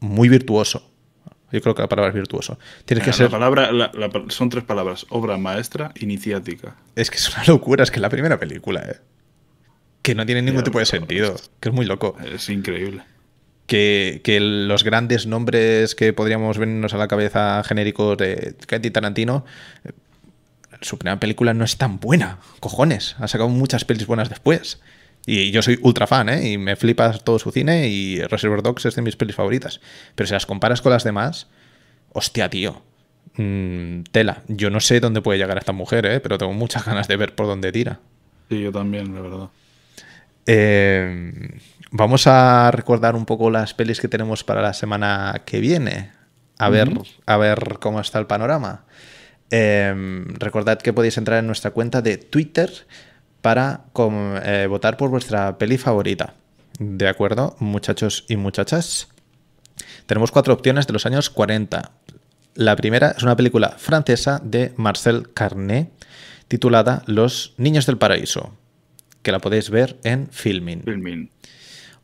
muy 0.00 0.28
virtuoso. 0.28 0.90
Yo 1.52 1.60
creo 1.60 1.74
que 1.74 1.82
la 1.82 1.88
palabra 1.88 2.08
es 2.08 2.14
virtuoso. 2.14 2.58
Tienes 2.84 3.04
que 3.04 3.12
ser. 3.12 3.30
Palabra, 3.30 3.70
son 4.28 4.48
tres 4.48 4.64
palabras: 4.64 5.06
obra 5.10 5.36
maestra, 5.36 5.92
iniciática. 6.00 6.76
Es 6.94 7.10
que 7.10 7.16
es 7.16 7.34
una 7.34 7.44
locura, 7.44 7.84
es 7.84 7.90
que 7.90 8.00
la 8.00 8.08
primera 8.08 8.38
película, 8.38 8.80
¿eh? 8.80 8.96
Que 10.02 10.14
no 10.14 10.26
tiene 10.26 10.42
ningún 10.42 10.64
tipo 10.64 10.78
de 10.78 10.86
sentido. 10.86 11.36
Que 11.60 11.68
es 11.68 11.74
muy 11.74 11.86
loco. 11.86 12.16
Es 12.32 12.48
increíble 12.48 13.02
que, 13.66 14.38
los 14.40 14.84
grandes 14.84 15.26
nombres 15.26 15.94
que 15.94 16.12
podríamos 16.12 16.58
venirnos 16.58 16.94
a 16.94 16.96
la 16.96 17.08
cabeza 17.08 17.62
genéricos 17.64 18.16
de 18.16 18.54
Quentin 18.66 18.92
Tarantino, 18.92 19.44
su 20.80 20.98
primera 20.98 21.18
película 21.18 21.54
no 21.54 21.64
es 21.64 21.76
tan 21.76 21.98
buena, 21.98 22.38
cojones. 22.60 23.16
Ha 23.18 23.28
sacado 23.28 23.48
muchas 23.48 23.84
pelis 23.84 24.06
buenas 24.06 24.28
después. 24.28 24.80
Y 25.26 25.50
yo 25.50 25.60
soy 25.60 25.78
ultra 25.82 26.06
fan, 26.06 26.28
¿eh? 26.28 26.52
Y 26.52 26.58
me 26.58 26.76
flipas 26.76 27.24
todo 27.24 27.38
su 27.38 27.50
cine 27.50 27.88
y 27.88 28.22
Reservoir 28.22 28.62
Dogs 28.62 28.86
es 28.86 28.94
de 28.94 29.02
mis 29.02 29.16
pelis 29.16 29.34
favoritas. 29.34 29.80
Pero 30.14 30.26
si 30.26 30.32
las 30.32 30.46
comparas 30.46 30.80
con 30.80 30.92
las 30.92 31.04
demás, 31.04 31.48
hostia, 32.12 32.48
tío. 32.48 32.82
Mm, 33.36 34.02
tela. 34.12 34.42
Yo 34.46 34.70
no 34.70 34.80
sé 34.80 35.00
dónde 35.00 35.20
puede 35.20 35.38
llegar 35.38 35.58
esta 35.58 35.72
mujer, 35.72 36.06
¿eh? 36.06 36.20
Pero 36.20 36.38
tengo 36.38 36.52
muchas 36.52 36.86
ganas 36.86 37.08
de 37.08 37.16
ver 37.16 37.34
por 37.34 37.46
dónde 37.46 37.72
tira. 37.72 37.98
Sí, 38.48 38.62
yo 38.62 38.70
también, 38.70 39.14
la 39.14 39.20
verdad. 39.20 39.48
Eh, 40.46 41.58
Vamos 41.90 42.26
a 42.26 42.70
recordar 42.72 43.14
un 43.14 43.26
poco 43.26 43.50
las 43.50 43.72
pelis 43.72 44.00
que 44.00 44.08
tenemos 44.08 44.44
para 44.44 44.60
la 44.60 44.74
semana 44.74 45.42
que 45.46 45.60
viene. 45.60 46.10
a 46.58 46.68
ver, 46.68 46.90
a 47.26 47.36
ver 47.36 47.78
cómo 47.80 48.00
está 48.00 48.18
el 48.18 48.26
panorama. 48.26 48.84
Em, 49.50 50.34
recordad 50.34 50.78
que 50.78 50.92
podéis 50.92 51.16
entrar 51.16 51.38
en 51.38 51.46
nuestra 51.46 51.70
cuenta 51.70 52.02
de 52.02 52.16
Twitter 52.16 52.70
para 53.42 53.84
eh, 54.44 54.66
votar 54.68 54.96
por 54.96 55.10
vuestra 55.10 55.58
peli 55.58 55.78
favorita. 55.78 56.34
¿De 56.78 57.08
acuerdo, 57.08 57.56
muchachos 57.58 58.24
y 58.28 58.36
muchachas? 58.36 59.08
Tenemos 60.06 60.30
cuatro 60.30 60.54
opciones 60.54 60.86
de 60.86 60.92
los 60.92 61.06
años 61.06 61.30
40. 61.30 61.92
La 62.54 62.76
primera 62.76 63.14
es 63.16 63.22
una 63.22 63.36
película 63.36 63.70
francesa 63.78 64.40
de 64.42 64.72
Marcel 64.76 65.32
Carnet 65.32 65.90
titulada 66.48 67.02
Los 67.06 67.54
Niños 67.56 67.86
del 67.86 67.98
Paraíso, 67.98 68.54
que 69.22 69.32
la 69.32 69.40
podéis 69.40 69.70
ver 69.70 69.98
en 70.04 70.28
Filmin. 70.30 70.82
Filmin. 70.82 71.30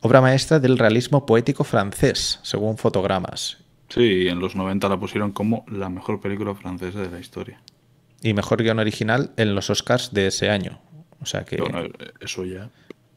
Obra 0.01 0.21
maestra 0.21 0.59
del 0.59 0.79
realismo 0.79 1.27
poético 1.27 1.65
francés, 1.65 2.41
según 2.43 2.77
fotogramas. 2.77 3.59
Sí, 3.89 4.27
en 4.27 4.41
los 4.41 4.57
90 4.57 4.89
la 4.89 4.99
pusieron 4.99 5.33
como 5.33 5.65
la 5.69 5.89
mejor 5.89 6.21
película 6.21 6.55
francesa 6.55 7.01
de 7.01 7.11
la 7.11 7.21
historia. 7.21 7.61
Y 8.23 8.35
mejor 8.35 8.63
guion 8.63 8.79
original 8.79 9.33
en 9.37 9.55
los 9.55 9.71
Oscars 9.71 10.13
de 10.13 10.27
ese 10.29 10.51
año. 10.51 10.81
O 11.23 11.27
sea 11.27 11.45
que. 11.45 11.63
eso 12.21 12.45
ya. 12.45 12.69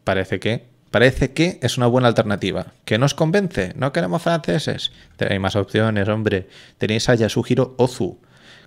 Parece 0.03 0.39
que. 0.39 0.63
Parece 0.91 1.33
que 1.33 1.59
es 1.61 1.77
una 1.77 1.87
buena 1.87 2.07
alternativa. 2.07 2.67
¿Que 2.85 2.97
nos 2.97 3.13
convence? 3.13 3.73
¿No 3.75 3.91
queremos 3.91 4.21
franceses? 4.21 4.93
Hay 5.19 5.39
más 5.39 5.57
opciones, 5.57 6.07
hombre. 6.07 6.47
Tenéis 6.77 7.09
a 7.09 7.15
Yasuhiro 7.15 7.75
Ozu 7.77 8.17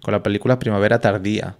con 0.03 0.13
la 0.13 0.23
película 0.23 0.59
Primavera 0.59 1.01
Tardía, 1.01 1.57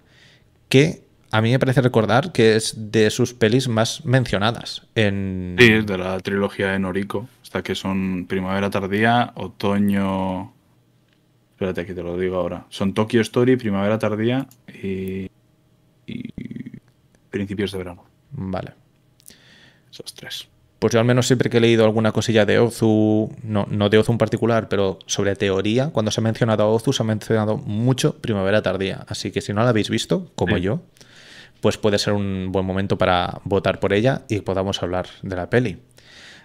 que 0.67 1.03
a 1.31 1.41
mí 1.41 1.51
me 1.51 1.59
parece 1.59 1.81
recordar 1.81 2.31
que 2.31 2.55
es 2.55 2.91
de 2.91 3.09
sus 3.09 3.33
pelis 3.33 3.67
más 3.67 4.05
mencionadas. 4.05 4.87
En... 4.95 5.55
Sí, 5.59 5.73
es 5.73 5.85
de 5.85 5.97
la 5.97 6.19
trilogía 6.19 6.71
de 6.71 6.79
Noriko. 6.79 7.27
Hasta 7.43 7.63
que 7.63 7.75
son 7.75 8.25
Primavera 8.27 8.69
Tardía, 8.69 9.31
Otoño. 9.35 10.53
Espérate 11.51 11.85
que 11.85 11.93
te 11.93 12.03
lo 12.03 12.17
digo 12.17 12.37
ahora. 12.37 12.65
Son 12.69 12.93
Tokyo 12.93 13.21
Story, 13.21 13.57
Primavera 13.57 13.99
Tardía 13.99 14.47
y. 14.67 15.29
y 16.07 16.33
Principios 17.29 17.71
de 17.71 17.77
Verano. 17.77 18.05
Vale. 18.31 18.73
Esos 19.91 20.13
tres. 20.13 20.47
Pues 20.79 20.93
yo 20.93 20.99
al 20.99 21.05
menos 21.05 21.27
siempre 21.27 21.49
que 21.49 21.57
he 21.57 21.61
leído 21.61 21.83
alguna 21.83 22.13
cosilla 22.13 22.45
de 22.45 22.57
Ozu, 22.57 23.35
no, 23.43 23.67
no 23.69 23.89
de 23.89 23.97
Ozu 23.97 24.13
en 24.13 24.17
particular, 24.17 24.69
pero 24.69 24.99
sobre 25.07 25.35
teoría, 25.35 25.89
cuando 25.89 26.09
se 26.09 26.21
ha 26.21 26.23
mencionado 26.23 26.63
a 26.63 26.67
Ozu, 26.67 26.93
se 26.93 27.03
ha 27.03 27.05
mencionado 27.05 27.57
mucho 27.57 28.15
Primavera 28.21 28.61
Tardía. 28.61 29.05
Así 29.09 29.31
que 29.31 29.41
si 29.41 29.51
no 29.51 29.61
la 29.61 29.69
habéis 29.69 29.89
visto, 29.89 30.31
como 30.35 30.57
yo, 30.57 30.81
pues 31.59 31.77
puede 31.77 31.99
ser 31.99 32.13
un 32.13 32.51
buen 32.53 32.65
momento 32.65 32.97
para 32.97 33.41
votar 33.43 33.81
por 33.81 33.91
ella 33.91 34.23
y 34.29 34.39
podamos 34.39 34.81
hablar 34.81 35.07
de 35.21 35.35
la 35.35 35.49
peli. 35.49 35.79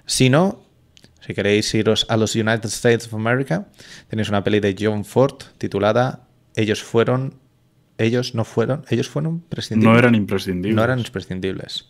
Si 0.06 0.28
no, 0.30 0.64
si 1.20 1.32
queréis 1.32 1.72
iros 1.74 2.04
a 2.08 2.16
los 2.16 2.34
United 2.34 2.66
States 2.66 3.06
of 3.06 3.14
America, 3.14 3.68
tenéis 4.08 4.28
una 4.28 4.42
peli 4.42 4.58
de 4.58 4.74
John 4.78 5.04
Ford 5.04 5.36
titulada 5.58 6.26
Ellos 6.56 6.82
fueron, 6.82 7.34
ellos 7.98 8.34
no 8.34 8.44
fueron, 8.44 8.84
ellos 8.90 9.08
fueron 9.08 9.40
prescindibles. 9.40 9.92
No 9.92 9.98
eran 9.98 10.14
imprescindibles. 10.14 10.74
No 10.74 10.84
eran 10.84 10.98
imprescindibles 10.98 11.86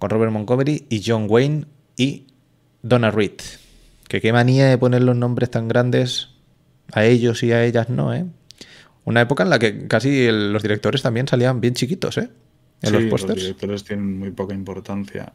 con 0.00 0.08
Robert 0.08 0.32
Montgomery 0.32 0.86
y 0.88 1.02
John 1.04 1.26
Wayne 1.28 1.66
y 1.96 2.26
Donna 2.82 3.10
Reed. 3.10 3.38
Que 4.08 4.20
qué 4.20 4.32
manía 4.32 4.66
de 4.66 4.78
poner 4.78 5.02
los 5.02 5.14
nombres 5.14 5.50
tan 5.50 5.68
grandes 5.68 6.30
a 6.92 7.04
ellos 7.04 7.42
y 7.42 7.52
a 7.52 7.64
ellas 7.64 7.90
no, 7.90 8.12
¿eh? 8.12 8.24
Una 9.04 9.20
época 9.20 9.44
en 9.44 9.50
la 9.50 9.58
que 9.58 9.86
casi 9.86 10.28
los 10.30 10.62
directores 10.62 11.02
también 11.02 11.28
salían 11.28 11.60
bien 11.60 11.74
chiquitos, 11.74 12.16
¿eh? 12.16 12.30
En 12.80 12.92
los 12.94 13.04
pósters. 13.04 13.36
Los 13.36 13.44
directores 13.44 13.84
tienen 13.84 14.18
muy 14.18 14.30
poca 14.30 14.54
importancia. 14.54 15.32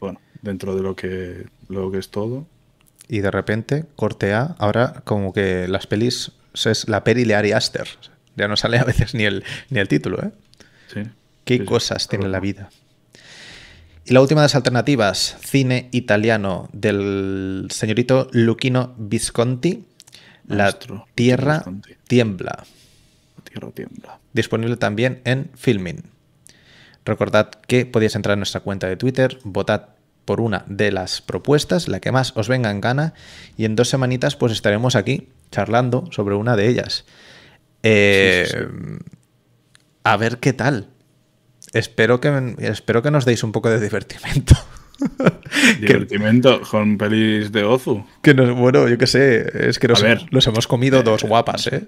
Bueno, 0.00 0.18
dentro 0.40 0.74
de 0.74 0.82
lo 0.82 0.96
que, 0.96 1.46
lo 1.68 1.90
que 1.90 1.98
es 1.98 2.08
todo. 2.08 2.46
Y 3.06 3.20
de 3.20 3.30
repente, 3.30 3.84
corte 3.96 4.32
A, 4.32 4.56
ahora 4.58 5.02
como 5.04 5.34
que 5.34 5.68
las 5.68 5.86
pelis 5.86 6.32
es 6.54 6.88
la 6.88 7.04
peli 7.04 7.24
de 7.24 7.34
Ari 7.34 7.52
Aster. 7.52 7.86
Ya 8.38 8.48
no 8.48 8.56
sale 8.56 8.78
a 8.78 8.84
veces 8.84 9.14
ni 9.14 9.24
el, 9.24 9.44
ni 9.70 9.80
el 9.80 9.88
título, 9.88 10.22
¿eh? 10.22 10.30
Sí. 10.92 11.02
Qué 11.44 11.64
cosas 11.64 12.08
tiene 12.08 12.28
la 12.28 12.40
vida. 12.40 12.70
Y 14.04 14.14
la 14.14 14.22
última 14.22 14.40
de 14.40 14.46
las 14.46 14.54
alternativas, 14.54 15.36
cine 15.40 15.88
italiano 15.92 16.70
del 16.72 17.68
señorito 17.70 18.28
Luchino 18.32 18.94
Visconti, 18.96 19.84
La 20.46 20.72
Tierra 21.14 21.62
Tiembla. 22.06 22.64
Tierra 23.44 23.70
Tiembla. 23.70 24.18
Disponible 24.32 24.76
también 24.76 25.20
en 25.24 25.50
Filmin. 25.54 26.04
Recordad 27.04 27.50
que 27.66 27.84
podéis 27.84 28.14
entrar 28.14 28.34
en 28.34 28.40
nuestra 28.40 28.60
cuenta 28.60 28.86
de 28.86 28.96
Twitter, 28.96 29.38
votad 29.44 29.88
por 30.24 30.40
una 30.40 30.64
de 30.68 30.92
las 30.92 31.22
propuestas, 31.22 31.88
la 31.88 32.00
que 32.00 32.12
más 32.12 32.32
os 32.36 32.48
venga 32.48 32.70
en 32.70 32.82
gana, 32.82 33.14
y 33.56 33.64
en 33.64 33.76
dos 33.76 33.88
semanitas 33.88 34.36
pues 34.36 34.52
estaremos 34.52 34.94
aquí 34.96 35.28
charlando 35.50 36.08
sobre 36.12 36.34
una 36.34 36.56
de 36.56 36.68
ellas. 36.68 37.04
Eh, 37.82 38.46
a 40.04 40.16
ver 40.16 40.38
qué 40.38 40.52
tal. 40.52 40.88
Espero 41.72 42.20
que, 42.20 42.54
espero 42.60 43.02
que 43.02 43.10
nos 43.10 43.24
deis 43.24 43.42
un 43.42 43.52
poco 43.52 43.70
de 43.70 43.80
divertimento. 43.80 44.54
Divertimento 45.80 46.60
con 46.62 46.98
pelis 46.98 47.52
de 47.52 47.64
Ozu. 47.64 48.04
Que 48.22 48.32
bueno, 48.32 48.88
yo 48.88 48.98
qué 48.98 49.06
sé, 49.06 49.68
es 49.68 49.78
que 49.78 49.88
nos, 49.88 50.46
hemos 50.46 50.66
comido 50.66 51.02
dos 51.02 51.22
guapas, 51.22 51.68
¿eh? 51.68 51.86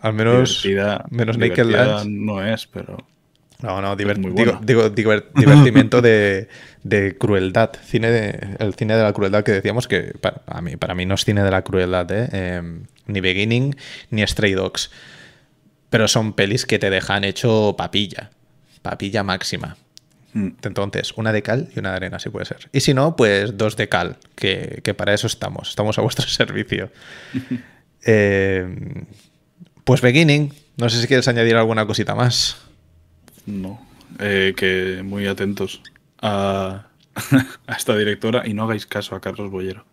Al 0.00 0.14
menos 0.14 0.66
menos 1.10 1.38
Naked 1.38 1.64
Lunch. 1.64 2.06
No 2.06 2.44
es, 2.44 2.66
pero. 2.66 2.98
No, 3.62 3.80
no, 3.80 3.96
digo, 3.96 4.12
divertimento 5.34 6.02
de, 6.02 6.48
crueldad. 7.18 7.70
Cine 7.84 8.10
de, 8.10 8.56
el 8.58 8.74
cine 8.74 8.96
de 8.96 9.02
la 9.02 9.12
crueldad 9.12 9.44
que 9.44 9.52
decíamos 9.52 9.88
que 9.88 10.14
para, 10.20 10.60
mí, 10.60 10.76
para 10.76 10.94
mí 10.94 11.06
no 11.06 11.14
es 11.14 11.24
cine 11.24 11.42
de 11.42 11.50
la 11.50 11.62
crueldad, 11.62 12.10
¿eh? 12.10 12.28
Em, 12.32 12.84
ni 13.06 13.20
Beginning 13.20 13.76
ni 14.10 14.26
Stray 14.26 14.52
Dogs. 14.52 14.90
Pero 15.90 16.08
son 16.08 16.32
pelis 16.32 16.66
que 16.66 16.78
te 16.78 16.90
dejan 16.90 17.24
hecho 17.24 17.74
papilla 17.76 18.30
papilla 18.82 19.22
máxima. 19.22 19.76
Mm. 20.34 20.48
Entonces, 20.62 21.12
una 21.16 21.32
de 21.32 21.42
cal 21.42 21.68
y 21.74 21.78
una 21.78 21.90
de 21.90 21.96
arena, 21.96 22.18
si 22.18 22.28
puede 22.28 22.44
ser. 22.44 22.68
Y 22.72 22.80
si 22.80 22.92
no, 22.92 23.16
pues 23.16 23.56
dos 23.56 23.76
de 23.76 23.88
cal, 23.88 24.18
que, 24.34 24.94
para 24.96 25.14
eso 25.14 25.26
estamos. 25.26 25.70
Estamos 25.70 25.98
a 25.98 26.02
vuestro 26.02 26.26
servicio. 26.28 26.90
Eh, 28.04 28.66
pues 29.84 30.00
beginning, 30.00 30.52
no 30.76 30.90
sé 30.90 31.00
si 31.00 31.06
quieres 31.06 31.28
añadir 31.28 31.54
alguna 31.54 31.86
cosita 31.86 32.16
más. 32.16 32.56
No, 33.46 33.80
eh, 34.18 34.54
que 34.56 35.02
muy 35.04 35.26
atentos 35.26 35.82
a, 36.22 36.86
esta 37.76 37.96
directora 37.96 38.46
y 38.46 38.54
no 38.54 38.64
hagáis 38.64 38.86
caso 38.86 39.14
a 39.14 39.20
Carlos 39.20 39.50
Bollero. 39.50 39.84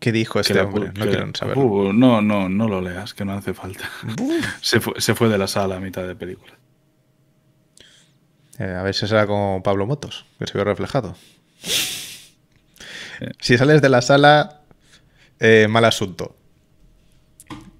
¿Qué 0.00 0.12
dijo 0.12 0.38
este 0.38 0.60
hombre? 0.60 0.92
No 0.94 1.06
quiero 1.06 1.30
saberlo. 1.34 1.64
Uh, 1.64 1.92
no, 1.92 2.22
no, 2.22 2.48
no 2.48 2.68
lo 2.68 2.80
leas, 2.80 3.14
que 3.14 3.24
no 3.24 3.32
hace 3.32 3.52
falta. 3.52 3.88
se, 4.60 4.80
fue, 4.80 5.00
se 5.00 5.14
fue 5.14 5.28
de 5.28 5.38
la 5.38 5.48
sala 5.48 5.76
a 5.76 5.80
mitad 5.80 6.06
de 6.06 6.14
película. 6.14 6.52
Eh, 8.58 8.64
a 8.64 8.82
ver 8.82 8.94
si 8.94 9.06
será 9.06 9.26
como 9.26 9.62
Pablo 9.62 9.86
Motos, 9.86 10.24
que 10.38 10.46
se 10.46 10.58
ve 10.58 10.64
reflejado. 10.64 11.16
Si 13.40 13.56
sales 13.56 13.82
de 13.82 13.88
la 13.88 14.02
sala, 14.02 14.60
eh, 15.40 15.66
mal 15.68 15.84
asunto. 15.84 16.36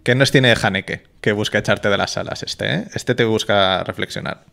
Que 0.03 0.15
no 0.15 0.25
es 0.25 0.31
tiene 0.31 0.49
de 0.49 0.59
Haneke, 0.61 1.05
que 1.21 1.33
busca 1.33 1.59
echarte 1.59 1.89
de 1.89 1.99
las 1.99 2.13
salas 2.13 2.43
este, 2.43 2.75
¿eh? 2.75 2.89
Este 2.95 3.15
te 3.15 3.25
busca 3.25 3.85
reflexionar. 3.85 4.45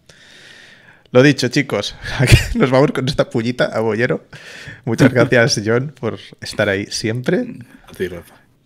Lo 1.16 1.24
dicho, 1.24 1.48
chicos, 1.48 1.96
nos 2.56 2.70
vamos 2.72 2.92
con 2.92 3.08
esta 3.08 3.30
pullita 3.30 3.68
a 3.68 3.80
Bollero. 3.80 4.26
Muchas 4.84 5.14
gracias, 5.14 5.62
John, 5.66 5.94
por 5.98 6.20
estar 6.42 6.68
ahí 6.68 6.88
siempre. 6.88 7.46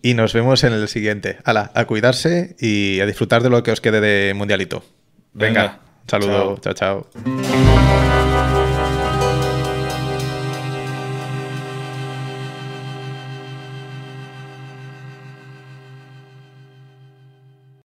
Y 0.02 0.14
nos 0.14 0.32
vemos 0.32 0.64
en 0.64 0.72
el 0.72 0.88
siguiente. 0.88 1.38
Hala, 1.44 1.70
a 1.76 1.84
cuidarse 1.84 2.56
y 2.58 2.98
a 2.98 3.06
disfrutar 3.06 3.44
de 3.44 3.50
lo 3.50 3.62
que 3.62 3.70
os 3.70 3.80
quede 3.80 4.00
de 4.00 4.34
Mundialito. 4.34 4.82
Venga. 5.32 5.78
Saludos, 6.08 6.60
chao, 6.60 6.74
chao. 6.74 8.29